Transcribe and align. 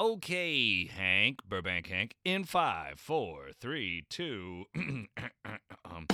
Okay, 0.00 0.86
Hank, 0.86 1.40
Burbank 1.46 1.88
Hank, 1.88 2.14
in 2.24 2.44
five, 2.44 2.98
four, 2.98 3.48
three, 3.60 4.06
two. 4.08 4.64
um, 5.84 6.06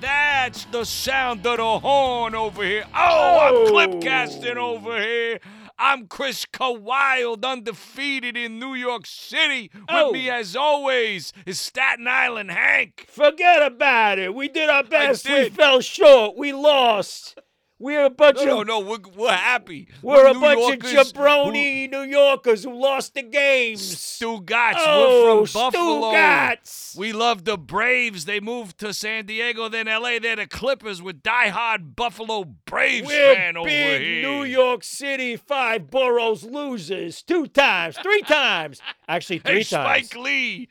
That's 0.00 0.64
the 0.66 0.84
sound 0.84 1.46
of 1.46 1.56
the 1.58 1.78
horn 1.80 2.34
over 2.34 2.62
here. 2.62 2.84
Oh, 2.94 3.38
I'm 3.40 3.54
Oh. 3.54 3.66
clipcasting 3.72 4.56
over 4.56 4.98
here. 5.00 5.40
I'm 5.78 6.06
Chris 6.06 6.46
Wild, 6.58 7.44
undefeated 7.44 8.36
in 8.36 8.58
New 8.58 8.74
York 8.74 9.06
City. 9.06 9.70
With 9.74 9.84
Oh. 9.88 10.12
me, 10.12 10.30
as 10.30 10.56
always, 10.56 11.32
is 11.44 11.60
Staten 11.60 12.08
Island 12.08 12.50
Hank. 12.50 13.06
Forget 13.08 13.60
about 13.62 14.18
it. 14.18 14.34
We 14.34 14.48
did 14.48 14.70
our 14.70 14.82
best. 14.84 15.28
We 15.28 15.34
did. 15.34 15.54
fell 15.54 15.80
short. 15.80 16.36
We 16.36 16.52
lost. 16.52 17.38
We're 17.78 18.06
a 18.06 18.10
bunch 18.10 18.36
No, 18.38 18.62
of 18.62 18.66
no, 18.66 18.80
no, 18.80 18.86
we're, 18.88 18.98
we're 19.14 19.30
happy. 19.32 19.88
we're 20.00 20.28
a 20.28 20.32
New 20.32 20.40
bunch 20.40 20.60
Yorkers 20.60 20.94
of 20.94 21.12
jabroni 21.12 21.90
New 21.90 22.02
Yorkers 22.04 22.64
who 22.64 22.72
lost 22.72 23.12
the 23.12 23.20
Who, 23.20 23.28
games. 23.30 23.94
Stugats. 23.96 24.74
oh, 24.78 25.40
we're 25.40 25.46
from 25.46 25.60
Buffalo. 25.72 26.12
Stugats. 26.12 26.96
We 26.96 27.12
love 27.12 27.44
the 27.44 27.58
Braves. 27.58 28.24
They 28.24 28.40
moved 28.40 28.78
to 28.78 28.94
San 28.94 29.26
Diego, 29.26 29.68
then 29.68 29.86
LA. 29.86 30.18
They're 30.22 30.36
the 30.36 30.46
Clippers 30.46 31.02
with 31.02 31.22
diehard 31.22 31.94
Buffalo 31.96 32.44
Braves 32.64 33.06
We're 33.08 33.34
fan 33.34 33.58
over 33.58 33.66
big 33.68 34.00
here. 34.00 34.22
New 34.22 34.44
York 34.44 34.82
City 34.82 35.36
five 35.36 35.90
boroughs 35.90 36.44
losers. 36.44 37.20
Two 37.22 37.46
times, 37.46 37.98
three 37.98 38.22
times. 38.22 38.80
Actually, 39.06 39.40
three 39.40 39.58
Hey, 39.58 39.64
times. 39.64 40.06
Spike 40.08 40.16
Lee. 40.22 40.68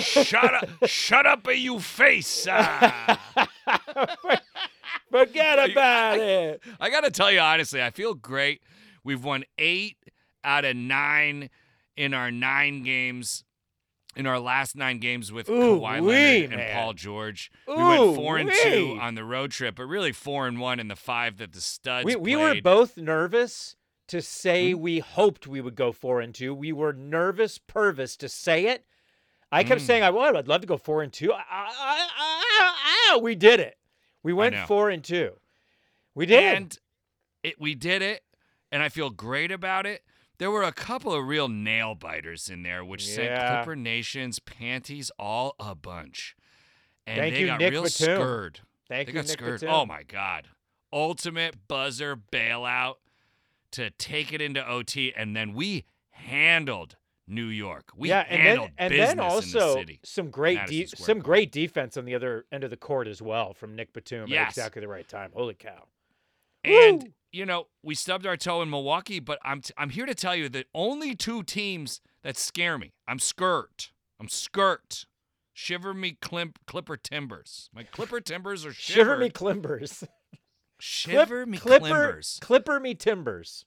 shut 0.00 0.54
up! 0.54 0.68
Shut 0.86 1.24
up, 1.24 1.46
you 1.54 1.78
face. 1.78 2.48
Ah. 2.50 3.48
Forget 5.10 5.70
about 5.70 6.18
it. 6.18 6.62
I 6.80 6.90
got 6.90 7.04
to 7.04 7.10
tell 7.10 7.30
you 7.30 7.40
honestly, 7.40 7.82
I 7.82 7.90
feel 7.90 8.14
great. 8.14 8.62
We've 9.04 9.22
won 9.24 9.44
eight 9.58 9.96
out 10.44 10.64
of 10.64 10.76
nine 10.76 11.50
in 11.96 12.14
our 12.14 12.30
nine 12.30 12.82
games. 12.82 13.44
In 14.16 14.26
our 14.26 14.40
last 14.40 14.74
nine 14.74 14.98
games 14.98 15.30
with 15.30 15.48
Ooh, 15.48 15.78
Kawhi 15.78 16.00
wee, 16.00 16.08
Leonard 16.42 16.58
and. 16.58 16.72
Paul 16.74 16.92
George, 16.94 17.52
we 17.68 17.74
went 17.84 18.16
four 18.16 18.36
and 18.36 18.50
two 18.64 18.98
on 19.00 19.14
the 19.14 19.22
road 19.22 19.52
trip, 19.52 19.76
but 19.76 19.84
really 19.84 20.10
four 20.10 20.48
and 20.48 20.58
one 20.58 20.80
in 20.80 20.88
the 20.88 20.96
five 20.96 21.36
that 21.36 21.52
the 21.52 21.60
studs 21.60 22.04
We, 22.04 22.16
we 22.16 22.34
were 22.34 22.60
both 22.60 22.96
nervous 22.96 23.76
to 24.08 24.20
say 24.20 24.72
Hmm? 24.72 24.80
we 24.80 24.98
hoped 24.98 25.46
we 25.46 25.60
would 25.60 25.76
go 25.76 25.92
four 25.92 26.20
and 26.20 26.34
two. 26.34 26.52
We 26.52 26.72
were 26.72 26.92
nervous, 26.92 27.58
pervis 27.60 28.16
to 28.16 28.28
say 28.28 28.66
it. 28.66 28.84
I 29.52 29.62
kept 29.62 29.82
Mm. 29.82 29.86
saying 29.86 30.02
I 30.02 30.10
would. 30.10 30.34
I'd 30.34 30.48
love 30.48 30.62
to 30.62 30.66
go 30.66 30.78
four 30.78 31.02
and 31.02 31.12
two. 31.12 31.32
I, 31.32 31.36
I, 31.48 32.08
I, 32.18 33.12
I, 33.14 33.18
we 33.18 33.36
did 33.36 33.60
it. 33.60 33.77
We 34.28 34.34
went 34.34 34.58
four 34.66 34.90
and 34.90 35.02
two. 35.02 35.32
We 36.14 36.26
did. 36.26 36.54
And 36.54 36.78
it, 37.42 37.58
we 37.58 37.74
did 37.74 38.02
it, 38.02 38.20
and 38.70 38.82
I 38.82 38.90
feel 38.90 39.08
great 39.08 39.50
about 39.50 39.86
it. 39.86 40.02
There 40.36 40.50
were 40.50 40.64
a 40.64 40.72
couple 40.72 41.14
of 41.14 41.26
real 41.26 41.48
nail 41.48 41.94
biters 41.94 42.50
in 42.50 42.62
there, 42.62 42.84
which 42.84 43.06
sent 43.06 43.30
Yeah. 43.30 43.56
Clipper 43.62 43.74
Nation's 43.74 44.38
panties 44.38 45.10
all 45.18 45.54
a 45.58 45.74
bunch. 45.74 46.36
And 47.06 47.16
Thank 47.16 47.34
they 47.36 47.40
you, 47.40 47.46
got 47.46 47.58
Nick 47.60 47.70
real 47.72 47.82
Batum. 47.84 48.04
scared. 48.04 48.60
Thank 48.86 49.06
they 49.06 49.12
you, 49.12 49.18
got 49.20 49.28
Nick 49.28 49.38
scared. 49.38 49.60
Batum. 49.62 49.74
Oh 49.74 49.86
my 49.86 50.02
God. 50.02 50.48
Ultimate 50.92 51.66
buzzer 51.66 52.14
bailout 52.14 52.96
to 53.72 53.88
take 53.88 54.34
it 54.34 54.42
into 54.42 54.62
OT, 54.68 55.14
and 55.16 55.34
then 55.34 55.54
we 55.54 55.86
handled 56.10 56.96
New 57.28 57.46
York. 57.46 57.90
We 57.96 58.08
yeah, 58.08 58.24
and 58.28 58.38
then 58.38 58.46
handled 58.46 58.70
and 58.78 58.90
business 58.90 59.08
then 59.08 59.18
in 59.18 59.28
the 59.28 59.34
also 59.34 59.74
city. 59.74 60.00
some 60.04 60.30
great 60.30 60.66
de- 60.66 60.86
some 60.86 61.18
great 61.20 61.52
defense 61.52 61.96
on 61.96 62.04
the 62.04 62.14
other 62.14 62.46
end 62.50 62.64
of 62.64 62.70
the 62.70 62.76
court 62.76 63.06
as 63.06 63.20
well 63.20 63.54
from 63.54 63.76
Nick 63.76 63.92
Batum 63.92 64.32
at 64.32 64.48
exactly 64.48 64.80
the 64.80 64.88
right 64.88 65.06
time. 65.08 65.30
Holy 65.34 65.54
cow! 65.54 65.86
And 66.64 67.02
Woo! 67.02 67.08
you 67.32 67.46
know, 67.46 67.66
we 67.82 67.94
stubbed 67.94 68.26
our 68.26 68.36
toe 68.36 68.62
in 68.62 68.70
Milwaukee, 68.70 69.20
but 69.20 69.38
I'm 69.44 69.60
t- 69.60 69.74
I'm 69.76 69.90
here 69.90 70.06
to 70.06 70.14
tell 70.14 70.34
you 70.34 70.48
that 70.50 70.66
only 70.74 71.14
two 71.14 71.42
teams 71.42 72.00
that 72.22 72.36
scare 72.36 72.78
me. 72.78 72.92
I'm 73.06 73.18
skirt. 73.18 73.92
I'm 74.20 74.28
skirt. 74.28 75.06
Shiver 75.52 75.92
me 75.92 76.16
climp, 76.20 76.58
Clipper 76.66 76.96
Timbers. 76.96 77.68
My 77.74 77.82
Clipper 77.82 78.20
Timbers 78.20 78.64
are 78.64 78.72
Shiver 78.72 79.16
me 79.16 79.28
climbers. 79.28 80.04
Shiver 80.80 81.46
me 81.46 81.58
Clipper, 81.58 81.86
Climbers. 81.86 82.38
Clipper 82.40 82.78
me 82.78 82.94
timbers. 82.94 83.64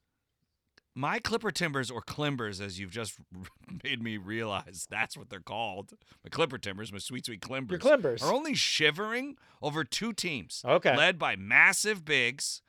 My 0.93 1.19
Clipper 1.19 1.51
Timbers 1.51 1.89
or 1.89 2.01
Climbers, 2.01 2.59
as 2.59 2.79
you've 2.79 2.91
just 2.91 3.15
made 3.83 4.03
me 4.03 4.17
realize, 4.17 4.87
that's 4.89 5.15
what 5.17 5.29
they're 5.29 5.39
called. 5.39 5.93
My 6.23 6.29
Clipper 6.29 6.57
Timbers, 6.57 6.91
my 6.91 6.99
sweet, 6.99 7.25
sweet 7.25 7.41
Climbers. 7.41 7.71
Your 7.71 7.79
climbers. 7.79 8.21
Are 8.21 8.33
only 8.33 8.53
shivering 8.55 9.37
over 9.61 9.83
two 9.83 10.11
teams. 10.13 10.61
Okay. 10.65 10.95
Led 10.95 11.17
by 11.17 11.35
massive 11.37 12.03
bigs, 12.03 12.61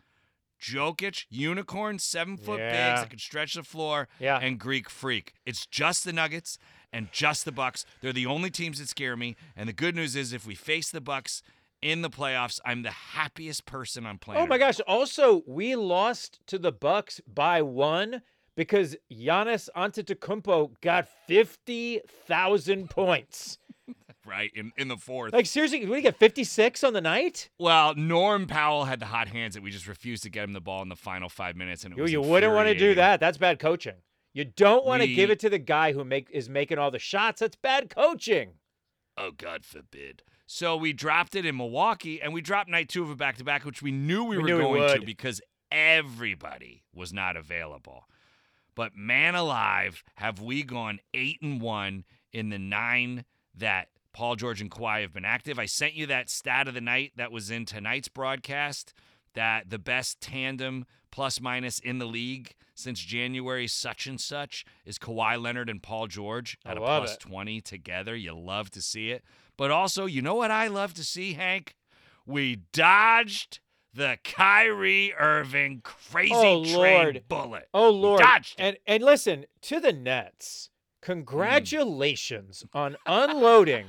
Jokic, 0.60 1.24
unicorn, 1.30 1.98
seven 1.98 2.36
foot 2.36 2.58
bigs 2.58 2.72
Yeah. 2.72 3.00
that 3.00 3.10
can 3.10 3.18
stretch 3.18 3.54
the 3.54 3.64
floor, 3.64 4.08
Yeah. 4.20 4.38
and 4.38 4.58
Greek 4.60 4.88
freak. 4.88 5.34
It's 5.44 5.66
just 5.66 6.04
the 6.04 6.12
Nuggets 6.12 6.58
and 6.92 7.10
just 7.10 7.44
the 7.44 7.50
Bucks. 7.52 7.84
They're 8.00 8.12
the 8.12 8.26
only 8.26 8.50
teams 8.50 8.78
that 8.78 8.88
scare 8.88 9.16
me. 9.16 9.34
And 9.56 9.68
the 9.68 9.72
good 9.72 9.96
news 9.96 10.14
is, 10.14 10.32
if 10.32 10.46
we 10.46 10.54
face 10.54 10.90
the 10.90 11.00
Bucks 11.00 11.42
in 11.82 12.02
the 12.02 12.10
playoffs, 12.10 12.60
I'm 12.64 12.82
the 12.82 12.90
happiest 12.90 13.66
person 13.66 14.06
on 14.06 14.18
planet. 14.18 14.42
Oh 14.42 14.46
my 14.46 14.56
gosh! 14.58 14.80
Also, 14.86 15.42
we 15.46 15.74
lost 15.76 16.40
to 16.46 16.58
the 16.58 16.72
Bucks 16.72 17.20
by 17.26 17.60
one 17.62 18.22
because 18.56 18.96
Giannis 19.12 19.68
Antetokounmpo 19.76 20.80
got 20.80 21.08
fifty 21.26 22.00
thousand 22.26 22.88
points. 22.90 23.58
Right 24.24 24.52
in 24.54 24.70
in 24.76 24.86
the 24.86 24.96
fourth. 24.96 25.32
Like 25.32 25.46
seriously, 25.46 25.80
did 25.80 25.88
we 25.88 26.00
get 26.00 26.16
fifty 26.16 26.44
six 26.44 26.84
on 26.84 26.92
the 26.92 27.00
night? 27.00 27.50
well, 27.58 27.94
Norm 27.96 28.46
Powell 28.46 28.84
had 28.84 29.00
the 29.00 29.06
hot 29.06 29.26
hands 29.28 29.54
that 29.54 29.62
we 29.62 29.70
just 29.72 29.88
refused 29.88 30.22
to 30.22 30.30
get 30.30 30.44
him 30.44 30.52
the 30.52 30.60
ball 30.60 30.80
in 30.82 30.88
the 30.88 30.96
final 30.96 31.28
five 31.28 31.56
minutes, 31.56 31.84
and 31.84 31.92
it 31.92 31.98
You, 31.98 32.06
you 32.06 32.22
wouldn't 32.22 32.54
want 32.54 32.68
to 32.68 32.78
do 32.78 32.94
that. 32.94 33.18
That's 33.18 33.36
bad 33.36 33.58
coaching. 33.58 33.96
You 34.34 34.44
don't 34.46 34.86
want 34.86 35.02
to 35.02 35.08
give 35.12 35.30
it 35.30 35.40
to 35.40 35.50
the 35.50 35.58
guy 35.58 35.92
who 35.92 36.04
make 36.04 36.28
is 36.30 36.48
making 36.48 36.78
all 36.78 36.90
the 36.90 36.98
shots. 36.98 37.40
That's 37.40 37.56
bad 37.56 37.90
coaching. 37.90 38.52
Oh, 39.18 39.30
God 39.36 39.62
forbid. 39.64 40.22
So 40.46 40.76
we 40.76 40.92
dropped 40.92 41.34
it 41.34 41.46
in 41.46 41.56
Milwaukee, 41.56 42.20
and 42.20 42.34
we 42.34 42.40
dropped 42.40 42.68
night 42.68 42.88
two 42.88 43.02
of 43.02 43.10
a 43.10 43.16
back 43.16 43.36
to 43.38 43.44
back, 43.44 43.64
which 43.64 43.82
we 43.82 43.90
knew 43.90 44.24
we, 44.24 44.36
We 44.36 44.42
were 44.42 44.48
knew 44.48 44.68
we 44.68 44.78
going 44.78 45.00
to 45.00 45.06
because 45.06 45.40
everybody 45.70 46.82
was 46.94 47.12
not 47.12 47.36
available. 47.36 48.04
But 48.74 48.96
man 48.96 49.34
alive, 49.34 50.02
have 50.16 50.40
we 50.40 50.62
gone 50.62 50.98
eight 51.14 51.40
and 51.42 51.60
one 51.60 52.04
in 52.32 52.50
the 52.50 52.58
nine 52.58 53.24
that 53.54 53.88
Paul 54.12 54.36
George 54.36 54.60
and 54.60 54.70
Kawhi 54.70 55.00
have 55.00 55.12
been 55.12 55.24
active. 55.24 55.58
I 55.58 55.66
sent 55.66 55.94
you 55.94 56.06
that 56.06 56.28
stat 56.28 56.68
of 56.68 56.74
the 56.74 56.80
night 56.80 57.12
that 57.16 57.32
was 57.32 57.50
in 57.50 57.64
tonight's 57.64 58.08
broadcast 58.08 58.92
that 59.34 59.70
the 59.70 59.78
best 59.78 60.20
tandem 60.20 60.84
plus 61.10 61.40
minus 61.40 61.78
in 61.78 61.98
the 61.98 62.06
league 62.06 62.54
since 62.74 63.00
January 63.00 63.66
such 63.66 64.06
and 64.06 64.20
such 64.20 64.64
is 64.84 64.98
Kawhi 64.98 65.40
Leonard 65.40 65.70
and 65.70 65.82
Paul 65.82 66.06
George 66.06 66.58
at 66.64 66.76
a 66.76 66.80
plus 66.80 67.14
it. 67.14 67.20
20 67.20 67.60
together. 67.62 68.14
You 68.14 68.34
love 68.34 68.70
to 68.72 68.82
see 68.82 69.10
it. 69.10 69.24
But 69.56 69.70
also, 69.70 70.06
you 70.06 70.22
know 70.22 70.34
what 70.34 70.50
I 70.50 70.66
love 70.68 70.94
to 70.94 71.04
see, 71.04 71.34
Hank? 71.34 71.76
We 72.26 72.62
dodged 72.72 73.60
the 73.94 74.18
Kyrie 74.24 75.12
Irving 75.18 75.80
crazy 75.82 76.32
Oh, 76.34 76.64
train 76.64 76.74
Lord. 76.74 77.24
bullet. 77.28 77.68
Oh 77.74 77.92
We 77.92 77.98
Lord! 77.98 78.20
dodged 78.20 78.58
it. 78.58 78.62
And 78.62 78.76
and 78.86 79.02
listen 79.02 79.44
to 79.62 79.80
the 79.80 79.92
Nets. 79.92 80.70
Congratulations 81.02 82.64
on 82.72 82.96
unloading 83.06 83.86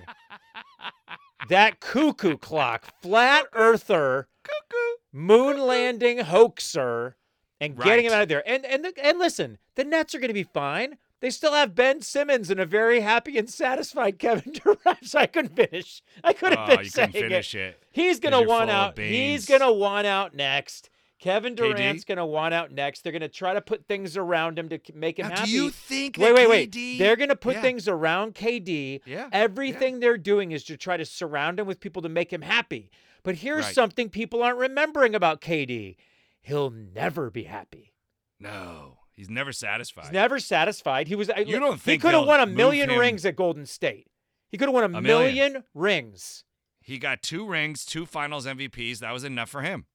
that 1.50 1.80
cuckoo 1.80 2.38
clock, 2.38 2.86
flat 3.02 3.46
earther, 3.54 4.28
Cuckoo. 4.44 4.98
moon 5.12 5.60
landing 5.62 6.20
hoaxer, 6.20 7.16
and 7.62 7.78
getting 7.78 8.06
him 8.06 8.14
out 8.14 8.24
of 8.24 8.30
there. 8.30 8.44
And 8.48 8.66
and 8.66 8.84
the, 8.84 8.94
and 9.02 9.20
listen, 9.20 9.58
the 9.76 9.84
Nets 9.84 10.14
are 10.16 10.20
going 10.20 10.28
to 10.30 10.34
be 10.34 10.44
fine. 10.44 10.98
They 11.24 11.30
still 11.30 11.54
have 11.54 11.74
Ben 11.74 12.02
Simmons 12.02 12.50
and 12.50 12.60
a 12.60 12.66
very 12.66 13.00
happy 13.00 13.38
and 13.38 13.50
satisfied 13.50 14.20
Kevin 14.20 14.52
Durant. 14.52 15.06
So 15.06 15.20
I 15.20 15.26
couldn't 15.26 15.56
finish. 15.56 16.04
I 16.22 16.34
couldn't 16.34 16.60
Oh, 16.60 16.66
finish 16.68 16.86
you 16.88 16.92
couldn't 16.92 17.14
finish 17.14 17.56
it. 17.56 17.82
He's 17.94 18.20
'cause 18.20 18.32
gonna 18.32 18.46
want 18.46 18.70
out. 18.70 18.98
He's 18.98 19.46
gonna 19.46 19.72
want 19.72 20.06
out 20.06 20.36
next. 20.36 20.90
Kevin 21.20 21.56
KD? 21.56 21.76
Durant's 21.78 22.04
going 22.04 22.18
to 22.18 22.26
want 22.26 22.54
out 22.54 22.74
next. 22.74 23.02
They're 23.02 23.14
going 23.14 23.22
to 23.22 23.30
try 23.30 23.54
to 23.54 23.62
put 23.62 23.88
things 23.88 24.18
around 24.18 24.60
him 24.60 24.68
to 24.68 24.80
make 24.94 25.18
him 25.18 25.30
Now, 25.30 25.38
happy. 25.38 25.52
do 25.52 25.56
you 25.56 25.70
think 25.70 26.18
wait, 26.18 26.34
wait, 26.34 26.50
wait. 26.50 26.72
KD 26.72 26.98
They're 26.98 27.16
going 27.16 27.30
to 27.30 27.36
put 27.38 27.56
Yeah. 27.56 27.62
things 27.62 27.88
around 27.88 28.36
KD. 28.36 29.00
Yeah, 29.06 29.30
Everything 29.32 30.02
they're 30.02 30.18
doing 30.18 30.52
is 30.52 30.66
to 30.66 30.76
try 30.76 30.98
to 30.98 31.06
surround 31.06 31.62
him 31.62 31.66
with 31.68 31.80
people 31.80 32.02
to 32.02 32.10
make 32.10 32.34
him 32.34 32.42
happy. 32.42 32.92
But 33.24 33.36
here's 33.36 33.64
Right. 33.68 33.74
something 33.76 34.10
people 34.10 34.44
aren't 34.44 34.58
remembering 34.58 35.16
about 35.16 35.40
KD. 35.40 35.96
He'll 36.42 36.72
never 36.72 37.30
be 37.30 37.44
happy. 37.44 37.94
No, 38.38 38.98
he's 39.16 39.30
never 39.30 39.52
satisfied. 39.52 40.06
He's 40.06 40.12
never 40.14 40.40
satisfied. 40.40 41.08
He 41.08 41.16
was. 41.16 41.30
You 41.46 41.60
don't 41.60 41.80
think 41.82 42.02
he 42.02 42.06
could 42.08 42.14
have 42.14 42.26
won 42.28 42.40
a 42.40 42.46
million 42.46 42.90
him- 42.90 43.00
rings 43.00 43.26
at 43.26 43.36
Golden 43.36 43.66
State? 43.66 44.08
He 44.50 44.58
could 44.58 44.68
have 44.68 44.74
won 44.76 44.84
a, 44.84 44.98
A 44.98 45.02
million. 45.02 45.36
million 45.54 45.64
rings. 45.74 46.44
he 46.82 47.00
got 47.00 47.22
two 47.24 47.48
rings, 47.48 47.86
two 47.86 48.06
Finals 48.06 48.46
MVPs. 48.46 49.00
That 49.00 49.12
was 49.12 49.24
enough 49.24 49.50
for 49.50 49.62
him. 49.62 49.86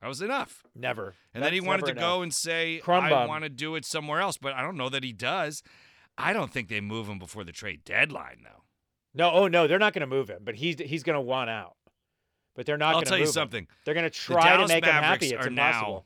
That 0.00 0.08
was 0.08 0.20
enough. 0.20 0.64
Never. 0.74 1.14
And 1.32 1.44
then 1.44 1.52
he 1.52 1.60
wanted 1.60 1.86
to 1.86 1.94
go 1.94 2.22
and 2.22 2.34
say, 2.34 2.80
Crumb 2.82 3.04
I 3.04 3.24
want 3.26 3.44
to 3.44 3.48
do 3.48 3.76
it 3.76 3.84
somewhere 3.84 4.20
else, 4.20 4.36
but 4.36 4.52
I 4.52 4.60
don't 4.62 4.76
know 4.76 4.88
that 4.88 5.04
he 5.04 5.12
does. 5.12 5.62
I 6.18 6.32
don't 6.32 6.52
think 6.52 6.68
they 6.68 6.80
move 6.80 7.08
him 7.08 7.20
before 7.20 7.44
the 7.44 7.52
trade 7.52 7.84
deadline, 7.84 8.38
though. 8.42 8.64
No, 9.14 9.30
oh 9.30 9.46
no, 9.46 9.68
they're 9.68 9.78
not 9.78 9.92
going 9.92 10.00
to 10.00 10.06
move 10.08 10.28
him, 10.28 10.40
but 10.44 10.56
he's 10.56 10.80
he's 10.80 11.02
going 11.04 11.14
to 11.14 11.20
want 11.20 11.50
out. 11.50 11.76
But 12.56 12.66
they're 12.66 12.76
not 12.76 12.88
I'll 12.88 12.92
going 12.94 13.04
to 13.04 13.08
tell 13.10 13.18
you 13.18 13.24
him. 13.26 13.30
something. 13.30 13.68
They're 13.84 13.94
going 13.94 14.04
to 14.04 14.10
try 14.10 14.56
to 14.56 14.66
make 14.66 14.84
him 14.84 14.92
happy. 14.92 15.28
It's 15.30 15.46
impossible. 15.46 16.04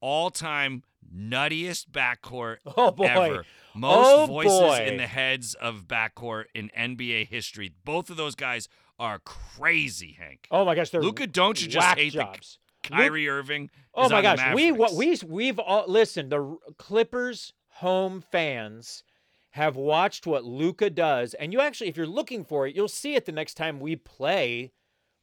all-time 0.00 0.82
nuttiest 1.14 1.86
backcourt 1.90 2.58
Oh 2.76 2.90
boy. 2.90 3.04
ever. 3.06 3.44
Oh, 3.74 3.78
Most 3.78 4.08
Oh, 4.08 4.26
voices 4.26 4.80
in 4.88 4.96
the 4.98 5.06
heads 5.06 5.54
of 5.54 5.84
backcourt 5.88 6.44
in 6.54 6.70
NBA 6.78 7.28
history. 7.28 7.72
Both 7.84 8.10
of 8.10 8.16
those 8.16 8.34
guys 8.34 8.68
are 8.98 9.18
crazy, 9.20 10.16
Hank. 10.18 10.46
Oh 10.50 10.64
my 10.64 10.74
gosh, 10.74 10.90
they're 10.90 11.02
Luka 11.02 11.26
Doncic 11.26 11.68
just 11.68 11.76
whack 11.86 11.98
hate 11.98 12.12
the 12.12 12.18
jobs. 12.20 12.58
Kyrie 12.82 13.28
Irving. 13.28 13.70
Oh 13.94 14.08
my 14.08 14.22
gosh, 14.22 14.54
we 14.54 14.72
what 14.72 14.94
we 14.94 15.16
we've 15.26 15.58
all 15.58 15.84
listen. 15.86 16.28
The 16.28 16.56
Clippers 16.78 17.52
home 17.76 18.20
fans 18.20 19.04
have 19.50 19.76
watched 19.76 20.26
what 20.26 20.44
Luka 20.44 20.90
does, 20.90 21.34
and 21.34 21.52
you 21.52 21.60
actually, 21.60 21.88
if 21.88 21.96
you're 21.96 22.06
looking 22.06 22.44
for 22.44 22.66
it, 22.66 22.74
you'll 22.74 22.88
see 22.88 23.14
it 23.14 23.24
the 23.26 23.32
next 23.32 23.54
time 23.54 23.80
we 23.80 23.96
play 23.96 24.72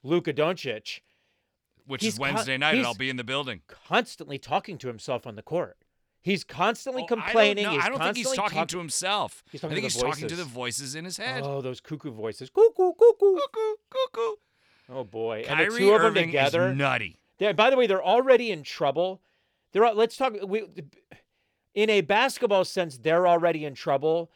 Luka 0.04 0.34
Doncic. 0.34 1.00
Which 1.90 2.04
he's 2.04 2.14
is 2.14 2.20
con- 2.20 2.34
Wednesday 2.36 2.58
night, 2.58 2.76
and 2.78 2.86
I'll 2.86 2.94
be 2.94 3.10
in 3.10 3.18
the 3.18 3.24
building. 3.24 3.62
Constantly 3.68 4.38
talking 4.38 4.78
to 4.78 4.88
himself 4.88 5.26
on 5.28 5.36
the 5.36 5.42
court. 5.42 5.78
He's 6.22 6.44
constantly 6.44 7.02
Oh, 7.04 7.06
I 7.06 7.08
don't 7.08 7.20
complaining. 7.24 7.70
He's 7.70 7.84
I 7.84 7.90
don't 7.90 8.00
think 8.02 8.18
he's 8.18 8.32
talking 8.34 8.58
talk- 8.60 8.68
to 8.70 8.78
himself. 8.78 9.44
He's 9.52 9.64
I 9.64 9.68
think 9.68 9.78
to 9.78 9.82
he's 9.84 9.96
the 9.96 10.02
talking 10.02 10.28
to 10.28 10.36
the 10.36 10.44
voices. 10.44 10.54
voices 10.80 10.96
in 10.96 11.06
his 11.06 11.18
head. 11.18 11.44
Oh, 11.46 11.62
those 11.62 11.80
cuckoo 11.82 12.12
voices. 12.12 12.50
Cuckoo, 12.50 12.94
cuckoo. 12.94 13.36
Cuckoo, 13.38 13.76
cuckoo. 13.90 14.36
Oh 14.90 15.04
boy, 15.04 15.40
and 15.48 15.58
Kyrie 15.58 15.70
the 15.72 15.78
two 15.78 15.92
of 15.94 16.02
them 16.02 16.12
Irving 16.12 16.26
together. 16.28 16.70
is 16.72 16.78
nutty. 16.78 17.20
Yeah, 17.40 17.54
by 17.54 17.70
the 17.70 17.78
way, 17.78 17.88
they're 17.88 18.04
already 18.04 18.52
in 18.52 18.64
trouble. 18.64 19.22
They're 19.72 19.94
let's 19.94 20.18
talk. 20.18 20.34
We, 20.46 20.64
in 21.74 21.90
a 21.90 22.02
basketball 22.02 22.66
sense, 22.66 22.98
they're 22.98 23.28
already 23.28 23.64
in 23.66 23.74
trouble. 23.76 24.30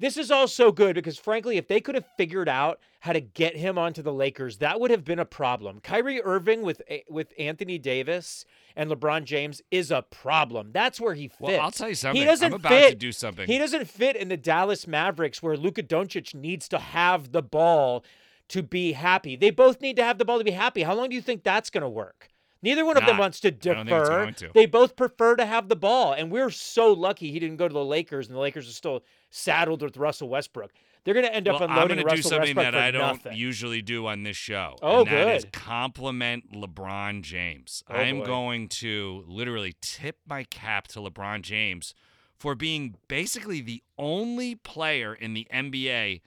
This 0.00 0.16
is 0.16 0.30
all 0.30 0.48
so 0.48 0.72
good 0.72 0.94
because, 0.94 1.18
frankly, 1.18 1.58
if 1.58 1.68
they 1.68 1.78
could 1.78 1.94
have 1.94 2.06
figured 2.16 2.48
out 2.48 2.80
how 3.00 3.12
to 3.12 3.20
get 3.20 3.54
him 3.54 3.76
onto 3.76 4.00
the 4.00 4.14
Lakers, 4.14 4.56
that 4.56 4.80
would 4.80 4.90
have 4.90 5.04
been 5.04 5.18
a 5.18 5.26
problem. 5.26 5.78
Kyrie 5.80 6.22
Irving 6.22 6.62
with 6.62 6.80
eh, 6.88 7.00
with 7.10 7.34
Anthony 7.38 7.76
Davis 7.76 8.46
and 8.74 8.90
LeBron 8.90 9.24
James 9.24 9.60
is 9.70 9.90
a 9.90 10.00
problem. 10.00 10.70
That's 10.72 10.98
where 10.98 11.12
he 11.12 11.28
fits. 11.28 11.40
Well, 11.40 11.60
I'll 11.60 11.70
tell 11.70 11.90
you 11.90 11.94
something. 11.94 12.18
He 12.18 12.26
doesn't 12.26 12.46
I'm 12.46 12.54
about 12.54 12.72
fit. 12.72 12.90
to 12.92 12.96
do 12.96 13.12
something. 13.12 13.46
He 13.46 13.58
doesn't 13.58 13.88
fit 13.88 14.16
in 14.16 14.28
the 14.28 14.38
Dallas 14.38 14.86
Mavericks 14.86 15.42
where 15.42 15.54
Luka 15.54 15.82
Doncic 15.82 16.34
needs 16.34 16.66
to 16.70 16.78
have 16.78 17.32
the 17.32 17.42
ball 17.42 18.02
to 18.48 18.62
be 18.62 18.92
happy. 18.92 19.36
They 19.36 19.50
both 19.50 19.82
need 19.82 19.96
to 19.96 20.02
have 20.02 20.16
the 20.16 20.24
ball 20.24 20.38
to 20.38 20.44
be 20.44 20.50
happy. 20.52 20.82
How 20.82 20.94
long 20.94 21.10
do 21.10 21.14
you 21.14 21.22
think 21.22 21.42
that's 21.42 21.68
going 21.68 21.82
to 21.82 21.90
work? 21.90 22.30
Neither 22.62 22.84
one 22.84 22.96
of 22.96 23.06
them 23.06 23.16
wants 23.16 23.40
to 23.40 23.48
I 23.48 23.50
don't 23.50 23.86
think 23.86 23.90
it's 23.90 24.08
defer. 24.08 24.30
to. 24.32 24.50
They 24.52 24.66
both 24.66 24.94
prefer 24.94 25.36
to 25.36 25.46
have 25.46 25.68
the 25.68 25.76
ball. 25.76 26.12
And 26.12 26.30
we're 26.30 26.50
so 26.50 26.92
lucky 26.92 27.30
he 27.30 27.38
didn't 27.38 27.56
go 27.56 27.66
to 27.66 27.72
the 27.72 27.84
Lakers 27.84 28.28
and 28.28 28.36
the 28.36 28.40
Lakers 28.40 28.68
are 28.68 28.72
still 28.72 29.02
saddled 29.30 29.82
with 29.82 29.96
Russell 29.96 30.28
Westbrook. 30.28 30.72
They're 31.04 31.14
going 31.14 31.26
to 31.26 31.34
end 31.34 31.48
up 31.48 31.60
well, 31.60 31.70
I'm 31.70 31.70
unloading 31.70 32.04
going 32.04 32.08
to 32.08 32.16
do 32.16 32.22
something 32.22 32.54
Westbrook 32.54 32.64
that 32.66 32.74
I 32.74 32.90
don't 32.90 33.24
nothing. 33.24 33.38
usually 33.38 33.80
do 33.80 34.06
on 34.06 34.22
this 34.22 34.36
show. 34.36 34.76
Oh, 34.82 35.00
and 35.00 35.08
that 35.08 35.36
is 35.36 35.44
good. 35.44 35.52
compliment 35.52 36.52
LeBron 36.52 37.22
James. 37.22 37.82
Oh, 37.88 37.94
I 37.94 38.02
am 38.02 38.18
boy. 38.18 38.26
going 38.26 38.68
to 38.68 39.24
literally 39.26 39.74
tip 39.80 40.18
my 40.28 40.44
cap 40.44 40.88
to 40.88 41.00
LeBron 41.00 41.40
James 41.40 41.94
for 42.36 42.54
being 42.54 42.96
basically 43.08 43.62
the 43.62 43.82
only 43.96 44.54
player 44.54 45.14
in 45.14 45.32
the 45.32 45.46
NBA 45.52 46.20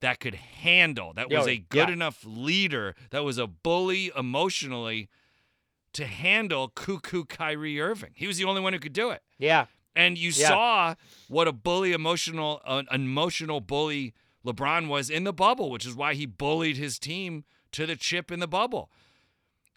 that 0.00 0.20
could 0.20 0.34
handle, 0.34 1.12
that 1.14 1.28
oh, 1.30 1.38
was 1.38 1.46
a 1.46 1.56
good 1.56 1.88
yeah. 1.88 1.94
enough 1.94 2.24
leader, 2.26 2.94
that 3.10 3.24
was 3.24 3.38
a 3.38 3.46
bully 3.46 4.12
emotionally 4.16 5.08
to 5.98 6.06
handle 6.06 6.68
cuckoo 6.68 7.24
Kyrie 7.24 7.80
Irving. 7.80 8.10
He 8.14 8.26
was 8.26 8.38
the 8.38 8.44
only 8.44 8.60
one 8.60 8.72
who 8.72 8.78
could 8.78 8.92
do 8.92 9.10
it. 9.10 9.22
yeah. 9.38 9.66
And 9.96 10.16
you 10.16 10.30
Yeah. 10.30 10.48
saw 10.48 10.94
what 11.28 11.48
a 11.48 11.52
bully, 11.52 11.92
emotional, 11.92 12.62
an 12.64 12.86
emotional 12.92 13.60
bully 13.60 14.14
LeBron 14.46 14.86
was 14.86 15.10
in 15.10 15.24
the 15.24 15.32
bubble, 15.32 15.70
which 15.72 15.84
is 15.84 15.94
why 15.96 16.14
he 16.14 16.24
bullied 16.24 16.76
his 16.76 16.98
team 17.00 17.44
to 17.72 17.84
the 17.84 17.96
chip 17.96 18.30
in 18.30 18.38
the 18.38 18.46
bubble. 18.46 18.90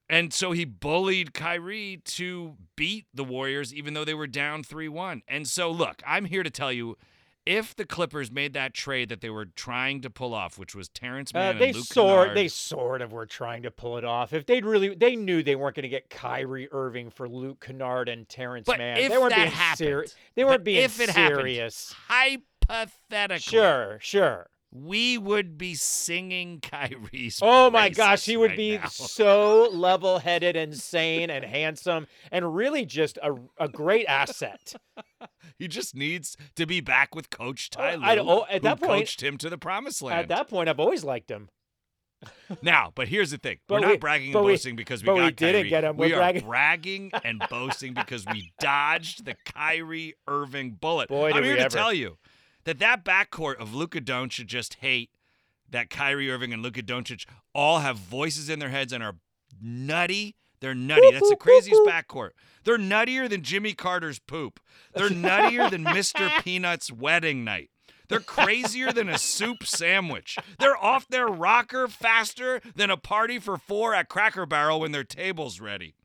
And 0.07 0.31
so 0.33 0.51
he 0.51 0.63
bullied 0.65 1.33
Kyrie 1.33 2.01
to 2.05 2.55
beat 2.75 3.05
the 3.13 3.23
Warriors, 3.23 3.73
even 3.73 3.93
though 3.95 4.05
they 4.05 4.13
were 4.13 4.27
down 4.27 4.61
3 4.63 4.87
1. 4.89 5.23
And 5.27 5.47
so, 5.47 5.71
look, 5.71 6.03
I'm 6.05 6.25
here 6.25 6.43
to 6.43 6.49
tell 6.51 6.71
you 6.71 6.97
if 7.45 7.75
the 7.75 7.85
Clippers 7.85 8.31
made 8.31 8.53
that 8.53 8.73
trade 8.73 9.09
that 9.09 9.21
they 9.21 9.29
were 9.29 9.45
trying 9.45 10.01
to 10.01 10.09
pull 10.09 10.33
off, 10.33 10.59
which 10.59 10.75
was 10.75 10.89
Terance 10.89 11.31
Uh, 11.33 11.39
Mann 11.39 11.57
they 11.57 11.67
and 11.69 11.77
Luke 11.77 11.85
sort 11.85 12.19
Kennard, 12.27 12.37
they 12.37 12.47
sort 12.47 13.01
of 13.01 13.11
were 13.11 13.25
trying 13.25 13.63
to 13.63 13.71
pull 13.71 13.97
it 13.97 14.05
off. 14.05 14.31
If 14.33 14.45
they'd 14.45 14.63
really 14.65 14.93
they 14.93 15.15
knew 15.15 15.41
they 15.41 15.55
weren't 15.55 15.75
going 15.75 15.83
to 15.83 15.89
get 15.89 16.09
Kyrie 16.09 16.67
Irving 16.71 17.09
for 17.09 17.27
Luke 17.27 17.65
Kennard 17.65 18.09
and 18.09 18.29
Terance 18.29 18.65
But 18.67 18.77
Mann. 18.77 18.97
if 18.97 19.11
they 19.11 19.17
weren't 19.17 19.31
that 19.31 19.37
being 19.37 19.51
happened, 19.51 19.77
serious. 19.77 20.15
They 20.35 20.43
weren't 20.43 20.63
being 20.63 20.83
if 20.83 20.99
it 20.99 21.09
happened, 21.09 21.73
hypothetically, 22.69 23.39
Sure, 23.39 23.97
sure. 24.01 24.47
We 24.71 25.17
would 25.17 25.57
be 25.57 25.75
singing 25.75 26.59
Kyrie's. 26.61 27.39
Oh 27.41 27.69
my 27.69 27.89
gosh, 27.89 28.25
he 28.25 28.37
would 28.37 28.51
right 28.51 28.57
be 28.57 28.77
now. 28.77 28.87
so 28.87 29.69
level-headed 29.71 30.55
and 30.55 30.75
sane 30.77 31.29
and 31.29 31.43
handsome 31.43 32.07
and 32.31 32.55
really 32.55 32.85
just 32.85 33.17
a, 33.21 33.35
a 33.57 33.67
great 33.67 34.05
asset. 34.07 34.73
He 35.59 35.67
just 35.67 35.95
needs 35.95 36.35
to 36.55 36.65
be 36.65 36.81
back 36.81 37.13
with 37.13 37.29
Coach 37.29 37.69
Ty 37.69 37.95
Lue, 37.95 38.03
I 38.03 38.17
oh, 38.17 38.45
at 38.49 38.53
who 38.53 38.59
that 38.61 38.79
point- 38.79 38.91
coached 39.01 39.21
him 39.21 39.37
to 39.37 39.49
the 39.49 39.57
promised 39.59 40.01
land. 40.01 40.19
At 40.21 40.27
that 40.29 40.47
point, 40.47 40.69
I've 40.69 40.79
always 40.79 41.03
liked 41.03 41.29
him. 41.29 41.49
now, 42.63 42.91
but 42.95 43.07
here's 43.07 43.29
the 43.31 43.37
thing: 43.37 43.57
we're 43.69 43.79
not 43.79 43.99
bragging 43.99 44.27
and 44.27 44.33
but 44.33 44.43
we- 44.43 44.53
boasting 44.53 44.75
because 44.75 45.03
we 45.03 45.07
but 45.07 45.15
we 45.15 45.21
got 45.21 45.35
didn't 45.35 45.53
Kyrie. 45.61 45.69
get 45.69 45.83
him. 45.83 45.97
We're 45.97 46.05
We 46.07 46.13
are 46.13 46.17
bragging- 46.17 46.45
bragging 46.47 47.11
and 47.23 47.43
boasting 47.49 47.93
because 47.93 48.25
we 48.25 48.51
dodged 48.59 49.25
the 49.25 49.35
Kyrie 49.45 50.15
Irving 50.27 50.71
bullet. 50.71 51.09
Boy, 51.09 51.31
I'm 51.31 51.43
here 51.43 51.55
to 51.55 51.61
ever. 51.61 51.69
tell 51.77 51.93
you 51.93 52.17
that 52.65 52.79
that 52.79 53.03
backcourt 53.03 53.55
of 53.57 53.73
Luka 53.73 54.01
Doncic 54.01 54.45
just 54.45 54.75
hate 54.75 55.09
that 55.69 55.89
Kyrie 55.89 56.29
Irving 56.29 56.53
and 56.53 56.61
Luka 56.61 56.81
Doncic 56.81 57.25
all 57.53 57.79
have 57.79 57.97
voices 57.97 58.49
in 58.49 58.59
their 58.59 58.69
heads 58.69 58.93
and 58.93 59.03
are 59.03 59.15
nutty. 59.61 60.35
They're 60.59 60.75
nutty. 60.75 61.11
That's 61.11 61.29
the 61.29 61.35
craziest 61.35 61.81
backcourt. 61.87 62.31
They're 62.63 62.77
nuttier 62.77 63.27
than 63.27 63.41
Jimmy 63.41 63.73
Carter's 63.73 64.19
poop. 64.19 64.59
They're 64.93 65.09
nuttier 65.09 65.69
than 65.71 65.83
Mr. 65.83 66.29
Peanut's 66.43 66.91
wedding 66.91 67.43
night. 67.43 67.71
They're 68.09 68.19
crazier 68.19 68.91
than 68.91 69.07
a 69.07 69.17
soup 69.17 69.65
sandwich. 69.65 70.37
They're 70.59 70.77
off 70.77 71.07
their 71.07 71.27
rocker 71.27 71.87
faster 71.87 72.61
than 72.75 72.91
a 72.91 72.97
party 72.97 73.39
for 73.39 73.57
four 73.57 73.95
at 73.95 74.09
Cracker 74.09 74.45
Barrel 74.45 74.81
when 74.81 74.91
their 74.91 75.05
table's 75.05 75.61
ready. 75.61 75.95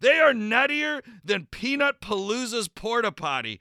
They 0.00 0.18
are 0.18 0.32
nuttier 0.32 1.02
than 1.24 1.46
Peanut 1.46 2.00
Palooza's 2.00 2.66
porta 2.66 3.12
potty. 3.12 3.60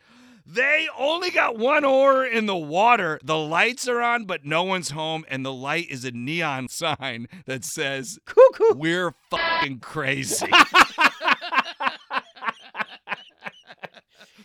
They 0.54 0.88
only 0.98 1.32
got 1.32 1.58
one 1.58 1.86
oar 1.86 2.26
in 2.26 2.46
the 2.46 2.58
water. 2.58 3.20
The 3.24 3.38
lights 3.38 3.88
are 3.88 4.02
on, 4.02 4.26
but 4.26 4.44
no 4.44 4.64
one's 4.64 4.90
home, 4.92 5.24
and 5.30 5.46
the 5.46 5.54
light 5.54 5.90
is 5.90 6.04
a 6.04 6.12
neon 6.12 6.68
sign 6.70 7.28
that 7.46 7.64
says, 7.64 8.20
Cuckoo. 8.26 8.74
We're 8.76 9.14
fucking 9.30 9.80
crazy. 9.80 10.48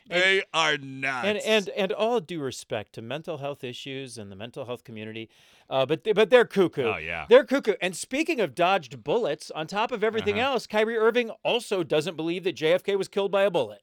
they 0.08 0.42
are 0.54 0.76
nuts. 0.78 1.26
And 1.26 1.38
and 1.38 1.68
and 1.70 1.92
all 1.92 2.20
due 2.20 2.40
respect 2.40 2.92
to 2.94 3.02
mental 3.02 3.38
health 3.38 3.64
issues 3.64 4.16
and 4.18 4.30
the 4.30 4.36
mental 4.36 4.64
health 4.64 4.84
community, 4.84 5.28
uh, 5.68 5.84
but 5.86 6.04
they, 6.04 6.12
but 6.12 6.30
they're 6.30 6.44
cuckoo. 6.44 6.84
Oh, 6.84 6.96
yeah. 6.98 7.26
they're 7.28 7.44
cuckoo. 7.44 7.74
And 7.80 7.96
speaking 7.96 8.40
of 8.40 8.54
dodged 8.54 9.02
bullets, 9.02 9.50
on 9.50 9.66
top 9.66 9.90
of 9.90 10.04
everything 10.04 10.38
Uh-huh. 10.38 10.52
else, 10.52 10.66
Kyrie 10.68 10.96
Irving 10.96 11.30
also 11.44 11.82
doesn't 11.82 12.16
believe 12.16 12.44
that 12.44 12.54
JFK 12.56 12.96
was 12.96 13.08
killed 13.08 13.32
by 13.32 13.42
a 13.42 13.50
bullet. 13.50 13.80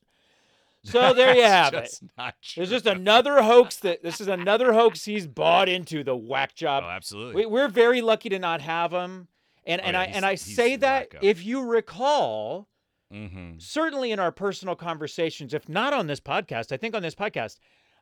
So 0.86 1.14
there 1.14 1.36
you 1.36 1.44
have 1.44 1.74
it. 1.74 1.86
just 1.86 2.04
not 2.18 2.36
There's 2.56 2.70
true. 2.70 2.78
just 2.78 2.86
another 2.86 3.42
hoax 3.42 3.78
that 3.78 4.04
this 4.04 4.20
is 4.20 4.28
another 4.28 4.74
hoax 4.74 5.06
he's 5.06 5.28
bought 5.28 5.70
into. 5.70 6.04
The 6.04 6.16
whack 6.16 6.56
job. 6.56 6.84
Oh, 6.86 6.90
absolutely. 6.90 7.46
We, 7.46 7.52
we're 7.52 7.70
very 7.70 8.02
lucky 8.02 8.30
to 8.30 8.40
not 8.40 8.62
have 8.62 8.92
him. 8.92 9.28
And 9.66 9.80
Oh, 9.82 9.86
and 9.86 9.94
yeah, 9.96 10.02
I 10.02 10.04
and 10.06 10.26
I 10.26 10.36
say 10.36 10.76
that 10.78 11.14
if 11.22 11.46
you 11.46 11.64
recall, 11.64 12.68
mm-hmm. 13.14 13.60
certainly 13.60 14.12
in 14.12 14.20
our 14.20 14.32
personal 14.32 14.76
conversations, 14.76 15.54
if 15.54 15.70
not 15.70 15.94
on 15.94 16.08
this 16.08 16.20
podcast, 16.20 16.72
I 16.72 16.78
think 16.78 16.96
on 16.96 17.02
this 17.02 17.16
podcast, 17.16 17.60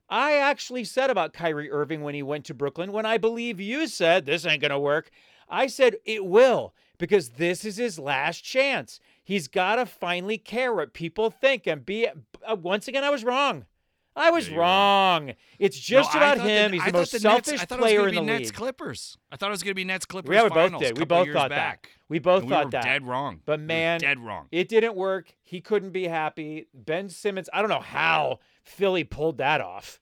I 0.10 0.38
actually 0.38 0.84
said 0.84 1.12
about 1.12 1.34
Kyrie 1.34 1.72
Irving 1.72 2.02
when 2.02 2.16
he 2.16 2.24
went 2.24 2.46
to 2.46 2.56
Brooklyn, 2.56 2.92
when 2.92 3.06
I 3.06 3.20
believe 3.20 3.60
you 3.60 3.88
said 3.88 4.26
this 4.26 4.46
ain't 4.46 4.62
gonna 4.62 4.80
work. 4.80 5.12
I 5.48 5.68
said 5.68 5.98
it 6.06 6.26
will 6.26 6.74
because 6.98 7.32
this 7.32 7.66
is 7.66 7.78
his 7.78 8.00
last 8.00 8.42
chance. 8.42 9.00
He's 9.24 9.48
got 9.48 9.76
to 9.76 9.86
finally 9.86 10.38
care 10.38 10.74
what 10.74 10.94
people 10.94 11.30
think 11.30 11.68
and 11.68 11.86
be. 11.86 12.08
Uh, 12.50 12.56
once 12.56 12.88
again, 12.88 13.04
I 13.04 13.10
was 13.10 13.24
wrong. 13.24 13.66
I 14.14 14.30
was 14.30 14.50
Yeah, 14.50 14.58
wrong. 14.58 15.26
wrong. 15.28 15.36
It's 15.58 15.80
just 15.80 16.14
No, 16.14 16.20
about 16.20 16.40
him. 16.40 16.72
the- 16.72 16.78
He's 16.78 16.84
I 16.86 16.92
the 16.92 16.98
most 16.98 17.12
the 17.14 17.20
selfish 17.22 17.62
I 17.62 17.66
thought 17.66 17.80
it 17.80 17.82
was 17.82 17.92
player 17.92 18.04
in 18.08 18.12
be 18.12 18.18
the 18.18 18.24
Nets 18.26 18.50
league. 18.50 18.54
Clippers. 18.54 19.18
I 19.32 19.38
thought 19.38 19.48
it 19.48 19.52
was 19.52 19.64
going 19.64 19.72
to 19.72 19.76
be 19.76 19.86
Nets 19.86 20.06
Clippers. 20.06 20.34
Yeah, 20.36 20.44
we 20.44 20.50
both 20.50 20.80
did. 20.80 20.98
We 20.98 21.06
both 21.06 21.32
thought 21.32 21.50
back. 21.50 21.84
that. 21.84 21.90
We 22.10 22.20
both 22.20 22.42
And 22.42 22.50
thought 22.50 22.60
we 22.60 22.66
were 22.66 22.72
that. 22.72 22.84
dead 22.84 23.08
wrong. 23.08 23.40
But 23.46 23.62
We 23.62 23.66
man, 23.68 24.02
dead 24.02 24.20
wrong. 24.20 24.48
It 24.52 24.68
didn't 24.68 24.96
work. 24.96 25.34
He 25.44 25.62
couldn't 25.62 25.92
be 25.92 26.08
happy. 26.10 26.68
Ben 26.74 27.08
Simmons, 27.08 27.50
I 27.54 27.62
don't 27.62 27.70
know 27.70 27.80
how 27.80 28.40
Philly 28.64 29.06
pulled 29.06 29.38
that 29.38 29.62
off. 29.62 30.02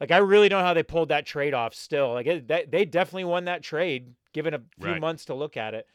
Like 0.00 0.12
I 0.12 0.18
really 0.18 0.48
don't 0.48 0.60
know 0.60 0.66
how 0.66 0.74
they 0.74 0.84
pulled 0.84 1.08
that 1.08 1.26
trade 1.26 1.52
off. 1.52 1.74
Still, 1.74 2.12
like 2.12 2.26
it, 2.28 2.46
that, 2.46 2.70
they 2.70 2.84
definitely 2.84 3.24
won 3.24 3.46
that 3.46 3.64
trade, 3.64 4.14
given 4.32 4.54
a 4.54 4.60
few 4.80 4.92
Right. 4.92 5.00
months 5.00 5.24
to 5.24 5.34
look 5.34 5.56
at 5.56 5.74
it. 5.74 5.88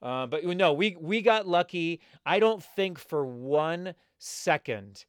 Uh, 0.00 0.26
but 0.26 0.42
no, 0.42 0.72
we 0.72 0.96
we 0.98 1.20
got 1.20 1.46
lucky. 1.46 2.00
I 2.24 2.38
don't 2.38 2.64
think 2.64 2.98
for 2.98 3.26
one 3.26 3.94
second 4.16 5.04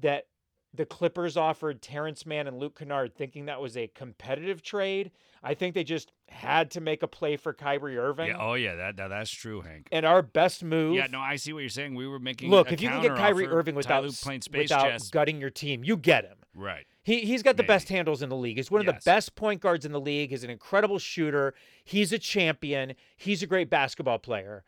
that 0.00 0.26
the 0.74 0.84
Clippers 0.84 1.36
offered 1.38 1.80
Terance 1.80 2.26
Mann 2.26 2.46
and 2.46 2.58
Luke 2.58 2.78
Kennard 2.78 3.14
thinking 3.14 3.46
that 3.46 3.60
was 3.62 3.76
a 3.78 3.86
competitive 3.88 4.60
trade. 4.62 5.10
I 5.42 5.54
think 5.54 5.74
they 5.74 5.84
just 5.84 6.12
had 6.28 6.70
to 6.72 6.80
make 6.82 7.02
a 7.02 7.06
play 7.08 7.36
for 7.36 7.54
Kyrie 7.54 7.96
Irving. 7.96 8.28
Yeah, 8.28 8.36
oh 8.38 8.54
yeah, 8.54 8.74
that, 8.74 8.96
that 8.96 9.08
that's 9.08 9.30
true, 9.30 9.62
Hank. 9.62 9.88
and 9.92 10.04
our 10.04 10.20
best 10.20 10.62
move. 10.62 10.94
Yeah, 10.96 11.06
no, 11.10 11.20
I 11.20 11.36
see 11.36 11.52
what 11.54 11.60
you're 11.60 11.68
saying. 11.70 11.94
We 11.94 12.06
were 12.06 12.18
making 12.18 12.50
Look, 12.50 12.72
if 12.72 12.82
you 12.82 12.88
can 12.90 13.00
get 13.00 13.16
Kyrie. 13.16 13.46
Irving 13.46 13.74
without 13.74 13.94
Ty 13.96 14.00
Lue 14.00 14.08
s- 14.08 14.22
playing 14.22 14.42
space 14.42 14.64
without 14.70 15.00
gutting 15.12 15.40
your 15.40 15.50
team, 15.50 15.82
you 15.84 15.96
get 15.96 16.24
him. 16.24 16.36
right? 16.54 16.84
He 17.04 17.20
he's 17.20 17.42
got 17.42 17.56
the 17.56 17.62
best 17.62 17.88
handles 17.88 18.20
in 18.20 18.28
the 18.28 18.36
league. 18.36 18.56
He's 18.56 18.70
one 18.70 18.80
of 18.80 18.86
Yes. 18.86 19.04
the 19.04 19.08
best 19.10 19.34
point 19.36 19.60
guards 19.62 19.86
in 19.86 19.92
the 19.92 20.00
league. 20.00 20.30
He's 20.30 20.42
an 20.44 20.50
incredible 20.50 20.98
shooter. 20.98 21.54
He's 21.84 22.12
a 22.12 22.18
champion. 22.18 22.94
He's 23.16 23.42
a 23.42 23.46
great 23.46 23.70
basketball 23.70 24.18
player. 24.18 24.64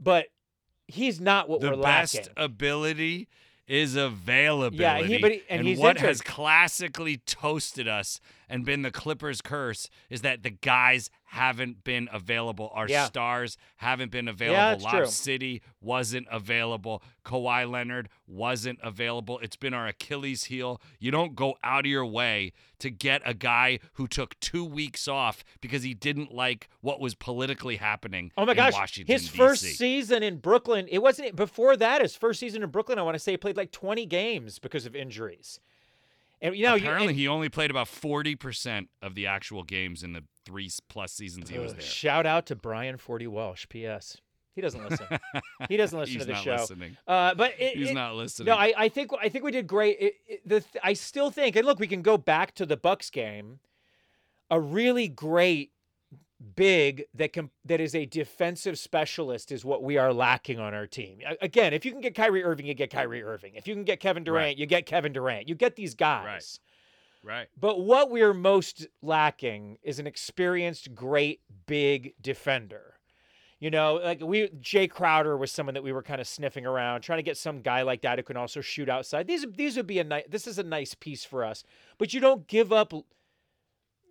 But 0.00 0.28
he's 0.88 1.20
not 1.20 1.48
what 1.48 1.60
the 1.60 1.70
we're 1.72 1.82
best 1.82 2.14
lacking. 2.16 2.32
ability 2.38 3.28
is 3.66 3.96
availability. 3.96 5.18
but 5.20 5.32
he- 5.32 5.42
and 5.48 5.66
he's 5.66 5.78
what 5.78 5.98
has 5.98 6.20
classically 6.20 7.16
toasted 7.18 7.88
us 7.88 8.20
and 8.48 8.64
been 8.64 8.82
the 8.82 8.90
Clippers' 8.90 9.40
curse 9.40 9.88
is 10.10 10.22
that 10.22 10.42
the 10.42 10.50
guys 10.50 11.10
haven't 11.24 11.82
been 11.82 12.08
available. 12.12 12.70
Our 12.74 12.86
Yeah. 12.88 13.06
stars 13.06 13.56
haven't 13.76 14.10
been 14.12 14.28
available. 14.28 14.56
that's 14.60 14.84
Lob 14.84 14.92
true. 14.94 15.06
City 15.06 15.62
wasn't 15.80 16.26
available. 16.30 17.02
Kawhi 17.24 17.68
Leonard 17.68 18.08
wasn't 18.26 18.78
available. 18.82 19.38
It's 19.40 19.56
been 19.56 19.74
our 19.74 19.86
Achilles 19.88 20.44
heel. 20.44 20.80
You 21.00 21.10
don't 21.10 21.34
go 21.34 21.56
out 21.64 21.86
of 21.86 21.90
your 21.90 22.06
way 22.06 22.52
to 22.78 22.90
get 22.90 23.22
a 23.24 23.34
guy 23.34 23.78
who 23.94 24.06
took 24.06 24.38
two 24.40 24.64
weeks 24.64 25.08
off 25.08 25.42
because 25.60 25.82
he 25.82 25.94
didn't 25.94 26.32
like 26.32 26.68
what 26.82 27.00
was 27.00 27.14
politically 27.14 27.76
happening 27.76 28.30
Oh 28.36 28.44
my 28.44 28.52
in 28.52 28.56
gosh, 28.56 28.74
Washington, 28.74 29.12
his 29.12 29.22
D.C. 29.22 29.36
first 29.36 29.62
season 29.62 30.22
in 30.22 30.36
Brooklyn, 30.36 30.86
it 30.90 30.98
wasn't 31.02 31.34
before 31.34 31.76
that. 31.78 32.02
His 32.02 32.14
first 32.14 32.38
season 32.38 32.62
in 32.62 32.70
Brooklyn, 32.70 32.98
I 32.98 33.02
want 33.02 33.14
to 33.14 33.18
say, 33.18 33.32
he 33.32 33.36
played 33.38 33.56
like 33.56 33.72
20 33.72 34.06
games 34.06 34.58
because 34.58 34.86
of 34.86 34.94
injuries. 34.94 35.58
And 36.44 36.54
you 36.56 36.62
know, 36.64 36.74
you- 36.74 36.82
Apparently, 36.84 37.08
and- 37.08 37.16
he 37.16 37.26
only 37.26 37.48
played 37.48 37.70
about 37.70 37.88
forty 37.88 38.36
percent 38.36 38.90
of 39.02 39.14
the 39.16 39.26
actual 39.26 39.62
games 39.64 40.02
in 40.04 40.12
the 40.12 40.22
three 40.44 40.70
plus 40.88 41.12
seasons 41.12 41.48
he 41.50 41.58
was 41.58 41.72
there. 41.72 41.80
Shout 41.80 42.26
out 42.26 42.46
to 42.46 42.54
Brian 42.54 42.98
Forty 42.98 43.26
Welsh. 43.26 43.66
P.S. 43.68 44.18
He 44.54 44.60
doesn't 44.60 44.88
listen. 44.88 45.06
he 45.68 45.76
doesn't 45.76 45.98
listen 45.98 46.20
to 46.20 46.26
the 46.26 46.34
show. 46.36 46.64
Uh, 47.08 47.34
but 47.34 47.54
it, 47.58 47.76
He's 47.76 47.90
it- 47.90 47.94
not 47.94 48.14
listening. 48.14 48.46
No, 48.46 48.54
I, 48.56 48.72
I 48.76 48.88
think 48.88 49.10
I 49.20 49.28
think 49.28 49.42
we 49.44 49.50
did 49.50 49.66
great. 49.66 49.96
It, 49.98 50.14
the 50.46 50.60
th- 50.60 50.76
I 50.84 50.92
still 50.92 51.30
think, 51.32 51.56
and 51.56 51.66
look, 51.66 51.80
we 51.80 51.88
can 51.88 52.02
go 52.02 52.16
back 52.16 52.54
to 52.56 52.66
the 52.66 52.76
Bucks 52.76 53.10
game. 53.10 53.58
A 54.50 54.60
really 54.60 55.08
great 55.08 55.72
big 56.56 57.04
that 57.14 57.32
can 57.32 57.50
that 57.64 57.80
is 57.80 57.94
a 57.94 58.06
defensive 58.06 58.78
specialist 58.78 59.50
is 59.52 59.64
what 59.64 59.82
we 59.82 59.96
are 59.96 60.12
lacking 60.12 60.58
on 60.58 60.74
our 60.74 60.86
team. 60.86 61.18
Again, 61.40 61.72
if 61.72 61.84
you 61.84 61.92
can 61.92 62.00
get 62.00 62.14
Kyrie 62.14 62.44
Irving, 62.44 62.66
you 62.66 62.74
get 62.74 62.90
Kyrie 62.90 63.22
Irving. 63.22 63.54
If 63.54 63.66
you 63.66 63.74
can 63.74 63.84
get 63.84 64.00
Kevin 64.00 64.24
Durant, 64.24 64.44
Right. 64.44 64.56
you 64.58 64.66
get 64.66 64.86
Kevin 64.86 65.12
Durant. 65.12 65.48
You 65.48 65.54
get 65.54 65.76
these 65.76 65.94
guys. 65.94 66.60
Right. 67.24 67.36
right. 67.36 67.48
But 67.58 67.80
what 67.80 68.10
we're 68.10 68.34
most 68.34 68.86
lacking 69.02 69.78
is 69.82 69.98
an 69.98 70.06
experienced, 70.06 70.94
great, 70.94 71.40
big 71.66 72.14
defender. 72.20 72.90
You 73.60 73.70
know, 73.70 73.94
like 74.02 74.20
we 74.20 74.48
Jae 74.48 74.90
Crowder 74.90 75.38
was 75.38 75.50
someone 75.50 75.72
that 75.74 75.82
we 75.82 75.92
were 75.92 76.02
kind 76.02 76.20
of 76.20 76.26
sniffing 76.26 76.66
around, 76.66 77.00
trying 77.00 77.18
to 77.18 77.22
get 77.22 77.38
some 77.38 77.62
guy 77.62 77.80
like 77.82 78.02
that 78.02 78.18
who 78.18 78.22
can 78.22 78.36
also 78.36 78.60
shoot 78.60 78.90
outside. 78.90 79.26
These 79.26 79.46
these 79.56 79.76
would 79.76 79.86
be 79.86 80.00
a 80.00 80.04
nice. 80.04 80.24
This 80.28 80.46
is 80.46 80.58
a 80.58 80.62
nice 80.62 80.92
piece 80.94 81.24
for 81.24 81.44
us. 81.44 81.64
But 81.96 82.12
you 82.12 82.20
don't 82.20 82.46
give 82.46 82.72
up. 82.72 82.92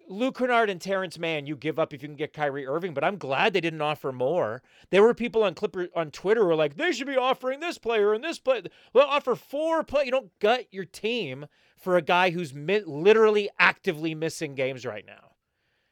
Luke 0.08 0.38
Kennard 0.38 0.70
and 0.70 0.82
Terance 0.82 1.18
Mann, 1.18 1.46
you 1.46 1.56
give 1.56 1.80
up 1.80 1.94
if 1.94 2.02
you 2.02 2.08
can 2.08 2.16
get 2.16 2.34
Kyrie 2.34 2.68
Irving. 2.68 2.94
But 2.94 3.04
I'm 3.04 3.18
glad 3.18 3.54
they 3.54 3.62
didn't 3.62 3.82
offer 3.82 4.12
more. 4.12 4.62
There 4.90 5.04
were 5.04 5.14
people 5.14 5.44
on 5.44 5.56
Clipper 5.56 5.88
on 5.96 6.12
Twitter 6.12 6.42
who 6.42 6.48
were 6.48 6.56
like, 6.56 6.76
they 6.76 6.92
should 6.92 7.08
be 7.08 7.18
offering 7.18 7.60
this 7.60 7.78
player 7.78 8.14
and 8.14 8.24
this 8.24 8.40
player. 8.40 8.64
Well, 8.94 9.08
offer 9.08 9.36
four 9.36 9.84
play. 9.84 10.06
You 10.06 10.12
don't 10.12 10.38
gut 10.40 10.68
your 10.72 10.86
team 10.86 11.48
for 11.78 11.98
a 11.98 12.02
guy 12.02 12.30
who's 12.32 12.54
mi- 12.54 12.84
literally 12.86 13.50
actively 13.60 14.16
missing 14.16 14.56
games 14.56 14.86
right 14.86 15.06
now. 15.06 15.33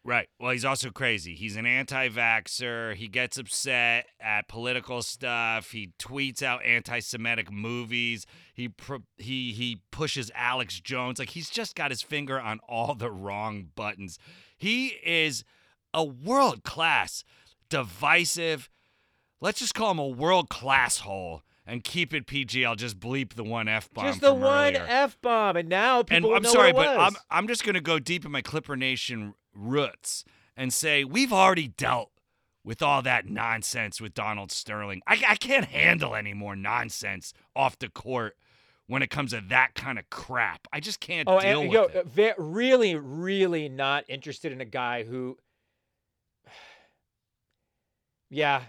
Right. 0.04 0.28
Well, 0.40 0.52
he's 0.52 0.66
also 0.66 0.90
crazy. 0.90 1.36
He's 1.36 1.56
an 1.56 1.68
anti-vaxxer. 1.68 2.96
He 2.96 3.08
gets 3.08 3.38
upset 3.38 4.08
at 4.20 4.48
political 4.48 5.04
stuff. 5.04 5.72
He 5.72 5.92
tweets 6.00 6.42
out 6.42 6.66
anti-Semitic 6.66 7.52
movies. 7.52 8.26
He 8.54 8.68
pro- 8.68 9.04
he 9.18 9.52
he 9.54 9.82
pushes 9.92 10.32
Alex 10.34 10.80
Jones. 10.80 11.20
Like 11.20 11.30
he's 11.30 11.52
just 11.52 11.76
got 11.76 11.92
his 11.92 12.02
finger 12.02 12.40
on 12.40 12.60
all 12.68 12.96
the 12.96 13.12
wrong 13.12 13.68
buttons. 13.76 14.18
He 14.58 14.98
is 15.06 15.44
a 15.94 16.04
world-class, 16.04 17.24
divisive. 17.70 18.70
Let's 19.40 19.60
just 19.60 19.76
call 19.76 19.92
him 19.92 20.00
a 20.00 20.08
world-class 20.08 21.00
hole 21.00 21.44
and 21.66 21.84
keep 21.84 22.14
it 22.14 22.26
PG. 22.26 22.66
I'll 22.66 22.76
just 22.76 23.00
bleep 23.00 23.34
the 23.34 23.44
one 23.44 23.68
f 23.68 23.88
bomb. 23.94 24.06
Just 24.06 24.22
the 24.22 24.34
one 24.34 24.76
f 24.76 25.20
bomb, 25.22 25.58
and 25.58 25.70
now 25.70 26.00
And 26.00 26.08
people 26.08 26.30
will 26.32 26.38
I'm 26.38 26.44
sorry, 26.46 26.74
but. 26.74 27.00
I'm 27.00 27.16
I'm 27.30 27.48
just 27.48 27.64
gonna 27.64 27.82
go 27.82 28.00
deep 28.00 28.26
in 28.26 28.32
my 28.32 28.42
Clipper 28.42 28.76
Nation 28.76 29.36
roots 29.54 30.24
and 30.58 30.74
say 30.74 31.04
we've 31.04 31.34
already 31.34 31.68
dealt 31.68 32.12
with 32.64 32.82
all 32.82 33.02
that 33.02 33.26
nonsense 33.26 34.00
with 34.00 34.14
Donald 34.14 34.52
Sterling. 34.52 35.02
I, 35.08 35.22
I 35.30 35.36
can't 35.36 35.66
handle 35.66 36.16
any 36.16 36.34
more 36.34 36.56
nonsense 36.56 37.34
off 37.56 37.80
the 37.80 37.90
court 37.90 38.36
when 38.88 39.02
it 39.02 39.10
comes 39.10 39.32
to 39.32 39.42
that 39.50 39.74
kind 39.74 39.98
of 39.98 40.10
crap. 40.10 40.68
I 40.72 40.80
just 40.80 41.00
can't 41.00 41.28
Oh, 41.28 41.40
deal 41.40 41.62
and, 41.62 41.70
with 41.70 41.74
yo, 41.74 41.84
it. 41.86 41.96
uh, 41.96 42.04
ve- 42.04 42.34
really, 42.38 42.96
really 42.96 43.68
not 43.70 44.04
interested 44.08 44.52
in 44.52 44.62
a 44.62 44.66
guy 44.66 45.04
who. 45.04 45.38
Yeah, 48.30 48.62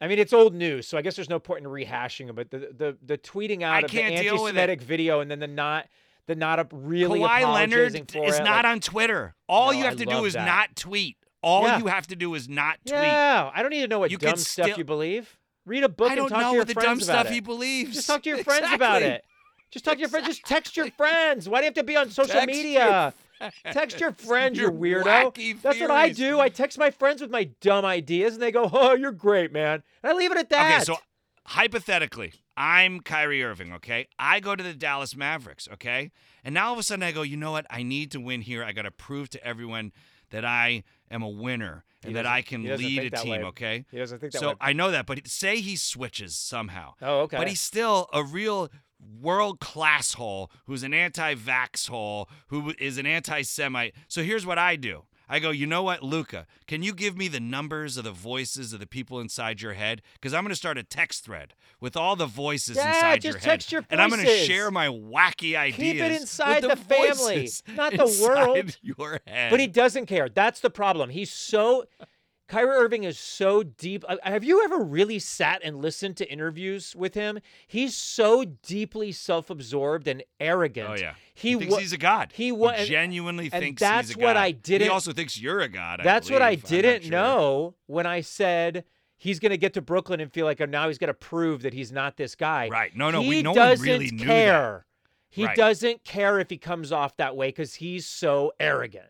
I 0.00 0.08
mean 0.08 0.18
it's 0.18 0.32
old 0.32 0.52
news, 0.54 0.88
so 0.88 0.98
I 0.98 1.02
guess 1.02 1.14
there's 1.14 1.28
no 1.30 1.38
point 1.38 1.64
in 1.64 1.70
rehashing 1.70 2.28
it. 2.28 2.34
But 2.34 2.50
the 2.50 2.58
the 2.76 2.98
the 3.04 3.18
tweeting 3.18 3.62
out 3.62 3.74
I 3.74 3.80
of 3.82 3.90
the 3.90 4.02
anti-Semitic 4.02 4.80
video 4.82 5.20
and 5.20 5.30
then 5.30 5.38
the 5.38 5.46
not 5.46 5.86
the 6.30 6.36
not 6.36 6.60
up 6.60 6.68
really 6.72 7.18
Kawhi 7.18 7.52
Leonard 7.52 7.88
is 7.88 7.94
it, 7.96 8.14
not 8.14 8.64
like- 8.64 8.64
on 8.64 8.78
Twitter. 8.80 9.34
All 9.48 9.72
No, 9.72 9.78
you 9.78 9.84
have 9.84 9.96
to 9.96 10.06
do 10.06 10.24
is 10.24 10.34
that. 10.34 10.46
not 10.46 10.76
tweet. 10.76 11.16
All 11.42 11.64
Yeah. 11.64 11.78
you 11.78 11.86
have 11.88 12.06
to 12.06 12.14
do 12.16 12.34
is 12.34 12.48
not 12.48 12.78
tweet. 12.86 12.94
Yeah, 13.00 13.50
I 13.52 13.62
don't 13.62 13.70
need 13.70 13.80
to 13.80 13.88
know 13.88 13.98
what 13.98 14.10
You 14.12 14.18
dumb 14.18 14.36
stuff 14.36 14.66
still- 14.66 14.78
you 14.78 14.84
believe. 14.84 15.36
Read 15.66 15.82
a 15.82 15.88
book 15.88 16.10
I 16.12 16.14
don't 16.14 16.26
and 16.26 16.30
talk 16.34 16.40
know 16.42 16.50
to 16.50 16.54
your 16.56 16.64
the 16.64 16.74
friends 16.74 16.86
dumb 16.86 17.14
about 17.14 17.22
stuff 17.22 17.26
it. 17.26 17.34
he 17.34 17.40
believes. 17.40 17.94
Just 17.96 18.06
talk 18.06 18.22
to 18.22 18.28
your 18.28 18.38
friends 18.44 18.72
about 18.72 19.02
Exactly. 19.02 19.08
it. 19.16 19.24
Just 19.72 19.84
talk 19.84 19.94
to 19.94 20.00
your 20.00 20.08
friends. 20.08 20.26
Just 20.28 20.44
text 20.44 20.76
your 20.76 20.90
friends. 20.92 21.48
Why 21.48 21.58
do 21.58 21.64
you 21.64 21.66
have 21.68 21.74
to 21.74 21.82
be 21.84 21.96
on 21.96 22.10
social 22.10 22.32
Text 22.32 22.46
media? 22.46 23.12
your 23.40 23.50
Text 23.72 23.98
your 24.00 24.12
friends, 24.28 24.56
you 24.58 24.64
Your 24.64 24.72
weirdo. 24.72 25.32
wacky 25.34 25.60
That's 25.60 25.80
what 25.80 25.90
I 25.90 26.10
do. 26.10 26.38
I 26.40 26.48
text 26.48 26.78
my 26.78 26.90
friends 26.90 27.20
with 27.22 27.30
my 27.30 27.44
dumb 27.60 27.84
ideas, 27.84 28.34
and 28.34 28.42
they 28.42 28.52
go, 28.52 28.68
"Oh, 28.72 28.94
you're 28.94 29.12
great, 29.12 29.50
man." 29.52 29.82
And 30.02 30.12
I 30.12 30.14
leave 30.14 30.30
it 30.30 30.38
at 30.38 30.50
that. 30.50 30.74
Okay, 30.76 30.84
so 30.84 30.98
hypothetically, 31.46 32.32
I'm 32.62 33.00
Kyrie 33.00 33.42
Irving, 33.42 33.72
okay? 33.72 34.06
I 34.18 34.38
go 34.38 34.54
to 34.54 34.62
the 34.62 34.74
Dallas 34.74 35.16
Mavericks, 35.16 35.66
okay? 35.72 36.10
And 36.44 36.52
now 36.52 36.66
all 36.66 36.72
of 36.74 36.78
a 36.78 36.82
sudden 36.82 37.02
I 37.02 37.10
go, 37.10 37.22
you 37.22 37.38
know 37.38 37.52
what? 37.52 37.64
I 37.70 37.82
need 37.82 38.10
to 38.10 38.20
win 38.20 38.42
here. 38.42 38.62
I 38.62 38.72
got 38.72 38.82
to 38.82 38.90
prove 38.90 39.30
to 39.30 39.42
everyone 39.42 39.92
that 40.28 40.44
I 40.44 40.84
am 41.10 41.22
a 41.22 41.28
winner 41.28 41.84
and 42.04 42.14
that 42.16 42.26
I 42.26 42.42
can 42.42 42.62
lead 42.62 43.14
a 43.14 43.16
team, 43.16 43.30
way. 43.30 43.42
okay? 43.44 43.86
he 43.90 43.96
doesn't 43.96 44.18
think 44.18 44.34
that 44.34 44.40
So 44.40 44.48
way. 44.50 44.54
I 44.60 44.74
know 44.74 44.90
that, 44.90 45.06
but 45.06 45.26
say 45.26 45.62
he 45.62 45.74
switches 45.74 46.36
somehow. 46.36 46.92
oh, 47.00 47.20
okay. 47.20 47.38
But 47.38 47.48
he's 47.48 47.62
still 47.62 48.10
a 48.12 48.22
real 48.22 48.68
world 49.22 49.58
class 49.60 50.12
hole 50.12 50.50
who's 50.66 50.82
an 50.82 50.92
anti 50.92 51.34
vax 51.36 51.88
hole, 51.88 52.28
who 52.48 52.74
is 52.78 52.98
an 52.98 53.06
anti 53.06 53.40
Semite. 53.40 53.94
So 54.06 54.22
here's 54.22 54.44
what 54.44 54.58
I 54.58 54.76
do. 54.76 55.04
I 55.32 55.38
go, 55.38 55.50
you 55.50 55.64
know 55.64 55.84
what, 55.84 56.02
Luka? 56.02 56.48
Can 56.66 56.82
you 56.82 56.92
give 56.92 57.16
me 57.16 57.28
the 57.28 57.38
numbers 57.38 57.96
of 57.96 58.02
the 58.02 58.10
voices 58.10 58.72
of 58.72 58.80
the 58.80 58.86
people 58.86 59.20
inside 59.20 59.62
your 59.62 59.74
head? 59.74 60.02
Because 60.14 60.34
I'm 60.34 60.42
going 60.42 60.50
to 60.50 60.56
start 60.56 60.76
a 60.76 60.82
text 60.82 61.24
thread 61.24 61.54
with 61.80 61.96
all 61.96 62.16
the 62.16 62.26
voices 62.26 62.76
Yeah, 62.76 62.92
inside 62.92 63.20
just 63.20 63.34
your 63.34 63.40
text 63.40 63.70
head, 63.70 63.72
your 63.72 63.84
and 63.90 64.02
I'm 64.02 64.10
going 64.10 64.24
to 64.24 64.44
share 64.44 64.72
my 64.72 64.88
wacky 64.88 65.56
ideas. 65.56 65.76
Keep 65.76 65.96
it 65.96 66.10
with 66.10 66.20
inside 66.22 66.64
the, 66.64 66.68
the 66.70 66.76
family, 66.76 67.48
not 67.76 67.92
the 67.96 68.20
world. 68.20 68.76
Your 68.82 69.20
head. 69.24 69.50
But 69.52 69.60
he 69.60 69.68
doesn't 69.68 70.06
care. 70.06 70.28
That's 70.28 70.58
the 70.58 70.70
problem. 70.70 71.10
He's 71.10 71.30
so. 71.30 71.84
Kyrie 72.50 72.76
Irving 72.76 73.04
is 73.04 73.18
so 73.18 73.62
deep. 73.62 74.04
uh, 74.08 74.16
Have 74.24 74.42
you 74.42 74.62
ever 74.64 74.78
really 74.78 75.18
sat 75.20 75.60
and 75.64 75.76
listened 75.80 76.16
to 76.16 76.30
interviews 76.30 76.96
with 76.96 77.14
him? 77.14 77.38
He's 77.66 77.96
so 77.96 78.44
deeply 78.44 79.12
self-absorbed 79.12 80.08
and 80.08 80.22
arrogant. 80.40 80.90
Oh 80.90 80.94
yeah, 80.94 81.14
He 81.32 81.50
he 81.50 81.54
thinks 81.56 81.72
wa- 81.72 81.78
he's 81.78 81.92
a 81.92 81.98
god. 81.98 82.32
he 82.34 82.50
wa- 82.52 82.70
and- 82.70 82.88
genuinely 82.88 83.50
and 83.52 83.62
thinks 83.62 83.80
that's 83.80 84.08
he's 84.08 84.16
a 84.16 84.20
what 84.20 84.34
god. 84.34 84.40
I 84.40 84.50
didn't- 84.50 84.86
He 84.86 84.88
also 84.90 85.12
thinks 85.12 85.40
you're 85.40 85.60
a 85.60 85.68
god. 85.68 86.00
I 86.00 86.04
That's 86.04 86.28
what 86.28 86.42
I 86.42 86.56
believe. 86.56 86.64
I'm 86.64 86.76
not 86.76 86.82
didn't 86.82 87.02
sure. 87.04 87.10
know 87.12 87.74
when 87.86 88.06
I 88.06 88.20
said 88.20 88.84
he's 89.16 89.38
going 89.38 89.50
to 89.50 89.58
get 89.58 89.74
to 89.74 89.80
Brooklyn 89.80 90.18
and 90.20 90.32
feel 90.32 90.44
like 90.46 90.60
oh, 90.60 90.64
now 90.64 90.88
he's 90.88 90.98
going 90.98 91.08
to 91.08 91.14
prove 91.14 91.62
that 91.62 91.72
he's 91.72 91.92
not 91.92 92.16
this 92.16 92.34
guy. 92.34 92.68
Right. 92.68 92.94
No, 92.96 93.10
no, 93.10 93.20
he 93.22 93.28
we 93.28 93.42
no 93.42 93.54
doesn't 93.54 93.86
one 93.88 93.98
really 94.00 94.10
care. 94.10 94.86
He 95.28 95.44
Right. 95.44 95.56
doesn't 95.56 96.02
care 96.02 96.40
if 96.40 96.50
he 96.50 96.58
comes 96.58 96.90
off 96.90 97.16
that 97.18 97.36
way 97.36 97.48
because 97.50 97.74
he's 97.76 98.06
so 98.06 98.52
arrogant. 98.58 99.06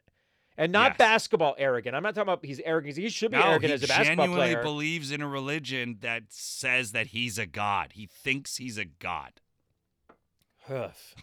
And 0.61 0.73
not 0.73 0.91
Yes. 0.91 0.99
basketball 0.99 1.55
arrogant. 1.57 1.97
I'm 1.97 2.03
not 2.03 2.15
talking 2.15 2.31
about 2.31 2.45
he's 2.45 2.61
arrogant. 2.61 2.95
He 2.99 3.09
should 3.09 3.31
be 3.31 3.39
No, 3.39 3.45
arrogant 3.45 3.73
as 3.73 3.83
a 3.83 3.89
basketball 3.89 4.27
player. 4.27 4.29
He 4.29 4.55
genuinely 4.55 4.63
believes 4.63 5.11
in 5.11 5.23
a 5.23 5.27
religion 5.27 5.97
that 6.03 6.25
says 6.29 6.93
that 6.93 7.09
he's 7.09 7.39
a 7.39 7.47
god. 7.47 7.93
He 7.95 8.05
thinks 8.05 8.59
he's 8.59 8.77
a 8.77 8.85
god. 8.85 9.41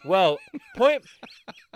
Well, 0.05 0.39
point 0.75 1.05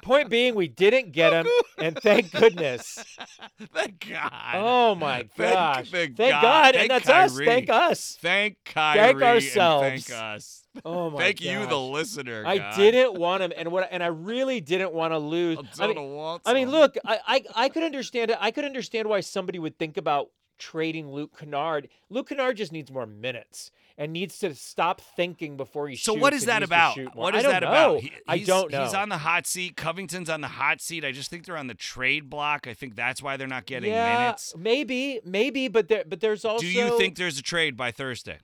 point 0.03 0.29
being, 0.29 0.55
we 0.55 0.67
didn't 0.67 1.11
get 1.11 1.33
him, 1.33 1.47
and 1.77 1.97
thank 1.97 2.31
goodness. 2.31 3.03
Thank 3.73 4.07
God. 4.09 4.31
Oh 4.55 4.95
my 4.95 5.23
god. 5.23 5.29
Thank- 5.37 5.53
gosh! 5.53 5.91
thank 5.91 6.17
thank 6.17 6.31
God. 6.31 6.41
God, 6.41 6.73
Thank 6.73 6.81
and 6.81 6.89
that's 6.91 7.09
us. 7.09 7.37
Thank 7.37 7.69
us. 7.69 8.17
Thank 8.21 8.57
Kyrie. 8.65 8.99
Thank 8.99 9.21
ourselves. 9.21 10.05
Thank 10.05 10.21
us. 10.21 10.63
Oh 10.83 11.09
my 11.11 11.17
god. 11.17 11.19
thank 11.19 11.41
you, 11.41 11.59
the 11.61 11.67
gosh. 11.67 11.91
listener. 11.91 12.43
I 12.45 12.75
didn't 12.75 13.19
want 13.19 13.43
him, 13.43 13.53
and 13.55 13.71
what, 13.71 13.87
and 13.91 14.03
I 14.03 14.07
really 14.07 14.61
didn't 14.61 14.93
want 14.93 15.13
to 15.13 15.17
lose. 15.17 15.57
I 15.79 15.87
mean, 15.87 16.39
I 16.45 16.53
mean, 16.53 16.69
look, 16.69 16.95
I, 17.05 17.19
I 17.25 17.43
I 17.55 17.69
could 17.69 17.83
understand 17.83 18.31
it. 18.31 18.37
I 18.39 18.51
could 18.51 18.65
understand 18.65 19.07
why 19.07 19.21
somebody 19.21 19.59
would 19.59 19.77
think 19.77 19.97
about 19.97 20.29
trading 20.57 21.11
Luke 21.11 21.37
Kennard. 21.37 21.89
Luke 22.09 22.29
Kennard 22.29 22.57
just 22.57 22.71
needs 22.71 22.91
more 22.91 23.05
minutes 23.05 23.71
and 24.01 24.13
needs 24.13 24.39
to 24.39 24.55
stop 24.55 24.99
thinking 24.99 25.57
before 25.57 25.87
he 25.87 25.95
So 25.95 26.13
shoots. 26.13 26.17
So 26.17 26.21
what 26.21 26.33
is 26.33 26.45
that 26.45 26.63
about? 26.63 26.97
What 26.97 27.03
is 27.03 27.05
more. 27.13 27.23
What 27.23 27.35
I 27.35 27.41
don't 27.43 27.51
that 27.51 27.61
know. 27.61 27.67
about? 27.69 27.99
He- 28.01 28.11
I 28.27 28.37
he's- 28.37 28.47
don't 28.47 28.71
know. 28.71 28.83
He's 28.83 28.95
on 28.95 29.09
the 29.09 29.19
hot 29.19 29.45
seat. 29.45 29.77
Covington's 29.77 30.27
on 30.27 30.41
the 30.41 30.47
hot 30.47 30.81
seat. 30.81 31.05
I 31.05 31.11
just 31.11 31.29
think 31.29 31.45
they're 31.45 31.55
on 31.55 31.67
the 31.67 31.75
trade 31.75 32.27
block. 32.27 32.65
I 32.65 32.73
think 32.73 32.95
that's 32.95 33.21
why 33.21 33.37
they're 33.37 33.45
not 33.47 33.67
getting 33.67 33.91
yeah, 33.91 34.21
minutes. 34.21 34.55
maybe, 34.57 35.21
maybe, 35.23 35.67
but 35.67 35.87
there, 35.87 36.03
but 36.07 36.19
there's 36.19 36.43
also. 36.43 36.61
Do 36.61 36.67
you 36.67 36.97
think 36.97 37.15
there's 37.15 37.37
a 37.37 37.43
trade 37.43 37.77
by 37.77 37.91
Thursday? 37.91 38.39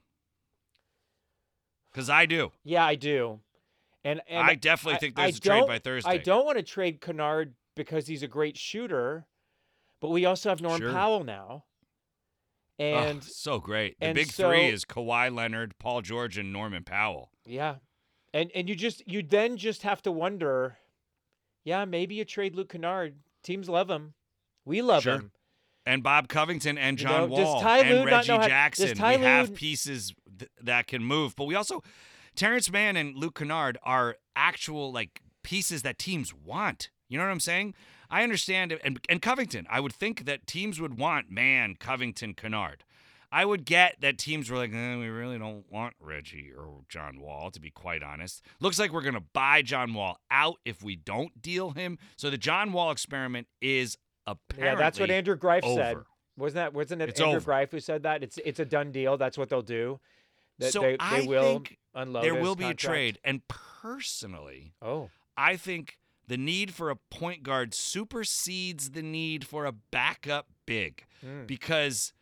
Because 1.90 2.08
I 2.08 2.24
do. 2.24 2.52
Yeah, 2.62 2.86
I 2.86 2.94
do. 2.94 3.40
And, 4.04 4.20
and 4.28 4.46
I 4.46 4.54
definitely 4.54 5.00
think 5.00 5.16
there's 5.16 5.38
a 5.38 5.40
trade 5.40 5.66
by 5.66 5.80
Thursday. 5.80 6.08
I 6.08 6.18
don't 6.18 6.46
want 6.46 6.58
to 6.58 6.62
trade 6.62 7.00
Kennard 7.00 7.54
because 7.74 8.06
he's 8.06 8.22
a 8.22 8.28
great 8.28 8.56
shooter, 8.56 9.26
but 10.00 10.10
we 10.10 10.24
also 10.24 10.50
have 10.50 10.60
Norm 10.60 10.80
Sure. 10.80 10.92
Powell 10.92 11.24
now. 11.24 11.64
Oh, 12.80 12.84
And 12.84 13.24
so 13.24 13.58
great. 13.58 13.98
The 13.98 14.06
and 14.06 14.14
big 14.14 14.30
so- 14.30 14.48
three 14.50 14.66
is 14.68 14.84
Kawhi 14.84 15.34
Leonard, 15.34 15.76
Paul 15.78 16.00
George, 16.02 16.38
and 16.38 16.52
Norman 16.52 16.84
Powell. 16.84 17.30
yeah. 17.44 17.76
And 18.34 18.50
and 18.54 18.68
you 18.68 18.74
just 18.76 19.02
you 19.08 19.22
then 19.22 19.56
just 19.56 19.82
have 19.84 20.02
to 20.02 20.12
wonder, 20.12 20.76
yeah, 21.64 21.86
maybe 21.86 22.14
you 22.16 22.24
trade 22.26 22.54
Luke 22.54 22.68
Kennard. 22.70 23.16
Teams 23.42 23.68
love 23.70 23.88
him. 23.88 24.12
We 24.66 24.82
love 24.82 25.02
Sure. 25.04 25.14
him. 25.14 25.32
And 25.86 26.02
Bob 26.02 26.28
Covington 26.28 26.76
and 26.76 27.00
You 27.00 27.06
John 27.06 27.30
know, 27.30 27.36
does 27.36 27.46
Wall 27.46 27.66
and 27.66 27.88
Lue 27.88 28.04
Reggie 28.04 28.28
know 28.28 28.38
how- 28.40 28.46
Jackson. 28.46 28.98
We 28.98 29.14
have 29.24 29.54
pieces 29.54 30.12
th- 30.38 30.50
that 30.60 30.86
can 30.86 31.02
move, 31.02 31.34
but 31.36 31.44
we 31.46 31.54
also 31.54 31.82
Terance 32.36 32.70
Mann 32.70 32.96
and 32.96 33.16
Luke 33.16 33.38
Kennard 33.38 33.78
are 33.82 34.16
actual 34.36 34.92
like 34.92 35.22
pieces 35.42 35.80
that 35.82 35.98
teams 35.98 36.34
want. 36.34 36.90
You 37.08 37.16
know 37.16 37.24
what 37.24 37.30
I'm 37.30 37.40
saying? 37.40 37.74
I 38.10 38.22
understand, 38.22 38.78
and 38.82 38.98
and 39.08 39.20
Covington. 39.22 39.66
I 39.70 39.80
would 39.80 39.92
think 39.92 40.24
that 40.24 40.46
teams 40.46 40.80
would 40.80 40.98
want 40.98 41.30
Mann, 41.30 41.76
Covington, 41.78 42.34
Kennard. 42.34 42.84
I 43.30 43.44
would 43.44 43.66
get 43.66 44.00
that 44.00 44.16
teams 44.16 44.50
were 44.50 44.56
like, 44.56 44.72
eh, 44.72 44.96
we 44.96 45.08
really 45.08 45.38
don't 45.38 45.70
want 45.70 45.94
Reggie 46.00 46.50
or 46.56 46.80
John 46.88 47.20
Wall, 47.20 47.50
to 47.50 47.60
be 47.60 47.70
quite 47.70 48.02
honest. 48.02 48.42
Looks 48.58 48.78
like 48.78 48.90
we're 48.90 49.02
going 49.02 49.12
to 49.14 49.24
buy 49.34 49.60
John 49.60 49.92
Wall 49.92 50.18
out 50.30 50.56
if 50.64 50.82
we 50.82 50.96
don't 50.96 51.42
deal 51.42 51.72
him. 51.72 51.98
So 52.16 52.30
the 52.30 52.38
John 52.38 52.72
Wall 52.72 52.90
experiment 52.90 53.46
is 53.60 53.98
apparently 54.26 54.66
Yeah, 54.66 54.74
that's 54.76 54.98
what 54.98 55.10
Andrew 55.10 55.36
Greif 55.36 55.62
said. 55.62 55.98
Wasn't 56.38 56.54
that 56.54 56.72
wasn't 56.72 57.02
it 57.02 57.10
It's 57.10 57.20
Andrew 57.20 57.36
over. 57.36 57.44
Greif 57.44 57.70
who 57.70 57.80
said 57.80 58.04
that? 58.04 58.22
It's 58.22 58.38
it's 58.46 58.60
a 58.60 58.64
done 58.64 58.92
deal. 58.92 59.18
That's 59.18 59.36
what 59.36 59.50
they'll 59.50 59.60
do. 59.60 60.00
That 60.60 60.72
so 60.72 60.80
they, 60.80 60.92
they 60.92 60.96
I 60.98 61.20
will 61.26 61.42
think 61.42 61.78
unload 61.94 62.24
there 62.24 62.34
will 62.36 62.56
be 62.56 62.64
a 62.64 62.74
trade. 62.74 63.18
And 63.24 63.42
personally, 63.82 64.72
Oh. 64.80 65.10
I 65.36 65.56
think 65.56 65.98
the 66.28 66.36
need 66.36 66.72
for 66.72 66.88
a 66.90 66.96
point 66.96 67.42
guard 67.42 67.74
supersedes 67.74 68.90
the 68.90 69.02
need 69.02 69.44
for 69.46 69.64
a 69.64 69.72
backup 69.72 70.46
big 70.66 71.04
Mm. 71.24 71.48
because 71.48 72.12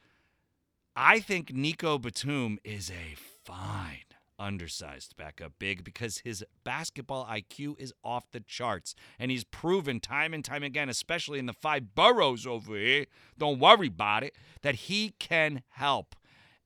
I 0.95 1.21
think 1.21 1.53
Nico 1.53 1.99
Batum 1.99 2.59
is 2.65 2.91
a 2.91 3.15
fine 3.45 3.99
undersized 4.39 5.17
backup 5.17 5.53
big 5.59 5.83
because 5.85 6.19
his 6.19 6.45
basketball 6.65 7.27
IQ 7.27 7.79
is 7.79 7.93
off 8.05 8.31
the 8.33 8.41
charts 8.41 8.95
and 9.19 9.31
he's 9.31 9.45
proven 9.45 9.99
time 10.01 10.33
and 10.35 10.45
time 10.45 10.63
again 10.63 10.89
especially 10.91 11.39
in 11.39 11.47
the 11.47 11.53
five 11.55 11.95
boroughs 11.95 12.47
over 12.47 12.77
here 12.77 13.07
don't 13.39 13.59
worry 13.59 13.87
about 13.89 14.23
it 14.23 14.35
that 14.63 14.75
he 14.75 15.15
can 15.19 15.63
help 15.71 16.15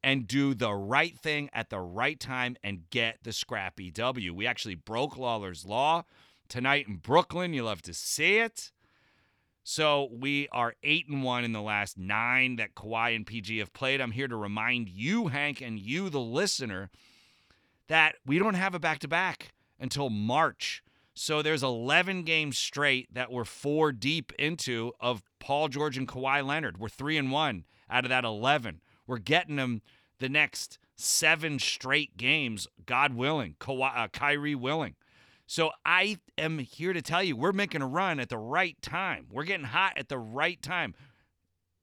and 0.03 0.27
do 0.27 0.53
the 0.55 0.73
right 0.73 1.17
thing 1.19 1.49
at 1.53 1.71
the 1.71 1.79
right 1.81 2.19
time 2.19 2.57
and 2.65 2.89
get 2.91 3.19
the 3.23 3.33
scrappy 3.33 3.91
W. 3.91 4.33
We 4.35 4.47
actually 4.47 4.75
broke 4.75 5.17
Lawler's 5.17 5.65
law 5.67 6.05
tonight 6.51 6.87
in 6.87 6.97
Brooklyn. 6.97 7.55
You 7.55 7.65
love 7.65 7.81
to 7.83 7.95
see 7.95 8.39
it. 8.39 8.73
So 9.63 10.09
we 10.13 10.49
are 10.53 10.75
eight 10.83 11.09
and 11.09 11.23
one 11.23 11.45
in 11.45 11.53
the 11.53 11.63
last 11.63 11.97
nine 11.97 12.57
that 12.57 12.75
Kawhi 12.75 13.15
and 13.15 13.27
PG 13.27 13.59
have 13.59 13.73
played. 13.73 14.01
I'm 14.01 14.11
here 14.11 14.29
to 14.29 14.37
remind 14.37 14.89
you, 14.89 15.29
Hank, 15.29 15.61
and 15.61 15.79
you, 15.79 16.11
the 16.11 16.21
listener, 16.21 16.91
that 17.89 18.17
we 18.27 18.39
don't 18.39 18.55
have 18.55 18.75
a 18.75 18.79
back 18.79 18.99
to 19.01 19.09
back 19.09 19.53
until 19.79 20.11
March. 20.11 20.83
So 21.15 21.43
there's 21.43 21.63
11 21.63 22.23
games 22.23 22.59
straight 22.59 23.13
that 23.15 23.31
we're 23.31 23.45
four 23.45 23.93
deep 23.93 24.33
into 24.39 24.93
of 25.01 25.23
Paul 25.39 25.69
George 25.69 25.97
and 25.97 26.09
Kawhi 26.09 26.45
Leonard. 26.45 26.79
We're 26.79 26.89
three 26.89 27.17
and 27.17 27.31
one 27.31 27.65
out 27.89 28.05
of 28.05 28.09
that 28.09 28.25
11. 28.25 28.81
We're 29.07 29.19
getting 29.19 29.57
them 29.57 29.83
the 30.19 30.29
next 30.29 30.79
seven 30.97 31.59
straight 31.59 32.17
games, 32.17 32.67
God 32.87 33.15
willing, 33.15 33.57
Kawhi, 33.61 33.97
uh, 33.97 34.09
Kyrie 34.09 34.55
willing. 34.55 34.95
So 35.51 35.73
I 35.85 36.19
am 36.39 36.61
here 36.61 36.93
to 36.93 37.03
tell 37.03 37.25
you 37.25 37.35
we're 37.35 37.51
making 37.51 37.83
a 37.83 37.87
run 37.89 38.21
at 38.21 38.29
the 38.29 38.39
right 38.39 38.81
time. 38.81 39.27
We're 39.33 39.43
getting 39.43 39.67
hot 39.67 39.95
at 39.97 40.09
the 40.09 40.17
right 40.17 40.63
time. 40.63 40.95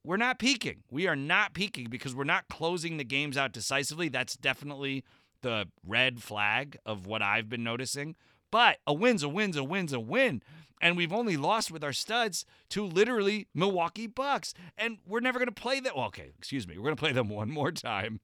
We're 0.06 0.16
not 0.16 0.40
peaking. 0.40 0.84
We 0.90 1.06
are 1.06 1.18
not 1.18 1.54
peaking 1.54 1.90
because 1.90 2.16
we're 2.16 2.24
not 2.24 2.48
closing 2.48 2.96
the 2.96 3.04
games 3.04 3.36
out 3.36 3.52
decisively. 3.52 4.08
That's 4.08 4.38
definitely 4.38 5.04
the 5.42 5.68
red 5.86 6.24
flag 6.24 6.78
of 6.86 7.08
what 7.08 7.22
I've 7.22 7.50
been 7.50 7.66
noticing. 7.66 8.16
But 8.54 8.78
a 8.88 8.94
win's 8.94 9.22
a 9.22 9.28
win's 9.28 9.58
a 9.58 9.66
win's 9.66 9.92
a 9.92 10.00
win. 10.00 10.44
And 10.82 10.96
we've 10.96 11.14
only 11.14 11.38
lost 11.38 11.72
with 11.72 11.84
our 11.84 11.94
studs 11.94 12.46
to 12.70 12.84
literally 12.84 13.48
Milwaukee 13.54 14.08
Bucks. 14.08 14.54
And 14.78 14.98
we're 15.08 15.20
never 15.20 15.40
going 15.40 15.48
to 15.48 15.62
play 15.62 15.80
them. 15.80 15.94
Well, 15.96 16.06
okay, 16.08 16.32
excuse 16.38 16.68
me. 16.68 16.78
We're 16.78 16.84
going 16.84 16.96
to 16.96 17.00
play 17.00 17.12
them 17.12 17.30
one 17.30 17.50
more 17.50 17.72
time 17.72 18.20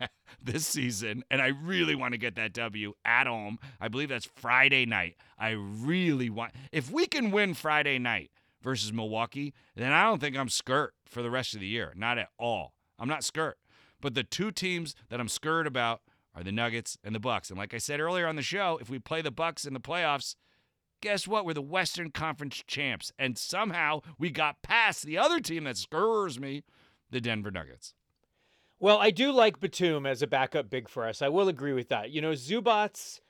this 0.42 0.66
season. 0.66 1.22
And 1.30 1.42
I 1.42 1.48
really 1.48 1.94
want 1.94 2.12
to 2.12 2.18
get 2.18 2.36
that 2.36 2.52
W 2.54 2.94
at 3.04 3.26
home. 3.26 3.58
I 3.80 3.88
believe 3.88 4.08
that's 4.08 4.28
Friday 4.36 4.86
night. 4.86 5.16
I 5.38 5.50
really 5.50 6.30
want. 6.30 6.52
If 6.72 6.90
we 6.90 7.06
can 7.06 7.30
win 7.30 7.54
Friday 7.54 7.98
night 7.98 8.30
versus 8.62 8.92
Milwaukee, 8.92 9.54
then 9.76 9.92
I 9.92 10.04
don't 10.04 10.20
think 10.20 10.36
I'm 10.36 10.48
skirt 10.48 10.94
for 11.06 11.22
the 11.22 11.30
rest 11.30 11.54
of 11.54 11.60
the 11.60 11.66
year. 11.66 11.92
Not 11.96 12.18
at 12.18 12.28
all. 12.38 12.72
I'm 12.98 13.08
not 13.08 13.24
skirt. 13.24 13.58
But 14.00 14.14
the 14.14 14.24
two 14.24 14.50
teams 14.50 14.94
that 15.08 15.20
I'm 15.20 15.28
skirt 15.28 15.66
about 15.66 16.02
are 16.34 16.42
the 16.42 16.52
Nuggets 16.52 16.96
and 17.02 17.14
the 17.14 17.20
Bucks. 17.20 17.50
And 17.50 17.58
like 17.58 17.74
I 17.74 17.78
said 17.78 18.00
earlier 18.00 18.26
on 18.26 18.36
the 18.36 18.42
show, 18.42 18.78
if 18.80 18.88
we 18.88 18.98
play 18.98 19.22
the 19.22 19.30
Bucks 19.30 19.64
in 19.64 19.74
the 19.74 19.80
playoffs, 19.80 20.36
guess 21.00 21.26
what? 21.26 21.44
We're 21.44 21.54
the 21.54 21.62
Western 21.62 22.10
Conference 22.10 22.62
champs. 22.66 23.12
And 23.18 23.38
somehow 23.38 24.02
we 24.18 24.30
got 24.30 24.62
past 24.62 25.04
the 25.04 25.18
other 25.18 25.40
team 25.40 25.64
that 25.64 25.76
scurs 25.76 26.38
me, 26.38 26.64
the 27.10 27.20
Denver 27.20 27.50
Nuggets. 27.50 27.94
Well, 28.80 28.98
I 28.98 29.10
do 29.10 29.32
like 29.32 29.60
Batum 29.60 30.06
as 30.06 30.22
a 30.22 30.26
backup 30.26 30.70
big 30.70 30.88
for 30.88 31.06
us. 31.06 31.20
I 31.20 31.28
will 31.28 31.48
agree 31.48 31.72
with 31.72 31.88
that. 31.88 32.10
You 32.10 32.20
know, 32.20 32.32
Zubac, 32.32 33.20